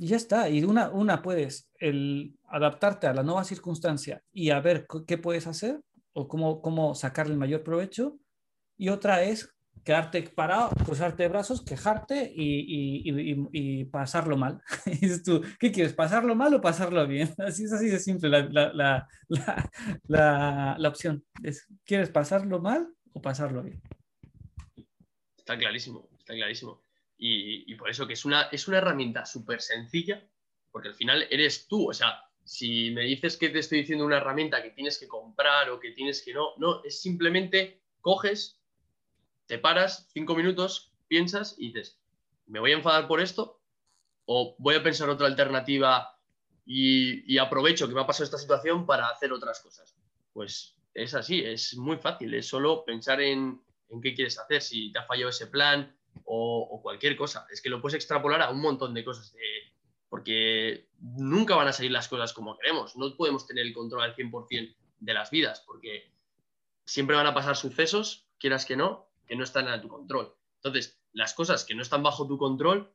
Y 0.00 0.06
ya 0.06 0.16
está. 0.16 0.48
Y 0.48 0.64
una, 0.64 0.88
una 0.88 1.20
puedes 1.20 1.68
el 1.78 2.34
adaptarte 2.48 3.06
a 3.06 3.12
la 3.12 3.22
nueva 3.22 3.44
circunstancia 3.44 4.22
y 4.32 4.48
a 4.48 4.58
ver 4.58 4.86
qué 5.06 5.18
puedes 5.18 5.46
hacer 5.46 5.78
o 6.14 6.26
cómo, 6.26 6.62
cómo 6.62 6.94
sacarle 6.94 7.34
el 7.34 7.38
mayor 7.38 7.62
provecho. 7.62 8.18
Y 8.78 8.88
otra 8.88 9.22
es 9.22 9.54
quedarte 9.84 10.22
parado, 10.22 10.70
cruzarte 10.86 11.24
de 11.24 11.28
brazos, 11.28 11.62
quejarte 11.62 12.32
y, 12.34 13.04
y, 13.04 13.48
y, 13.52 13.84
pasarlo 13.84 14.38
mal. 14.38 14.62
Y 14.86 14.92
dices 14.92 15.22
tú, 15.22 15.42
¿qué 15.58 15.70
quieres? 15.70 15.92
¿Pasarlo 15.92 16.34
mal 16.34 16.54
o 16.54 16.62
pasarlo 16.62 17.06
bien? 17.06 17.28
Así 17.38 17.64
es 17.64 17.72
así 17.74 17.90
de 17.90 17.98
simple 17.98 18.30
la, 18.30 18.48
la, 18.48 19.06
la, 20.08 20.76
la, 20.78 20.88
opción. 20.88 21.22
Es, 21.42 21.66
¿Quieres 21.84 22.08
pasarlo 22.08 22.58
mal 22.58 22.88
o 23.12 23.20
pasarlo 23.20 23.62
bien? 23.62 23.82
Está 25.36 25.58
clarísimo, 25.58 26.08
está 26.18 26.32
clarísimo. 26.32 26.80
Y, 27.22 27.74
por 27.74 27.90
eso 27.90 28.06
que 28.06 28.14
es 28.14 28.24
una, 28.24 28.44
es 28.44 28.66
una 28.66 28.78
herramienta 28.78 29.26
súper 29.26 29.60
sencilla, 29.60 30.26
porque 30.72 30.88
al 30.88 30.94
final 30.94 31.26
eres 31.30 31.68
tú. 31.68 31.90
O 31.90 31.92
sea, 31.92 32.24
si 32.44 32.90
me 32.92 33.02
dices 33.02 33.36
que 33.36 33.50
te 33.50 33.58
estoy 33.58 33.80
diciendo 33.80 34.06
una 34.06 34.16
herramienta 34.16 34.62
que 34.62 34.70
tienes 34.70 34.98
que 34.98 35.06
comprar 35.06 35.68
o 35.68 35.78
que 35.78 35.90
tienes 35.90 36.22
que 36.22 36.32
no, 36.32 36.54
no, 36.56 36.82
es 36.82 37.02
simplemente 37.02 37.82
coges, 38.00 38.58
te 39.46 39.58
paras 39.58 40.08
cinco 40.14 40.34
minutos, 40.34 40.94
piensas 41.08 41.56
y 41.58 41.68
dices, 41.68 42.00
¿me 42.46 42.58
voy 42.58 42.72
a 42.72 42.76
enfadar 42.76 43.06
por 43.06 43.20
esto? 43.20 43.60
¿O 44.24 44.56
voy 44.58 44.76
a 44.76 44.82
pensar 44.82 45.10
otra 45.10 45.26
alternativa 45.26 46.18
y, 46.64 47.36
aprovecho 47.36 47.86
que 47.86 47.94
me 47.94 48.00
ha 48.00 48.06
pasado 48.06 48.24
esta 48.24 48.38
situación 48.38 48.86
para 48.86 49.08
hacer 49.08 49.30
otras 49.30 49.60
cosas? 49.60 49.94
Pues 50.32 50.74
es 50.94 51.14
así, 51.14 51.44
es 51.44 51.76
muy 51.76 51.98
fácil, 51.98 52.32
es 52.32 52.48
solo 52.48 52.82
pensar 52.82 53.20
en, 53.20 53.60
en 53.90 54.00
qué 54.00 54.14
quieres 54.14 54.38
hacer, 54.38 54.62
si 54.62 54.90
te 54.90 55.00
ha 55.00 55.04
fallado 55.04 55.28
ese 55.28 55.48
plan, 55.48 55.94
o, 56.32 56.80
cualquier 56.82 57.16
cosa. 57.16 57.46
Es 57.50 57.60
que 57.60 57.68
lo 57.68 57.80
puedes 57.80 57.96
extrapolar 57.96 58.40
a 58.42 58.50
un 58.50 58.60
montón 58.60 58.94
de 58.94 59.04
cosas, 59.04 59.34
porque 60.08 60.88
nunca 61.00 61.56
van 61.56 61.68
a 61.68 61.72
salir 61.72 61.90
las 61.90 62.08
cosas 62.08 62.32
como 62.32 62.56
queremos. 62.56 62.96
No 62.96 63.16
podemos 63.16 63.46
tener 63.46 63.66
el 63.66 63.74
control 63.74 64.02
al 64.02 64.14
100% 64.14 64.76
de 65.00 65.14
las 65.14 65.30
vidas, 65.30 65.62
porque 65.66 66.12
siempre 66.86 67.16
van 67.16 67.26
a 67.26 67.34
pasar 67.34 67.56
sucesos, 67.56 68.28
quieras 68.38 68.64
que 68.64 68.76
no, 68.76 69.08
que 69.26 69.34
no 69.36 69.44
están 69.44 69.68
en 69.68 69.80
tu 69.80 69.88
control. 69.88 70.34
Entonces, 70.56 71.00
las 71.12 71.34
cosas 71.34 71.64
que 71.64 71.74
no 71.74 71.82
están 71.82 72.02
bajo 72.02 72.28
tu 72.28 72.38
control, 72.38 72.94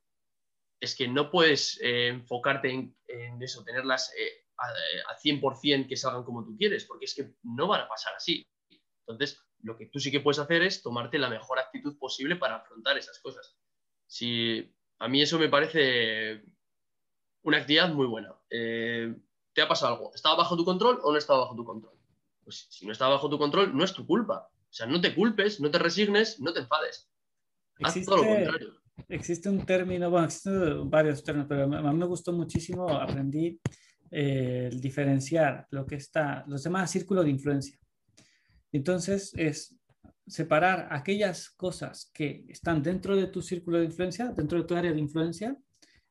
es 0.80 0.96
que 0.96 1.08
no 1.08 1.32
puedes 1.32 1.80
eh, 1.82 2.08
enfocarte 2.08 2.70
en, 2.70 3.42
eso, 3.42 3.64
tenerlas 3.64 4.14
eh, 4.18 4.46
a, 4.58 5.12
a 5.12 5.18
100% 5.18 5.88
que 5.88 5.96
salgan 5.96 6.24
como 6.24 6.46
tú 6.46 6.56
quieres, 6.58 6.86
porque 6.86 7.06
es 7.06 7.16
que 7.16 7.34
no 7.44 7.68
van 7.68 7.82
a 7.82 7.88
pasar 7.88 8.14
así. 8.16 8.46
Entonces, 9.08 9.42
lo 9.66 9.76
que 9.76 9.88
tú 9.88 10.00
sí 10.00 10.12
que 10.12 10.20
puedes 10.20 10.40
hacer 10.40 10.62
es 10.62 10.84
tomarte 10.84 11.18
la 11.18 11.30
mejor 11.30 11.58
actitud 11.58 11.98
posible 11.98 12.36
para 12.36 12.58
afrontar 12.58 12.98
esas 12.98 13.20
cosas. 13.20 13.58
Si, 14.06 14.72
a 15.00 15.08
mí 15.08 15.24
eso 15.24 15.40
me 15.40 15.50
parece 15.50 16.44
una 17.42 17.58
actividad 17.58 17.90
muy 17.92 18.06
buena. 18.06 18.36
Eh, 18.50 19.14
¿Te 19.54 19.62
ha 19.64 19.68
pasado 19.68 19.96
algo? 19.96 20.14
¿Estaba 20.14 20.36
bajo 20.36 20.56
tu 20.56 20.64
control 20.64 21.00
o 21.02 21.12
no 21.12 21.18
estaba 21.18 21.40
bajo 21.40 21.56
tu 21.56 21.66
control? 21.66 21.98
Pues 22.44 22.68
si 22.70 22.86
no 22.86 22.92
estaba 22.92 23.16
bajo 23.16 23.28
tu 23.28 23.40
control, 23.40 23.76
no 23.76 23.84
es 23.84 23.94
tu 23.94 24.06
culpa. 24.06 24.50
O 24.52 24.74
sea, 24.74 24.86
no 24.86 25.02
te 25.02 25.16
culpes, 25.16 25.60
no 25.60 25.72
te 25.72 25.80
resignes, 25.80 26.40
no 26.40 26.54
te 26.54 26.60
enfades. 26.60 27.10
Haz 27.82 28.06
todo 28.06 28.18
lo 28.18 28.26
contrario. 28.26 28.74
Existe 29.10 29.50
un 29.50 29.66
término, 29.66 30.10
bueno, 30.10 30.28
existen 30.28 30.90
varios 30.90 31.24
términos, 31.24 31.48
pero 31.50 31.64
a 31.64 31.68
mí 31.68 31.98
me 31.98 32.06
gustó 32.06 32.32
muchísimo, 32.32 32.88
aprendí 32.90 33.60
eh, 34.12 34.70
el 34.72 34.80
diferenciar 34.80 35.68
lo 35.72 35.86
que 35.86 35.96
está, 35.96 36.46
los 36.48 36.64
demás 36.64 36.92
círculos 36.92 37.26
de 37.26 37.32
influencia. 37.32 37.78
Entonces, 38.72 39.34
es 39.36 39.76
separar 40.28 40.88
aquellas 40.92 41.50
cosas 41.52 42.10
que 42.14 42.46
están 42.50 42.82
dentro 42.82 43.16
de 43.16 43.28
tu 43.28 43.42
círculo 43.42 43.80
de 43.80 43.86
influencia, 43.86 44.30
dentro 44.30 44.60
de 44.60 44.68
tu 44.68 44.76
área 44.76 44.92
de 44.92 45.00
influencia, 45.00 45.56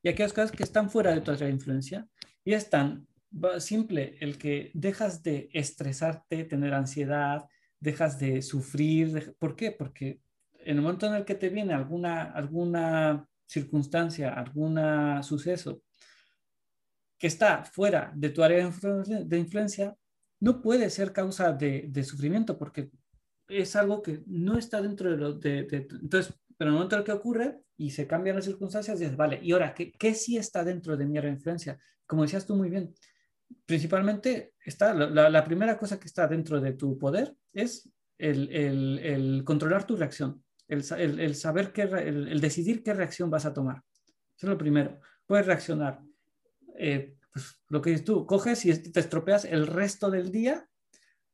y 0.02 0.08
aquellas 0.08 0.32
cosas 0.32 0.52
que 0.52 0.62
están 0.62 0.90
fuera 0.90 1.12
de 1.12 1.20
tu 1.20 1.30
área 1.30 1.46
de 1.46 1.52
influencia. 1.52 2.06
Y 2.44 2.52
es 2.52 2.70
tan 2.70 3.06
simple 3.58 4.16
el 4.20 4.38
que 4.38 4.70
dejas 4.74 5.22
de 5.22 5.48
estresarte, 5.52 6.44
tener 6.44 6.74
ansiedad, 6.74 7.44
dejas 7.80 8.18
de 8.18 8.42
sufrir. 8.42 9.34
¿Por 9.38 9.56
qué? 9.56 9.72
Porque 9.72 10.20
en 10.60 10.76
el 10.76 10.82
momento 10.82 11.06
en 11.06 11.14
el 11.14 11.24
que 11.24 11.34
te 11.34 11.48
viene 11.48 11.74
alguna, 11.74 12.24
alguna 12.32 13.28
circunstancia, 13.46 14.32
algún 14.32 14.78
suceso 15.22 15.82
que 17.18 17.26
está 17.26 17.64
fuera 17.64 18.12
de 18.14 18.30
tu 18.30 18.42
área 18.42 18.58
de 18.58 19.38
influencia, 19.38 19.96
no 20.44 20.61
puede 20.61 20.90
ser 20.90 21.12
causa 21.12 21.52
de, 21.52 22.04
sufrimiento 22.04 22.59
porque 22.59 22.90
es 23.48 23.76
algo 23.76 24.02
que 24.02 24.22
no 24.26 24.59
está 24.59 24.83
dentro 24.83 25.11
de 25.11 25.16
lo 25.16 25.40
entonces 25.42 26.35
pero 26.57 26.68
en 26.70 26.74
el 26.74 26.74
momento 26.74 26.96
en 26.96 27.04
que 27.04 27.12
ocurre 27.12 27.61
y 27.76 27.90
se 27.90 28.07
cambian 28.07 28.37
las 28.37 28.44
circunstancias 28.44 28.98
dices 28.98 29.16
vale 29.16 29.40
y 29.42 29.52
ahora 29.52 29.74
qué, 29.74 29.90
qué 29.92 30.14
sí 30.14 30.37
está 30.37 30.62
dentro 30.62 30.96
de 30.98 31.07
mi 31.07 31.18
influencia 31.18 31.78
como 32.07 32.22
decías 32.22 32.46
tú 32.46 32.54
muy 32.54 32.68
bien 32.68 32.94
principalmente 33.64 34.52
está 34.62 34.92
la, 34.92 35.44
primera 35.44 35.78
cosa 35.78 35.98
que 35.98 36.07
está 36.07 36.28
dentro 36.28 36.61
de 36.61 36.74
tu 36.74 36.98
poder 36.98 37.35
es 37.52 37.88
el, 38.18 39.42
controlar 39.46 39.87
tu 39.87 39.96
reacción 39.96 40.44
el, 40.68 41.35
saber 41.35 41.72
qué 41.72 41.83
el, 41.83 42.40
decidir 42.40 42.83
qué 42.83 42.94
reacción 42.94 43.30
vas 43.30 43.44
a 43.44 43.52
tomar. 43.52 43.83
Eso 44.37 44.46
es 44.46 44.48
lo 44.48 44.59
primero. 44.59 44.98
Puedes 45.26 45.46
reaccionar 45.46 46.00
eh, 46.78 47.16
lo 47.68 47.82
que 47.82 47.90
dices 47.90 48.04
tú, 48.04 48.26
coges 48.26 48.64
y 48.64 48.92
te 48.92 49.00
estropeas 49.00 49.44
el 49.44 49.66
resto 49.66 50.10
del 50.10 50.30
día 50.30 50.68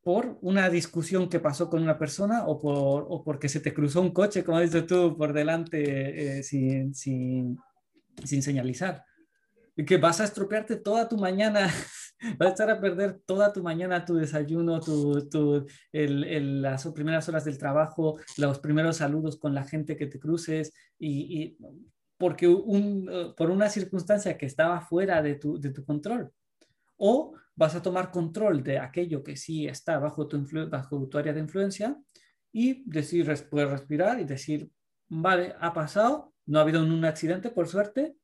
por 0.03 0.39
una 0.41 0.71
discusión 0.71 1.29
que 1.29 1.41
pasó 1.41 1.69
con 1.69 1.83
una 1.83 1.99
persona 1.99 2.47
o, 2.47 2.59
por, 2.59 3.07
o 3.09 3.23
porque 3.23 3.49
se 3.49 3.61
te 3.61 3.75
cruzó 3.75 4.01
un 4.01 4.13
coche, 4.13 4.45
como 4.45 4.61
dices 4.61 4.87
tú, 4.87 5.17
por 5.17 5.33
delante 5.33 6.39
eh, 6.39 6.43
sin, 6.43 6.95
sin, 6.95 7.59
sin, 8.25 8.43
señalizar. 8.43 9.05
Y 9.77 9.85
que 9.85 9.99
vas 9.99 10.21
a 10.21 10.25
estropearte 10.25 10.77
toda 10.77 11.07
tu 11.09 11.19
mañana, 11.19 11.71
vas 12.39 12.49
a 12.49 12.51
estar 12.51 12.71
a 12.71 12.81
perder 12.81 13.21
toda 13.27 13.53
tu 13.53 13.63
mañana, 13.63 14.05
tu 14.05 14.15
desayuno, 14.15 14.81
tu, 14.81 15.29
tu 15.29 15.67
el, 15.93 16.25
el, 16.25 16.63
las 16.63 16.87
primeras 16.89 17.29
horas 17.29 17.45
del 17.45 17.59
trabajo, 17.59 18.19
los 18.39 18.59
primeros 18.59 18.97
saludos 18.97 19.39
con 19.39 19.55
la 19.55 19.65
gente 19.65 19.97
que 19.97 20.07
te 20.07 20.19
cruces 20.19 20.73
y, 20.99 21.43
y 21.43 21.59
porque 22.21 22.47
un, 22.47 23.09
eh, 23.11 23.33
por 23.35 23.51
una 23.51 23.71
circunstancia 23.71 24.37
que 24.37 24.45
estaba 24.45 24.83
fuera 24.83 25.23
de 25.23 25.37
tu, 25.37 25.59
de 25.59 25.71
tu, 25.71 25.87
control. 25.87 26.31
O 26.99 27.33
vas 27.57 27.75
a 27.75 27.81
tomar 27.81 28.11
control 28.11 28.63
de 28.63 28.79
aquello 28.79 29.25
que 29.25 29.39
sí 29.39 29.67
está 29.67 29.99
bajo 29.99 30.29
tu, 30.29 30.47
bajo 30.69 31.09
tu 31.09 31.17
área 31.17 31.33
de 31.33 31.41
influencia 31.41 31.97
y 32.53 32.83
decir, 32.85 33.25
puedes 33.51 33.71
respirar 33.71 34.21
y 34.21 34.25
decir, 34.25 34.71
vale, 35.09 35.55
ha 35.59 35.73
pasado, 35.73 36.35
no 36.45 36.59
ha 36.59 36.63
habido 36.63 36.83
un 36.83 37.03
accidente 37.07 37.49
por 37.49 37.69
suerte, 37.69 38.15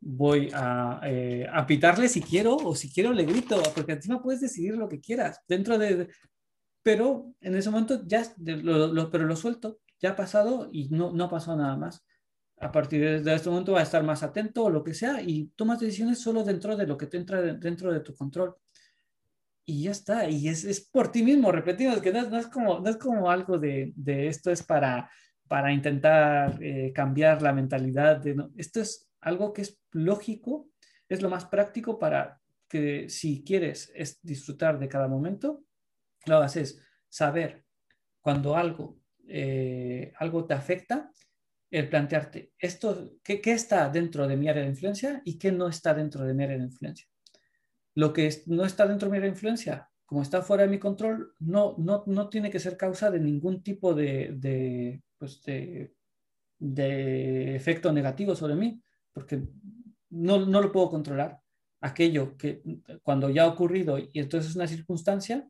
voy 0.00 0.50
a, 0.52 1.00
eh, 1.04 1.46
a, 1.48 1.64
pitarle 1.64 2.08
si 2.08 2.22
quiero 2.22 2.56
o 2.56 2.74
si 2.74 2.92
quiero 2.92 3.12
le 3.12 3.24
grito, 3.24 3.62
porque 3.72 3.92
encima 3.92 4.20
puedes 4.20 4.40
decidir 4.40 4.76
lo 4.76 4.88
que 4.88 5.00
quieras 5.00 5.40
dentro 5.46 5.78
de... 5.78 6.08
Pero 6.82 7.32
en 7.40 7.54
ese 7.54 7.70
momento 7.70 8.02
ya, 8.04 8.24
lo, 8.36 9.10
pero 9.12 9.26
lo 9.26 9.36
suelto, 9.36 9.78
ya 10.00 10.10
ha 10.10 10.16
pasado 10.16 10.68
y 10.72 10.88
no, 10.88 11.12
no 11.12 11.30
pasó 11.30 11.56
nada 11.56 11.76
más 11.76 12.04
a 12.64 12.72
partir 12.72 13.22
de 13.22 13.34
este 13.34 13.50
momento 13.50 13.72
va 13.72 13.80
a 13.80 13.82
estar 13.82 14.02
más 14.02 14.22
atento 14.22 14.64
o 14.64 14.70
lo 14.70 14.82
que 14.82 14.94
sea 14.94 15.20
y 15.20 15.48
tomas 15.54 15.80
decisiones 15.80 16.18
solo 16.18 16.42
dentro 16.42 16.74
de 16.78 16.86
lo 16.86 16.96
que 16.96 17.06
te 17.06 17.18
entra 17.18 17.42
dentro 17.42 17.92
de 17.92 18.00
tu 18.00 18.14
control. 18.14 18.56
Y 19.66 19.84
ya 19.84 19.90
está, 19.90 20.30
y 20.30 20.48
es, 20.48 20.64
es 20.64 20.80
por 20.80 21.12
ti 21.12 21.22
mismo, 21.22 21.52
repetimos, 21.52 22.00
que 22.00 22.10
no, 22.10 22.38
es, 22.38 22.46
como, 22.46 22.80
no 22.80 22.88
es 22.88 22.96
como 22.96 23.30
algo 23.30 23.58
de, 23.58 23.92
de 23.96 24.28
esto 24.28 24.50
es 24.50 24.62
para, 24.62 25.10
para 25.46 25.72
intentar 25.72 26.58
eh, 26.62 26.90
cambiar 26.94 27.42
la 27.42 27.52
mentalidad. 27.52 28.16
De, 28.16 28.34
no, 28.34 28.50
esto 28.56 28.80
es 28.80 29.10
algo 29.20 29.52
que 29.52 29.60
es 29.60 29.78
lógico, 29.92 30.70
es 31.06 31.20
lo 31.20 31.28
más 31.28 31.44
práctico 31.44 31.98
para 31.98 32.40
que 32.66 33.10
si 33.10 33.44
quieres 33.44 33.92
es 33.94 34.18
disfrutar 34.22 34.78
de 34.78 34.88
cada 34.88 35.06
momento, 35.06 35.64
lo 36.24 36.36
hagas 36.36 36.56
es 36.56 36.80
saber 37.10 37.66
cuando 38.22 38.56
algo, 38.56 38.98
eh, 39.28 40.14
algo 40.16 40.46
te 40.46 40.54
afecta 40.54 41.10
el 41.70 41.88
plantearte, 41.88 42.52
esto, 42.58 43.12
¿qué, 43.22 43.40
¿qué, 43.40 43.52
está 43.52 43.88
dentro 43.88 44.26
de 44.28 44.36
mi 44.36 44.48
área 44.48 44.62
de 44.62 44.68
influencia 44.68 45.22
y 45.24 45.38
qué 45.38 45.50
no 45.50 45.68
está 45.68 45.94
dentro 45.94 46.24
de 46.24 46.34
mi 46.34 46.44
área 46.44 46.58
de 46.58 46.64
influencia? 46.64 47.06
Lo 47.94 48.12
que 48.12 48.30
no 48.46 48.64
está 48.64 48.86
dentro 48.86 49.06
de 49.06 49.12
mi 49.12 49.16
área 49.18 49.30
de 49.30 49.36
influencia, 49.36 49.90
como 50.04 50.22
está 50.22 50.42
fuera 50.42 50.64
de 50.64 50.68
mi 50.68 50.78
control, 50.78 51.34
no, 51.40 51.74
no, 51.78 52.04
no 52.06 52.28
tiene 52.28 52.50
que 52.50 52.60
ser 52.60 52.76
causa 52.76 53.10
de 53.10 53.20
ningún 53.20 53.62
tipo 53.62 53.94
de, 53.94 54.34
de, 54.36 55.02
pues 55.18 55.42
de, 55.42 55.94
de 56.58 57.56
efecto 57.56 57.92
negativo 57.92 58.34
sobre 58.34 58.54
mí, 58.54 58.82
porque 59.12 59.42
no, 60.10 60.44
no 60.46 60.60
lo 60.60 60.72
puedo 60.72 60.90
controlar. 60.90 61.40
Aquello 61.80 62.36
que 62.36 62.62
cuando 63.02 63.28
ya 63.28 63.44
ha 63.44 63.48
ocurrido 63.48 63.98
y 63.98 64.10
entonces 64.14 64.50
es 64.50 64.56
una 64.56 64.66
circunstancia, 64.66 65.48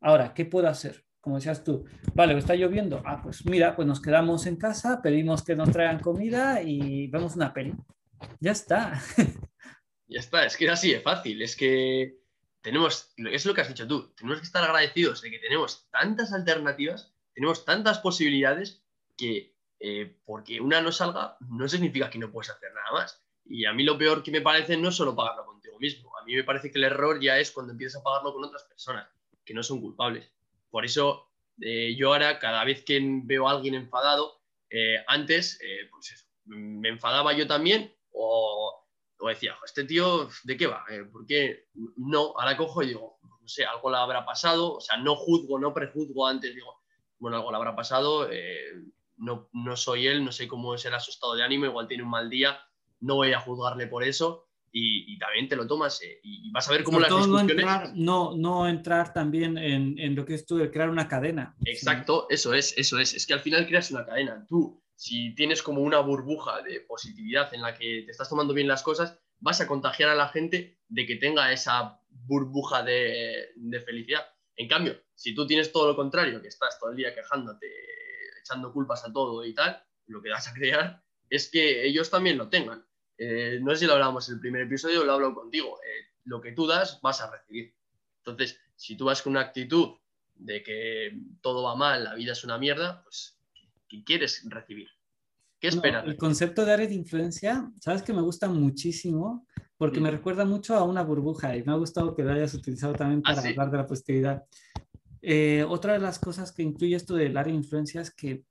ahora, 0.00 0.32
¿qué 0.34 0.44
puedo 0.44 0.68
hacer? 0.68 1.03
Como 1.24 1.36
decías 1.36 1.64
tú, 1.64 1.86
vale, 2.14 2.36
está 2.36 2.54
lloviendo, 2.54 3.02
ah, 3.06 3.22
pues 3.22 3.46
mira, 3.46 3.74
pues 3.74 3.88
nos 3.88 4.02
quedamos 4.02 4.44
en 4.44 4.56
casa, 4.56 5.00
pedimos 5.02 5.42
que 5.42 5.56
nos 5.56 5.70
traigan 5.70 6.00
comida 6.00 6.62
y 6.62 7.08
vemos 7.08 7.34
una 7.34 7.52
peli. 7.52 7.74
Ya 8.40 8.52
está. 8.52 9.00
Ya 10.06 10.20
está, 10.20 10.44
es 10.44 10.58
que 10.58 10.66
es 10.66 10.70
así 10.70 10.92
de 10.92 11.00
fácil, 11.00 11.40
es 11.40 11.56
que 11.56 12.18
tenemos, 12.60 13.14
es 13.16 13.46
lo 13.46 13.54
que 13.54 13.62
has 13.62 13.68
dicho 13.68 13.88
tú, 13.88 14.12
tenemos 14.14 14.38
que 14.38 14.46
estar 14.46 14.62
agradecidos 14.62 15.22
de 15.22 15.30
que 15.30 15.38
tenemos 15.38 15.88
tantas 15.90 16.32
alternativas, 16.34 17.14
tenemos 17.32 17.64
tantas 17.64 18.00
posibilidades 18.00 18.84
que 19.16 19.56
eh, 19.80 20.20
porque 20.24 20.60
una 20.60 20.82
no 20.82 20.92
salga 20.92 21.38
no 21.40 21.66
significa 21.68 22.10
que 22.10 22.18
no 22.18 22.30
puedes 22.30 22.50
hacer 22.50 22.72
nada 22.74 22.92
más. 22.92 23.24
Y 23.46 23.64
a 23.64 23.72
mí 23.72 23.82
lo 23.82 23.96
peor 23.96 24.22
que 24.22 24.30
me 24.30 24.42
parece 24.42 24.76
no 24.76 24.90
es 24.90 24.94
solo 24.94 25.16
pagarlo 25.16 25.46
contigo 25.46 25.78
mismo, 25.78 26.16
a 26.18 26.24
mí 26.24 26.34
me 26.34 26.44
parece 26.44 26.70
que 26.70 26.78
el 26.78 26.84
error 26.84 27.18
ya 27.18 27.38
es 27.38 27.50
cuando 27.50 27.72
empiezas 27.72 28.00
a 28.00 28.04
pagarlo 28.04 28.34
con 28.34 28.44
otras 28.44 28.64
personas 28.64 29.08
que 29.42 29.54
no 29.54 29.62
son 29.62 29.80
culpables. 29.80 30.33
Por 30.74 30.84
eso 30.84 31.30
eh, 31.60 31.94
yo 31.96 32.08
ahora, 32.08 32.40
cada 32.40 32.64
vez 32.64 32.84
que 32.84 32.98
veo 33.22 33.46
a 33.46 33.52
alguien 33.52 33.76
enfadado, 33.76 34.40
eh, 34.68 34.96
antes, 35.06 35.56
eh, 35.62 35.88
pues 35.88 36.28
me 36.46 36.88
enfadaba 36.88 37.32
yo 37.32 37.46
también 37.46 37.94
o, 38.10 38.84
decía, 39.28 39.56
este 39.64 39.84
tío, 39.84 40.28
¿de 40.42 40.56
qué 40.56 40.66
va? 40.66 40.84
¿Por 41.12 41.26
qué 41.28 41.68
no? 41.96 42.34
Ahora 42.36 42.56
cojo 42.56 42.82
y 42.82 42.88
digo, 42.88 43.20
no 43.22 43.46
sé, 43.46 43.64
algo 43.64 43.88
le 43.88 43.98
habrá 43.98 44.26
pasado, 44.26 44.74
o 44.74 44.80
sea, 44.80 44.96
no 44.96 45.14
juzgo, 45.14 45.60
no 45.60 45.72
prejuzgo 45.72 46.26
antes, 46.26 46.52
digo, 46.52 46.82
bueno, 47.20 47.36
algo 47.36 47.52
le 47.52 47.56
habrá 47.56 47.76
pasado, 47.76 48.28
no, 49.16 49.48
no 49.52 49.76
soy 49.76 50.08
él, 50.08 50.24
no 50.24 50.32
sé 50.32 50.48
cómo 50.48 50.76
será 50.76 50.98
su 50.98 51.12
estado 51.12 51.36
de 51.36 51.44
ánimo, 51.44 51.66
igual 51.66 51.86
tiene 51.86 52.02
un 52.02 52.10
mal 52.10 52.28
día, 52.28 52.60
no 52.98 53.14
voy 53.14 53.32
a 53.32 53.38
juzgarle 53.38 53.86
por 53.86 54.02
eso 54.02 54.48
y, 54.76 55.18
también 55.18 55.48
te 55.48 55.54
lo 55.54 55.68
tomas 55.68 56.02
eh, 56.02 56.18
y 56.24 56.50
vas 56.50 56.68
a 56.68 56.72
ver 56.72 56.82
cómo 56.82 56.98
las 56.98 57.08
discusiones... 57.08 57.54
No 57.54 57.62
entrar, 57.62 57.92
no, 57.94 58.36
no 58.36 58.68
entrar 58.68 59.12
también 59.12 59.56
en, 59.56 59.96
en, 60.00 60.16
lo 60.16 60.26
que 60.26 60.34
es 60.34 60.44
tú 60.44 60.56
de 60.56 60.70
crear 60.70 60.90
una 60.90 61.06
cadena. 61.06 61.54
Exacto, 61.64 62.26
eso 62.28 62.52
es, 62.54 62.76
eso 62.76 62.98
es. 62.98 63.14
Es 63.14 63.24
que 63.24 63.34
al 63.34 63.40
final 63.40 63.68
creas 63.68 63.92
una 63.92 64.04
cadena. 64.04 64.44
Tú, 64.48 64.82
si 64.96 65.32
tienes 65.36 65.62
como 65.62 65.80
una 65.82 66.00
burbuja 66.00 66.60
de 66.62 66.80
positividad 66.80 67.54
en 67.54 67.62
la 67.62 67.74
que 67.74 68.02
te 68.04 68.10
estás 68.10 68.28
tomando 68.28 68.52
bien 68.52 68.66
las 68.66 68.82
cosas, 68.82 69.16
vas 69.38 69.60
a 69.60 69.68
contagiar 69.68 70.08
a 70.08 70.16
la 70.16 70.28
gente 70.28 70.80
de 70.88 71.06
que 71.06 71.16
tenga 71.16 71.52
esa 71.52 72.00
burbuja 72.08 72.82
de, 72.82 73.50
de 73.54 73.80
felicidad. 73.80 74.26
En 74.56 74.68
cambio, 74.68 75.00
si 75.14 75.36
tú 75.36 75.46
tienes 75.46 75.70
todo 75.70 75.86
lo 75.86 75.94
contrario, 75.94 76.42
que 76.42 76.48
estás 76.48 76.80
todo 76.80 76.90
el 76.90 76.96
día 76.96 77.14
quejándote, 77.14 77.68
echando 78.40 78.72
culpas 78.72 79.04
a 79.04 79.12
todo 79.12 79.44
y 79.44 79.54
tal, 79.54 79.80
lo 80.08 80.20
que 80.20 80.30
vas 80.30 80.48
a 80.48 80.52
crear 80.52 81.00
es 81.30 81.48
que 81.48 81.86
ellos 81.86 82.10
también 82.10 82.38
lo 82.38 82.48
tengan. 82.48 82.84
Eh, 83.16 83.60
no 83.62 83.72
sé 83.72 83.78
si 83.78 83.86
lo 83.86 83.92
hablábamos 83.92 84.28
en 84.28 84.34
el 84.34 84.40
primer 84.40 84.62
episodio 84.62 85.04
lo 85.04 85.12
hablo 85.12 85.34
contigo. 85.34 85.78
Eh, 85.82 86.12
lo 86.24 86.40
que 86.40 86.52
tú 86.52 86.66
das, 86.66 87.00
vas 87.02 87.20
a 87.20 87.30
recibir. 87.30 87.74
Entonces, 88.18 88.58
si 88.74 88.96
tú 88.96 89.04
vas 89.04 89.22
con 89.22 89.32
una 89.32 89.42
actitud 89.42 89.96
de 90.34 90.62
que 90.62 91.18
todo 91.40 91.62
va 91.62 91.76
mal, 91.76 92.04
la 92.04 92.14
vida 92.14 92.32
es 92.32 92.44
una 92.44 92.58
mierda, 92.58 93.02
pues, 93.04 93.38
¿qué 93.88 94.02
quieres 94.02 94.42
recibir? 94.48 94.88
¿Qué 95.60 95.68
esperas? 95.68 96.04
el 96.06 96.16
concepto 96.16 96.64
de 96.64 96.72
área 96.72 96.86
de 96.86 96.94
influencia, 96.94 97.70
sabes 97.80 98.02
que 98.02 98.12
me 98.12 98.20
gusta 98.20 98.48
muchísimo 98.48 99.46
porque 99.78 100.00
me 100.00 100.10
recuerda 100.10 100.44
mucho 100.44 100.74
a 100.74 100.82
una 100.82 101.02
burbuja 101.02 101.56
y 101.56 101.62
me 101.62 101.72
ha 101.72 101.76
gustado 101.76 102.14
que 102.14 102.22
lo 102.22 102.32
hayas 102.32 102.54
utilizado 102.54 102.94
también 102.94 103.22
¿Ah, 103.24 103.34
para 103.34 103.48
hablar 103.48 103.70
de 103.70 103.76
la 103.78 103.86
positividad. 103.86 104.44
Eh, 105.22 105.64
otra 105.66 105.94
de 105.94 106.00
las 106.00 106.18
cosas 106.18 106.52
que 106.52 106.62
incluye 106.62 106.96
esto 106.96 107.14
del 107.14 107.36
área 107.36 107.52
de 107.52 107.58
influencia 107.58 108.00
es 108.00 108.10
que 108.10 108.44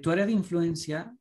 tu 0.00 0.10
área 0.10 0.24
de 0.24 0.32
influencia 0.32 1.14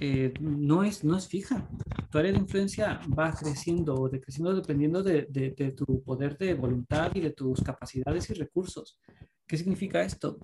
eh, 0.00 0.34
no, 0.40 0.82
es, 0.84 1.04
no 1.04 1.16
es 1.16 1.26
fija. 1.26 1.68
Tu 2.10 2.18
área 2.18 2.32
de 2.32 2.38
influencia 2.38 3.00
va 3.18 3.32
creciendo 3.32 3.94
o 3.94 4.08
decreciendo 4.08 4.54
dependiendo 4.54 5.02
de, 5.02 5.26
de, 5.30 5.72
tu 5.72 6.02
poder 6.02 6.36
de 6.36 6.54
voluntad 6.54 7.12
y 7.14 7.20
de 7.20 7.30
tus 7.30 7.62
capacidades 7.62 8.28
y 8.30 8.34
recursos. 8.34 8.98
¿Qué 9.46 9.56
significa 9.56 10.02
esto? 10.02 10.38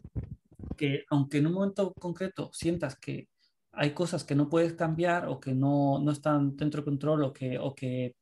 Que 0.76 1.04
aunque 1.10 1.38
en 1.38 1.46
un 1.48 1.52
momento 1.54 1.92
concreto 1.92 2.50
sientas 2.52 2.96
que 2.98 3.28
hay 3.72 3.92
cosas 3.92 4.24
que 4.24 4.34
no 4.34 4.48
puedes 4.48 4.74
cambiar 4.74 5.28
o 5.28 5.40
que 5.40 5.54
no, 5.54 5.98
no 5.98 6.12
están 6.12 6.56
dentro 6.56 6.80
de 6.80 6.84
control 6.86 7.24
o 7.24 7.32
que, 7.32 7.58
o 7.58 7.74
que 7.74 8.14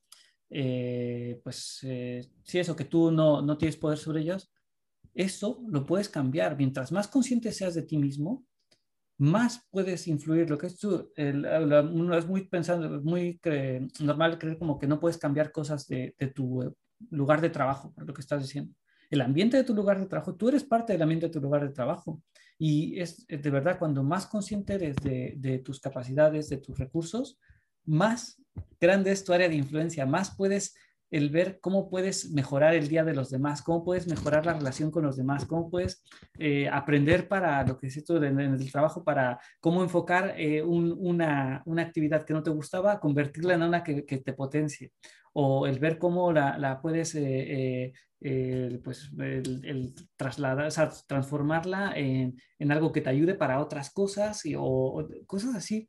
eh, 0.49 1.41
pues, 1.45 1.78
eh, 1.85 2.28
si 2.43 2.59
eso, 2.59 2.74
que 2.74 2.85
tú 2.85 3.11
no, 3.12 3.41
no 3.41 3.57
tienes 3.57 3.76
poder 3.76 3.99
sobre 3.99 4.22
ellos, 4.22 4.51
eso 5.14 5.62
lo 5.68 5.87
puedes 5.87 6.09
cambiar. 6.09 6.57
Mientras 6.57 6.93
más 6.93 7.09
consciente 7.09 7.53
seas 7.53 7.74
de 7.74 7.83
ti 7.83 7.99
mismo, 7.99 8.45
más 9.21 9.66
puedes 9.71 10.09
influir. 10.09 10.49
Lo 10.49 10.57
que 10.57 10.66
es 10.66 10.79
tú, 10.79 11.12
uno 11.16 12.16
es 12.16 12.27
muy 12.27 12.49
pensando, 12.49 13.03
muy 13.03 13.39
normal 14.01 14.39
creer 14.39 14.59
como 14.59 14.79
que 14.79 14.87
no 14.87 14.99
puedes 14.99 15.18
cambiar 15.18 15.53
cosas 15.53 15.87
de, 15.87 16.14
tu 16.35 16.62
eh, 16.62 16.73
lugar 17.11 17.43
de 17.43 17.51
trabajo, 17.51 17.93
lo 17.99 18.14
que 18.14 18.23
estás 18.23 18.41
diciendo. 18.41 18.75
El 19.11 19.21
ambiente 19.21 19.59
de 19.59 19.64
tu 19.64 19.75
lugar 19.75 20.01
de 20.01 20.07
trabajo, 20.07 20.37
tú 20.37 20.49
eres 20.49 20.64
parte 20.64 20.95
del 20.95 21.03
ambiente 21.03 21.27
de 21.27 21.33
tu 21.33 21.41
lugar 21.41 21.62
de 21.62 21.75
trabajo. 21.75 22.23
Y 22.59 22.99
es 22.99 23.27
de 23.27 23.51
verdad, 23.51 23.79
cuando 23.79 24.03
más 24.03 24.27
consciente 24.27 24.75
eres 24.75 24.97
de, 24.97 25.35
de 25.37 25.59
tus 25.59 25.81
capacidades, 25.81 26.49
de 26.49 26.57
tus 26.57 26.79
recursos, 26.79 27.39
más 27.85 28.41
grande 28.81 29.12
es 29.12 29.23
tu 29.23 29.35
área 29.35 29.51
de 29.51 29.57
influencia, 29.57 30.07
más 30.07 30.35
puedes 30.35 30.75
el 31.11 31.30
ver 31.30 31.58
cómo 31.61 31.90
puedes 31.90 32.30
mejorar 32.30 32.74
el 32.74 32.88
día 32.88 33.04
de 33.04 33.14
los 33.14 33.30
demás, 33.30 33.62
cómo 33.62 33.84
puedes 33.84 34.06
mejorar 34.06 34.46
la 34.46 34.54
relación 34.54 34.90
con 34.90 35.04
los 35.04 35.16
demás, 35.16 35.44
cómo 35.44 35.68
puedes 35.68 36.04
eh, 36.38 36.68
aprender 36.68 37.28
para 37.28 37.64
lo 37.64 37.78
que 37.78 37.88
es 37.88 37.96
esto 37.96 38.22
en 38.22 38.38
el 38.38 38.72
trabajo, 38.72 39.02
para 39.02 39.38
cómo 39.61 39.82
enfocar 39.82 40.34
eh, 40.38 40.62
una, 40.62 41.62
una, 41.66 41.82
actividad 41.82 42.24
que 42.24 42.32
no 42.32 42.42
te 42.42 42.50
gustaba, 42.50 43.00
convertirla 43.00 43.54
en 43.54 43.62
una 43.62 43.82
que, 43.82 44.02
te 44.02 44.32
potencie, 44.32 44.92
o 45.32 45.66
el 45.66 45.78
ver 45.78 45.98
cómo 45.98 46.32
la, 46.32 46.58
la 46.58 46.80
puedes 46.80 47.14
eh, 47.16 47.92
pues, 48.84 49.11
el, 49.18 49.94
trasladar, 50.16 50.66
o 50.66 50.70
sea, 50.70 50.90
transformarla 51.06 51.92
en, 51.96 52.36
en, 52.58 52.72
algo 52.72 52.92
que 52.92 53.00
te 53.00 53.11
ayude 53.11 53.34
para 53.34 53.61
otras 53.61 53.90
cosas 53.90 54.44
y, 54.46 54.54
o 54.56 55.08
cosas 55.26 55.56
así 55.56 55.88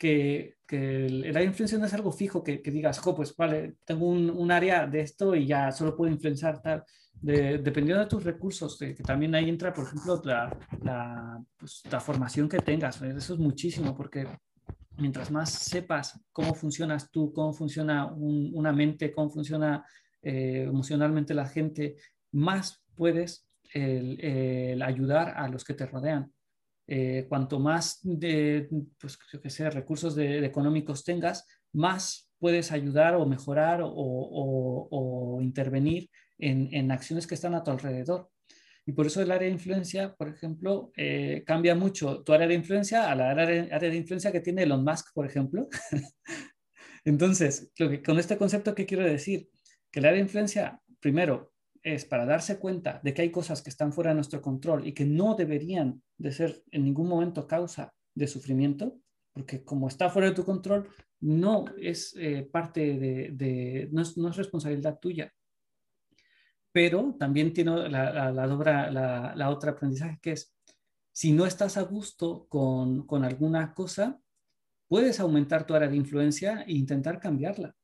que, 0.00 0.56
que 0.66 1.04
el, 1.04 1.24
área 1.26 1.40
de 1.40 1.48
influencia 1.48 1.76
no 1.76 1.84
es 1.84 1.92
algo 1.92 2.10
fijo 2.10 2.42
que, 2.42 2.62
que 2.62 2.70
digas, 2.70 2.98
jo, 3.00 3.14
pues 3.14 3.36
vale, 3.36 3.74
tengo 3.84 4.08
un, 4.08 4.30
un, 4.30 4.50
área 4.50 4.86
de 4.86 5.00
esto 5.02 5.34
y 5.34 5.46
ya 5.46 5.70
solo 5.72 5.94
puedo 5.94 6.10
influenciar 6.10 6.62
tal. 6.62 6.82
De, 7.12 7.58
dependiendo 7.58 8.02
de 8.02 8.08
tus 8.08 8.24
recursos, 8.24 8.78
que, 8.78 8.94
que, 8.94 9.02
también 9.02 9.34
ahí 9.34 9.50
entra, 9.50 9.74
por 9.74 9.84
ejemplo, 9.84 10.22
la, 10.24 10.56
la, 10.82 11.44
pues, 11.58 11.82
la 11.90 12.00
formación 12.00 12.48
que 12.48 12.60
tengas. 12.60 13.02
Eso 13.02 13.34
es 13.34 13.38
muchísimo, 13.38 13.94
porque 13.94 14.26
mientras 14.96 15.30
más 15.30 15.50
sepas 15.50 16.18
cómo 16.32 16.54
funcionas 16.54 17.10
tú, 17.10 17.30
cómo 17.34 17.52
funciona 17.52 18.06
un, 18.06 18.50
una 18.54 18.72
mente, 18.72 19.12
cómo 19.12 19.28
funciona 19.28 19.84
eh, 20.22 20.64
emocionalmente 20.66 21.34
la 21.34 21.46
gente, 21.46 21.96
más 22.32 22.82
puedes 22.94 23.46
el, 23.74 24.18
el 24.24 24.80
ayudar 24.80 25.34
a 25.36 25.46
los 25.48 25.62
que 25.62 25.74
te 25.74 25.84
rodean. 25.84 26.32
Eh, 26.92 27.26
cuanto 27.28 27.60
más 27.60 28.00
pues, 28.98 29.16
recursos 29.72 30.16
de, 30.16 30.44
económicos 30.44 31.04
tengas, 31.04 31.46
más 31.72 32.32
puedes 32.40 32.72
ayudar 32.72 33.14
o 33.14 33.24
mejorar 33.26 33.80
o, 33.84 35.38
intervenir 35.40 36.10
en, 36.36 36.90
acciones 36.90 37.28
que 37.28 37.36
están 37.36 37.54
a 37.54 37.62
tu 37.62 37.70
alrededor. 37.70 38.28
Y 38.84 38.90
por 38.90 39.06
eso 39.06 39.22
el 39.22 39.30
área 39.30 39.46
de 39.46 39.54
influencia, 39.54 40.16
por 40.16 40.30
ejemplo, 40.30 40.90
eh, 40.96 41.44
cambia 41.46 41.76
mucho 41.76 42.24
tu 42.24 42.32
área 42.32 42.48
de 42.48 42.54
influencia 42.54 43.08
a 43.08 43.14
la 43.14 43.30
área 43.30 43.78
de, 43.78 43.96
influencia 43.96 44.32
que 44.32 44.40
tiene 44.40 44.64
Elon 44.64 44.82
Musk, 44.82 45.14
por 45.14 45.26
ejemplo. 45.26 45.68
Entonces, 47.04 47.70
con 48.04 48.18
este 48.18 48.36
concepto, 48.36 48.74
¿qué 48.74 48.84
quiero 48.84 49.04
decir? 49.04 49.48
Que 49.92 50.00
el 50.00 50.06
área 50.06 50.16
de 50.16 50.24
influencia, 50.24 50.80
primero, 50.98 51.52
es 51.82 52.04
para 52.04 52.26
darse 52.26 52.58
cuenta 52.58 53.00
de 53.02 53.14
que 53.14 53.22
hay 53.22 53.30
cosas 53.30 53.62
que 53.62 53.70
están 53.70 53.92
fuera 53.92 54.10
de 54.10 54.16
nuestro 54.16 54.42
control 54.42 54.86
y 54.86 54.92
que 54.92 55.04
no 55.04 55.34
deberían 55.34 56.02
de 56.18 56.32
ser 56.32 56.62
en 56.70 56.84
ningún 56.84 57.08
momento 57.08 57.46
causa 57.46 57.92
de 58.14 58.26
sufrimiento, 58.26 58.98
porque 59.32 59.64
como 59.64 59.88
está 59.88 60.10
fuera 60.10 60.28
de 60.28 60.34
tu 60.34 60.44
control, 60.44 60.88
no 61.20 61.66
es 61.78 62.14
eh, 62.18 62.48
parte 62.50 62.98
de, 62.98 63.88
no, 63.92 64.02
es, 64.02 64.36
responsabilidad 64.36 64.98
tuya. 64.98 65.32
Pero 66.72 67.16
también 67.18 67.52
tiene 67.52 67.88
la, 67.88 68.30
la, 68.32 69.34
la, 69.34 69.50
otra 69.50 69.72
aprendizaje 69.72 70.18
que 70.22 70.32
es, 70.32 70.54
si 71.12 71.32
no 71.32 71.46
estás 71.46 71.76
a 71.76 71.82
gusto 71.82 72.46
con, 72.48 73.06
con 73.06 73.24
alguna 73.24 73.74
cosa, 73.74 74.20
puedes 74.88 75.18
aumentar 75.20 75.66
tu 75.66 75.74
área 75.74 75.88
de 75.88 75.96
influencia 75.96 76.62
e 76.62 76.72
intentar 76.72 77.18
cambiarla. 77.18 77.74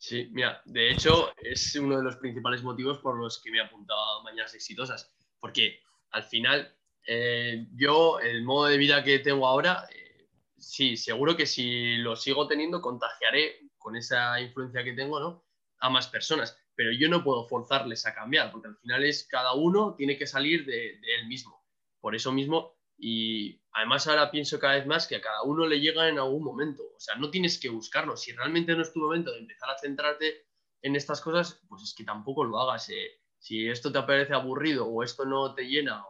Sí, 0.00 0.30
mira, 0.32 0.62
de 0.64 0.90
hecho 0.90 1.30
es 1.36 1.74
uno 1.76 1.98
de 1.98 2.02
los 2.02 2.16
principales 2.16 2.62
motivos 2.62 2.98
por 3.00 3.18
los 3.18 3.38
que 3.42 3.50
me 3.50 3.58
he 3.58 3.60
apuntado 3.60 4.00
a 4.00 4.22
Mañanas 4.22 4.54
Exitosas, 4.54 5.14
porque 5.38 5.82
al 6.12 6.22
final 6.22 6.74
eh, 7.06 7.66
yo 7.74 8.18
el 8.18 8.42
modo 8.42 8.68
de 8.68 8.78
vida 8.78 9.04
que 9.04 9.18
tengo 9.18 9.46
ahora, 9.46 9.84
eh, 9.94 10.30
sí, 10.56 10.96
seguro 10.96 11.36
que 11.36 11.44
si 11.44 11.98
lo 11.98 12.16
sigo 12.16 12.48
teniendo 12.48 12.80
contagiaré 12.80 13.70
con 13.76 13.94
esa 13.94 14.40
influencia 14.40 14.82
que 14.82 14.94
tengo, 14.94 15.20
¿no? 15.20 15.44
A 15.80 15.90
más 15.90 16.08
personas, 16.08 16.58
pero 16.74 16.92
yo 16.92 17.10
no 17.10 17.22
puedo 17.22 17.46
forzarles 17.46 18.06
a 18.06 18.14
cambiar, 18.14 18.50
porque 18.50 18.68
al 18.68 18.78
final 18.78 19.04
es 19.04 19.28
cada 19.28 19.52
uno 19.52 19.94
tiene 19.96 20.16
que 20.16 20.26
salir 20.26 20.64
de 20.64 20.98
él 21.18 21.26
mismo. 21.28 21.62
Por 22.00 22.14
eso 22.14 22.32
mismo 22.32 22.74
y 22.96 23.59
además 23.72 24.06
ahora 24.06 24.30
pienso 24.30 24.58
cada 24.58 24.74
vez 24.74 24.86
más 24.86 25.06
que 25.06 25.16
a 25.16 25.20
cada 25.20 25.42
uno 25.42 25.66
le 25.66 25.80
llega 25.80 26.08
en 26.08 26.18
algún 26.18 26.44
momento. 26.44 26.82
O 26.82 27.00
sea, 27.00 27.16
no 27.16 27.30
tienes 27.30 27.58
que 27.58 27.68
buscarlo. 27.68 28.16
Si 28.16 28.32
realmente 28.32 28.74
no 28.74 28.82
es 28.82 28.92
tu 28.92 29.00
momento 29.00 29.32
de 29.32 29.38
empezar 29.38 29.70
a 29.70 29.78
centrarte 29.78 30.46
en 30.82 30.96
estas 30.96 31.20
cosas, 31.20 31.60
pues 31.68 31.82
es 31.82 31.94
que 31.94 32.04
tampoco 32.04 32.44
lo 32.44 32.58
hagas. 32.58 32.88
Eh. 32.90 33.20
Si 33.38 33.68
esto 33.68 33.90
te 33.90 34.02
parece 34.02 34.34
aburrido 34.34 34.86
o 34.86 35.02
esto 35.02 35.24
no 35.24 35.54
te 35.54 35.64
llena, 35.64 36.04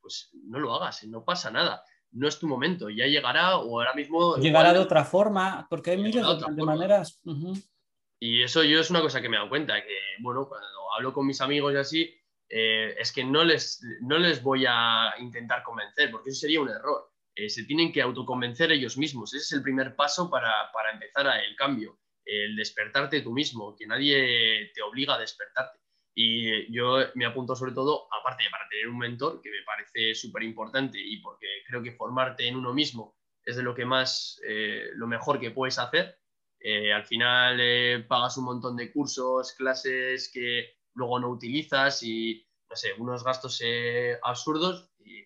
pues 0.00 0.30
no 0.44 0.58
lo 0.58 0.74
hagas, 0.74 1.02
eh, 1.02 1.08
no 1.08 1.24
pasa 1.24 1.50
nada. 1.50 1.82
No 2.12 2.26
es 2.26 2.38
tu 2.38 2.48
momento, 2.48 2.90
ya 2.90 3.06
llegará 3.06 3.58
o 3.58 3.78
ahora 3.78 3.94
mismo... 3.94 4.36
Llegará 4.36 4.72
de 4.72 4.80
otra 4.80 5.04
forma, 5.04 5.66
porque 5.70 5.92
hay 5.92 5.98
miles 5.98 6.24
de, 6.56 6.64
maneras. 6.64 7.20
Y 8.18 8.42
eso 8.42 8.64
yo 8.64 8.80
es 8.80 8.90
una 8.90 9.00
cosa 9.00 9.22
que 9.22 9.28
me 9.28 9.36
he 9.36 9.38
dado 9.38 9.48
cuenta, 9.48 9.80
que 9.80 9.96
bueno, 10.20 10.48
cuando 10.48 10.66
hablo 10.96 11.12
con 11.12 11.26
mis 11.26 11.40
amigos 11.40 11.72
y 11.72 11.76
así, 11.76 12.19
eh, 12.52 12.96
es 12.98 13.12
que 13.12 13.22
no 13.22 13.44
les, 13.44 13.80
no 14.00 14.18
les 14.18 14.42
voy 14.42 14.64
a 14.68 15.14
intentar 15.20 15.62
convencer, 15.62 16.10
porque 16.10 16.30
eso 16.30 16.40
sería 16.40 16.60
un 16.60 16.68
error. 16.68 17.12
Eh, 17.36 17.48
se 17.48 17.62
tienen 17.62 17.92
que 17.92 18.02
autoconvencer 18.02 18.72
ellos 18.72 18.98
mismos. 18.98 19.32
Ese 19.32 19.44
es 19.44 19.52
el 19.52 19.62
primer 19.62 19.94
paso 19.94 20.28
para, 20.28 20.68
empezar 20.92 21.28
el 21.38 21.54
cambio, 21.54 22.00
el 22.24 22.56
despertarte 22.56 23.20
tú 23.20 23.32
mismo, 23.32 23.76
que 23.76 23.86
nadie 23.86 24.72
te 24.74 24.82
obliga 24.82 25.14
a 25.14 25.20
despertarte. 25.20 25.78
Y 26.12 26.74
yo 26.74 26.98
me 27.14 27.24
apunto 27.24 27.54
sobre 27.54 27.72
todo, 27.72 28.08
aparte 28.12 28.42
para 28.50 28.68
tener 28.68 28.88
un 28.88 28.98
mentor, 28.98 29.40
que 29.40 29.50
me 29.50 29.62
parece 29.64 30.14
súper 30.16 30.42
importante 30.42 30.98
y 31.00 31.18
porque 31.18 31.46
creo 31.68 31.82
que 31.84 31.92
formarte 31.92 32.48
en 32.48 32.56
uno 32.56 32.74
mismo 32.74 33.16
es 33.44 33.56
de 33.56 33.62
lo 33.62 33.76
que 33.76 33.84
más, 33.84 34.40
eh, 34.46 34.88
lo 34.94 35.06
mejor 35.06 35.38
que 35.38 35.52
puedes 35.52 35.78
hacer. 35.78 36.18
al 36.94 37.04
final 37.04 38.04
pagas 38.06 38.36
un 38.36 38.44
montón 38.44 38.76
de 38.76 38.92
cursos, 38.92 39.52
clases 39.52 40.30
que 40.34 40.79
luego 41.00 41.18
no 41.18 41.30
utilizas 41.30 42.02
y, 42.02 42.46
no 42.68 42.76
sé, 42.76 42.92
unos 42.98 43.24
gastos 43.24 43.60
eh, 43.64 44.18
absurdos 44.22 44.92
y 44.98 45.24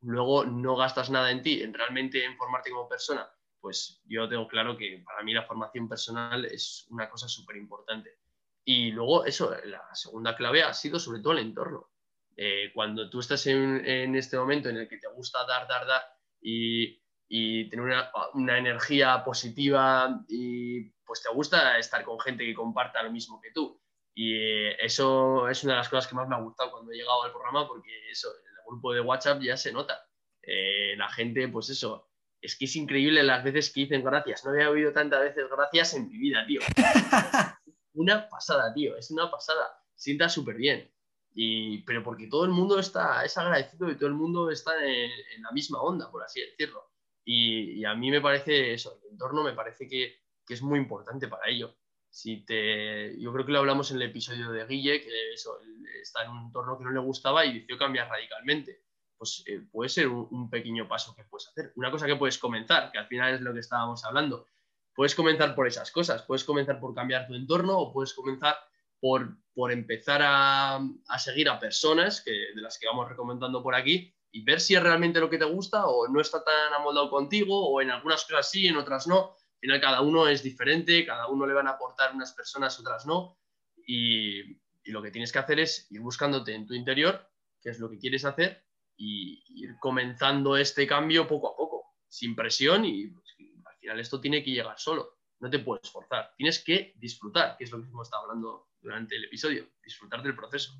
luego 0.00 0.44
no 0.44 0.76
gastas 0.76 1.08
nada 1.08 1.30
en 1.30 1.40
ti, 1.40 1.62
en 1.62 1.72
realmente 1.72 2.24
en 2.24 2.36
formarte 2.36 2.70
como 2.70 2.88
persona, 2.88 3.30
pues 3.60 4.02
yo 4.06 4.28
tengo 4.28 4.48
claro 4.48 4.76
que 4.76 5.02
para 5.06 5.22
mí 5.22 5.32
la 5.32 5.46
formación 5.46 5.88
personal 5.88 6.44
es 6.44 6.86
una 6.90 7.08
cosa 7.08 7.28
súper 7.28 7.56
importante. 7.56 8.18
Y 8.64 8.90
luego 8.90 9.24
eso, 9.24 9.54
la 9.64 9.82
segunda 9.94 10.34
clave 10.34 10.64
ha 10.64 10.74
sido 10.74 10.98
sobre 10.98 11.20
todo 11.20 11.34
el 11.34 11.40
entorno. 11.40 11.90
Eh, 12.36 12.72
cuando 12.74 13.08
tú 13.08 13.20
estás 13.20 13.46
en, 13.46 14.16
este 14.16 14.36
momento 14.36 14.68
en 14.68 14.78
el 14.78 14.88
que 14.88 14.98
te 14.98 15.08
gusta 15.08 15.46
dar, 15.46 15.68
dar, 15.68 15.86
dar 15.86 16.02
y, 16.40 17.00
y 17.28 17.68
tener 17.70 17.84
una, 17.84 18.10
una, 18.32 18.58
energía 18.58 19.22
positiva 19.22 20.24
y 20.26 20.90
pues 21.06 21.22
te 21.22 21.32
gusta 21.32 21.78
estar 21.78 22.02
con 22.02 22.18
gente 22.18 22.44
que 22.44 22.54
comparta 22.54 23.02
lo 23.04 23.12
mismo 23.12 23.40
que 23.40 23.52
tú 23.52 23.80
y 24.14 24.36
eh, 24.36 24.76
eso 24.84 25.48
es 25.48 25.64
una 25.64 25.74
de 25.74 25.78
las 25.78 25.88
cosas 25.88 26.06
que 26.06 26.14
más 26.14 26.28
me 26.28 26.36
ha 26.36 26.40
gustado 26.40 26.70
cuando 26.70 26.92
he 26.92 26.96
llegado 26.96 27.24
al 27.24 27.32
programa, 27.32 27.66
porque 27.66 27.90
eso, 28.10 28.28
el 28.28 28.64
grupo 28.66 28.92
de 28.92 29.00
WhatsApp 29.00 29.42
ya 29.42 29.56
se 29.56 29.72
nota. 29.72 30.06
Eh, 30.42 30.94
la 30.96 31.08
gente, 31.08 31.48
pues 31.48 31.68
eso, 31.70 32.08
es 32.40 32.56
que 32.56 32.66
es 32.66 32.76
increíble 32.76 33.22
las 33.24 33.42
veces 33.42 33.72
que 33.72 33.80
dicen 33.80 34.04
gracias. 34.04 34.44
No 34.44 34.52
había 34.52 34.70
oído 34.70 34.92
tantas 34.92 35.20
veces 35.20 35.46
gracias 35.50 35.94
en 35.94 36.08
mi 36.08 36.16
vida, 36.16 36.46
tío. 36.46 36.60
una 37.94 38.28
pasada, 38.28 38.72
tío, 38.72 38.96
es 38.96 39.10
una 39.10 39.30
pasada. 39.30 39.82
Sienta 39.96 40.28
súper 40.28 40.56
bien. 40.56 40.92
Y, 41.32 41.82
pero 41.82 42.04
porque 42.04 42.28
todo 42.28 42.44
el 42.44 42.50
mundo 42.52 42.78
está, 42.78 43.24
es 43.24 43.36
agradecido 43.36 43.90
y 43.90 43.96
todo 43.96 44.06
el 44.06 44.14
mundo 44.14 44.50
está 44.50 44.72
en, 44.84 45.10
la 45.42 45.50
misma 45.50 45.80
onda, 45.82 46.08
por 46.08 46.22
así 46.22 46.40
decirlo. 46.40 46.92
Y, 47.24 47.84
a 47.84 47.94
mí 47.94 48.10
me 48.12 48.20
parece 48.20 48.74
eso, 48.74 49.00
el 49.02 49.12
entorno 49.12 49.42
me 49.42 49.54
parece 49.54 49.88
que, 49.88 50.20
que 50.46 50.54
es 50.54 50.62
muy 50.62 50.78
importante 50.78 51.26
para 51.26 51.48
ello 51.48 51.74
si 52.14 52.44
te, 52.44 53.20
yo 53.20 53.32
creo 53.32 53.44
que 53.44 53.50
lo 53.50 53.58
hablamos 53.58 53.90
en 53.90 53.96
el 53.96 54.02
episodio 54.02 54.52
de 54.52 54.64
Guille, 54.66 55.02
que 55.02 55.32
eso, 55.32 55.58
está 56.00 56.22
en 56.22 56.30
un 56.30 56.44
entorno 56.44 56.78
que 56.78 56.84
no 56.84 56.92
le 56.92 57.00
gustaba 57.00 57.44
y 57.44 57.54
decidió 57.54 57.76
cambiar 57.76 58.08
radicalmente. 58.08 58.84
Pues 59.18 59.42
eh, 59.48 59.66
puede 59.68 59.88
ser 59.88 60.06
un, 60.06 60.48
pequeño 60.48 60.86
paso 60.86 61.12
que 61.16 61.24
puedes 61.24 61.48
hacer. 61.48 61.72
Una 61.74 61.90
cosa 61.90 62.06
que 62.06 62.14
puedes 62.14 62.38
comenzar, 62.38 62.92
que 62.92 62.98
al 62.98 63.08
final 63.08 63.34
es 63.34 63.40
lo 63.40 63.52
que 63.52 63.58
estábamos 63.58 64.04
hablando. 64.04 64.46
Puedes 64.94 65.16
comenzar 65.16 65.56
por 65.56 65.66
esas 65.66 65.90
cosas, 65.90 66.22
puedes 66.22 66.44
comenzar 66.44 66.78
por 66.78 66.94
cambiar 66.94 67.26
tu 67.26 67.34
entorno 67.34 67.76
o 67.76 67.92
puedes 67.92 68.14
comenzar 68.14 68.58
por, 69.00 69.36
por 69.52 69.72
empezar 69.72 70.22
a, 70.22 70.76
a, 70.76 71.18
seguir 71.18 71.48
a 71.48 71.58
personas 71.58 72.20
que, 72.20 72.30
de 72.30 72.62
las 72.62 72.78
que 72.78 72.86
vamos 72.86 73.08
recomendando 73.08 73.60
por 73.60 73.74
aquí 73.74 74.14
y 74.30 74.44
ver 74.44 74.60
si 74.60 74.76
es 74.76 74.82
realmente 74.84 75.18
lo 75.18 75.28
que 75.28 75.38
te 75.38 75.46
gusta 75.46 75.88
o 75.88 76.06
no 76.06 76.20
está 76.20 76.44
tan 76.44 76.74
amoldado 76.74 77.10
contigo 77.10 77.70
o 77.70 77.80
en 77.82 77.90
algunas 77.90 78.24
cosas 78.24 78.48
sí, 78.48 78.68
en 78.68 78.76
otras 78.76 79.08
no 79.08 79.34
final 79.64 79.80
cada 79.80 80.02
uno 80.02 80.28
es 80.28 80.42
diferente, 80.42 81.06
cada 81.06 81.26
uno 81.28 81.46
le 81.46 81.54
van 81.54 81.66
a 81.66 81.70
aportar 81.70 82.14
unas 82.14 82.34
personas, 82.34 82.78
otras 82.78 83.06
no, 83.06 83.38
y, 83.86 84.62
lo 84.86 85.02
que 85.02 85.10
tienes 85.10 85.32
que 85.32 85.38
hacer 85.38 85.58
es 85.60 85.90
ir 85.90 86.02
buscándote 86.02 86.54
en 86.54 86.66
tu 86.66 86.74
interior 86.74 87.26
qué 87.62 87.70
es 87.70 87.78
lo 87.78 87.88
que 87.88 87.96
quieres 87.96 88.26
hacer 88.26 88.66
y 88.98 89.42
ir 89.62 89.76
comenzando 89.80 90.58
este 90.58 90.86
cambio 90.86 91.26
poco 91.26 91.48
a 91.48 91.56
poco, 91.56 91.94
sin 92.06 92.36
presión 92.36 92.84
y 92.84 93.06
pues, 93.06 93.24
al 93.64 93.76
final 93.78 94.00
esto 94.00 94.20
tiene 94.20 94.44
que 94.44 94.50
llegar 94.50 94.78
solo, 94.78 95.20
no 95.40 95.48
te 95.48 95.60
puedes 95.60 95.90
forzar, 95.90 96.34
tienes 96.36 96.62
que 96.62 96.92
disfrutar, 96.96 97.56
que 97.56 97.64
es 97.64 97.70
lo 97.70 97.80
que 97.80 97.88
hemos 97.88 98.06
estado 98.06 98.24
hablando 98.24 98.68
durante 98.82 99.16
el 99.16 99.24
episodio, 99.24 99.70
disfrutar 99.82 100.22
del 100.22 100.36
proceso. 100.36 100.74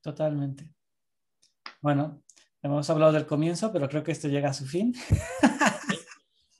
Totalmente. 0.00 0.68
Bueno, 1.80 2.24
hemos 2.60 2.90
hablado 2.90 3.12
del 3.12 3.26
comienzo, 3.26 3.72
pero 3.72 3.88
creo 3.88 4.02
que 4.02 4.10
esto 4.10 4.26
llega 4.26 4.50
a 4.50 4.54
su 4.54 4.66
fin. 4.66 4.92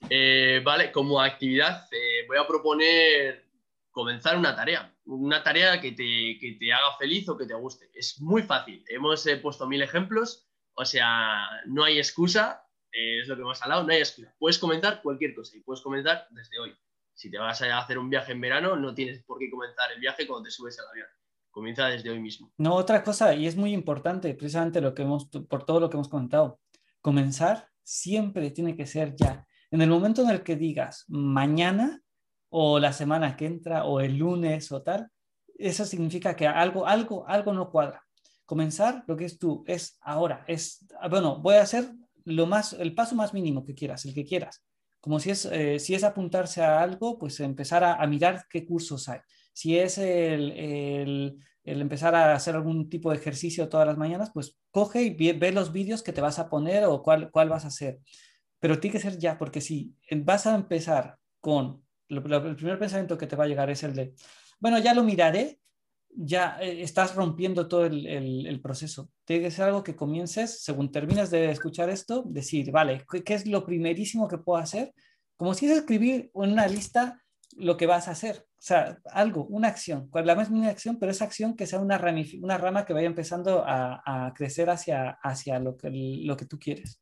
Eh, 0.09 0.61
vale, 0.63 0.91
como 0.91 1.19
actividad 1.19 1.87
eh, 1.91 2.25
voy 2.27 2.37
a 2.37 2.47
proponer 2.47 3.45
comenzar 3.89 4.37
una 4.37 4.55
tarea, 4.55 4.93
una 5.05 5.41
tarea 5.41 5.79
que 5.81 5.93
te, 5.93 6.73
haga 6.73 6.97
feliz 6.99 7.27
o 7.29 7.37
que 7.37 7.45
te 7.45 7.53
guste. 7.53 7.89
Es 7.93 8.21
muy 8.21 8.43
fácil, 8.43 8.83
hemos 8.89 9.25
eh, 9.25 9.37
puesto 9.37 9.67
mil 9.67 9.81
ejemplos, 9.81 10.47
o 10.73 10.85
sea, 10.85 11.47
no 11.65 11.83
hay 11.83 11.97
excusa, 11.97 12.67
es 12.91 13.27
lo 13.27 13.35
que 13.35 13.41
hemos 13.41 13.61
hablado, 13.61 13.83
no 13.83 13.93
hay 13.93 13.99
excusa. 13.99 14.33
Puedes 14.37 14.59
comenzar 14.59 15.01
cualquier 15.01 15.33
cosa 15.33 15.57
y 15.57 15.61
puedes 15.61 15.81
comenzar 15.81 16.27
desde 16.31 16.59
hoy. 16.59 16.75
Si 17.13 17.31
te 17.31 17.37
vas 17.37 17.61
a 17.61 17.77
hacer 17.77 17.97
un 17.97 18.09
viaje 18.09 18.33
en 18.33 18.41
verano, 18.41 18.75
no 18.75 18.93
tienes 18.93 19.23
por 19.23 19.39
qué 19.39 19.49
comenzar 19.49 19.91
el 19.93 20.01
viaje 20.01 20.27
cuando 20.27 20.45
te 20.45 20.51
subes 20.51 20.77
al 20.79 20.87
avión. 20.89 21.07
Comienza 21.49 21.87
desde 21.87 22.09
hoy 22.09 22.19
mismo. 22.19 22.51
No, 22.57 22.75
otra 22.75 23.01
cosa, 23.01 23.33
y 23.33 23.47
es 23.47 23.55
muy 23.55 23.73
importante, 23.73 24.33
precisamente 24.33 24.81
lo 24.81 24.93
que 24.93 25.03
hemos, 25.03 25.25
por 25.27 25.65
todo 25.65 25.79
lo 25.79 25.89
que 25.89 25.95
hemos 25.95 26.09
comentado, 26.09 26.59
comenzar 26.99 27.69
siempre 27.81 28.51
tiene 28.51 28.75
que 28.75 28.85
ser 28.85 29.15
ya. 29.15 29.47
En 29.75 29.81
el 29.81 29.89
momento 29.89 30.21
en 30.21 30.29
el 30.29 30.41
que 30.41 30.55
digas 30.55 31.03
mañana 31.09 32.01
o 32.47 32.79
la 32.79 32.93
semana 32.93 33.35
que 33.35 33.45
entra 33.45 33.83
o 33.83 33.99
el 33.99 34.15
lunes 34.15 34.71
o 34.71 34.81
tal, 34.81 35.09
eso 35.59 35.83
significa 35.83 36.33
que 36.33 36.47
algo, 36.47 36.87
algo, 36.87 37.27
algo 37.27 37.51
no 37.51 37.69
cuadra. 37.69 38.01
Comenzar 38.45 39.03
lo 39.05 39.17
que 39.17 39.25
es 39.25 39.37
tú, 39.37 39.65
es 39.67 39.97
ahora, 39.99 40.45
es, 40.47 40.87
bueno, 41.09 41.41
voy 41.41 41.55
a 41.55 41.63
hacer 41.63 41.91
lo 42.23 42.45
más, 42.45 42.71
el 42.71 42.95
paso 42.95 43.15
más 43.15 43.33
mínimo 43.33 43.65
que 43.65 43.75
quieras, 43.75 44.05
el 44.05 44.13
que 44.13 44.23
quieras. 44.23 44.63
Como 45.01 45.19
si 45.19 45.31
es, 45.31 45.43
eh, 45.43 45.77
si 45.79 45.93
es 45.93 46.05
apuntarse 46.05 46.63
a 46.63 46.81
algo, 46.81 47.19
pues 47.19 47.37
empezar 47.41 47.83
a, 47.83 48.07
mirar 48.07 48.45
qué 48.49 48.65
cursos 48.65 49.09
hay. 49.09 49.19
Si 49.51 49.77
es 49.77 49.97
el, 49.97 50.53
el, 50.53 51.41
empezar 51.65 52.15
a 52.15 52.33
hacer 52.33 52.55
algún 52.55 52.87
tipo 52.87 53.11
de 53.11 53.17
ejercicio 53.17 53.67
todas 53.67 53.87
las 53.87 53.97
mañanas, 53.97 54.31
pues 54.33 54.57
coge 54.71 55.03
y 55.03 55.09
ve, 55.09 55.33
ve 55.33 55.51
los 55.51 55.73
vídeos 55.73 56.01
que 56.01 56.13
te 56.13 56.21
vas 56.21 56.39
a 56.39 56.47
poner 56.47 56.85
o 56.85 57.03
cuál, 57.03 57.29
cuál 57.29 57.49
vas 57.49 57.65
a 57.65 57.67
hacer 57.67 57.99
pero 58.59 58.79
tiene 58.79 58.93
que 58.93 59.01
ser 59.01 59.17
ya, 59.17 59.37
porque 59.37 59.61
si 59.61 59.95
vas 60.23 60.47
a 60.47 60.55
empezar 60.55 61.17
con, 61.39 61.83
el 62.09 62.21
primer 62.55 62.79
pensamiento 62.79 63.17
que 63.17 63.27
te 63.27 63.35
va 63.35 63.45
a 63.45 63.47
llegar 63.47 63.69
es 63.69 63.83
el 63.83 63.95
de, 63.95 64.13
bueno, 64.59 64.79
ya 64.79 64.93
lo 64.93 65.03
miraré, 65.03 65.59
ya 66.15 66.57
eh, 66.61 66.81
estás 66.81 67.15
rompiendo 67.15 67.67
todo 67.67 67.85
el, 67.85 68.07
el, 68.07 68.61
proceso. 68.61 69.11
Tiene 69.25 69.43
que 69.43 69.51
ser 69.51 69.65
algo 69.65 69.83
que 69.83 69.95
comiences, 69.95 70.63
según 70.63 70.91
terminas 70.91 71.29
de 71.29 71.51
escuchar 71.51 71.89
esto, 71.89 72.23
decir, 72.25 72.71
vale, 72.71 73.05
¿qué, 73.25 73.33
es 73.33 73.45
lo 73.47 73.65
primerísimo 73.65 74.27
que 74.27 74.37
puedo 74.37 74.61
hacer? 74.61 74.93
Como 75.37 75.53
si 75.53 75.65
es 75.65 75.77
escribir 75.77 76.31
en 76.33 76.51
una 76.51 76.67
lista 76.67 77.21
lo 77.57 77.77
que 77.77 77.87
vas 77.87 78.07
a 78.07 78.11
hacer. 78.11 78.45
O 78.47 78.65
sea, 78.65 78.97
algo, 79.11 79.45
una 79.45 79.67
acción, 79.67 80.09
la 80.11 80.35
misma 80.35 80.69
acción, 80.69 80.97
pero 80.97 81.11
esa 81.11 81.25
acción 81.25 81.55
que 81.55 81.67
sea 81.67 81.79
una, 81.79 82.01
una 82.41 82.57
rama 82.57 82.85
que 82.85 82.93
vaya 82.93 83.07
empezando 83.07 83.63
a, 83.65 84.01
a 84.05 84.33
crecer 84.33 84.69
hacia, 84.69 85.11
hacia 85.21 85.59
lo, 85.59 85.77
que, 85.77 85.89
lo 85.91 86.35
que 86.35 86.45
tú 86.45 86.57
quieres. 86.57 86.99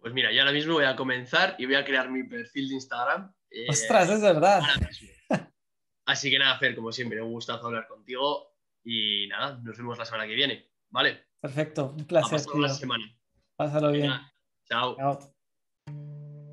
Pues 0.00 0.12
mira, 0.12 0.32
yo 0.32 0.40
ahora 0.40 0.52
mismo 0.52 0.74
voy 0.74 0.84
a 0.84 0.96
comenzar 0.96 1.56
y 1.58 1.66
voy 1.66 1.74
a 1.74 1.84
crear 1.84 2.10
mi 2.10 2.22
perfil 2.22 2.68
de 2.68 2.74
Instagram. 2.74 3.32
Eh, 3.50 3.66
Ostras, 3.68 4.08
es 4.10 4.20
verdad. 4.20 4.62
Así 6.06 6.30
que 6.30 6.38
nada, 6.38 6.58
Fer, 6.58 6.74
como 6.74 6.92
siempre, 6.92 7.20
un 7.20 7.32
gustazo 7.32 7.66
hablar 7.66 7.86
contigo 7.86 8.54
y 8.84 9.26
nada, 9.28 9.60
nos 9.62 9.76
vemos 9.76 9.98
la 9.98 10.04
semana 10.04 10.26
que 10.26 10.34
viene, 10.34 10.70
¿vale? 10.90 11.26
Perfecto, 11.40 11.94
un 11.96 12.06
placer. 12.06 12.40
A 12.64 12.68
semana. 12.70 13.04
Pásalo 13.56 13.92
bien. 13.92 14.12
chao. 14.68 14.96
chao. 14.96 15.34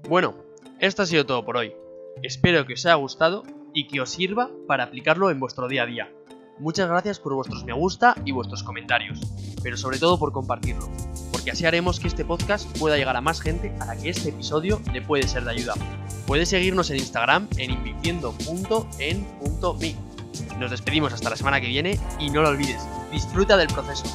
Bueno, 0.10 0.36
esto 0.80 1.04
ha 1.04 1.06
sido 1.06 1.26
todo 1.26 1.46
por 1.46 1.58
hoy. 1.58 1.74
Espero 2.22 2.66
que 2.66 2.74
os 2.74 2.86
haya 2.86 2.96
gustado 2.96 3.44
y 3.74 3.88
que 3.88 4.02
os 4.02 4.10
sirva 4.10 4.50
para 4.68 4.86
aplicarlo 4.86 5.30
en 5.30 5.40
vuestro 5.40 5.68
día 5.68 5.84
a 5.84 5.86
día. 5.86 6.12
Muchas 6.60 6.88
gracias 6.88 7.20
por 7.20 7.34
vuestros 7.34 7.66
me 7.66 7.74
gusta 7.74 8.16
y 8.24 8.32
vuestros 8.32 8.64
comentarios, 8.64 9.20
pero 9.62 9.78
sobre 9.78 10.00
todo 10.00 10.18
por 10.18 10.32
compartirlo, 10.32 10.88
porque 11.46 11.52
así 11.52 11.66
haremos 11.68 12.00
que 12.00 12.08
este 12.08 12.26
podcast 12.26 12.76
pueda 12.80 12.98
llegar 12.98 13.16
a 13.16 13.22
más 13.22 13.40
gente 13.40 13.72
a 13.80 13.86
la 13.86 13.96
que 13.96 14.10
este 14.10 14.30
episodio 14.30 14.82
le 14.92 15.04
puede 15.04 15.28
ser 15.28 15.44
de 15.44 15.52
ayuda. 15.52 15.76
Puedes 16.26 16.50
seguirnos 16.50 16.90
en 16.90 16.98
Instagram 16.98 17.48
en 17.58 17.70
invirtiendo.en.me. 17.70 19.96
Nos 20.58 20.72
despedimos 20.72 21.14
hasta 21.14 21.30
la 21.30 21.36
semana 21.36 21.62
que 21.62 21.68
viene 21.68 22.00
y 22.20 22.32
no 22.32 22.42
lo 22.42 22.50
olvides, 22.50 22.82
disfruta 23.12 23.58
del 23.58 23.68
proceso. 23.68 24.06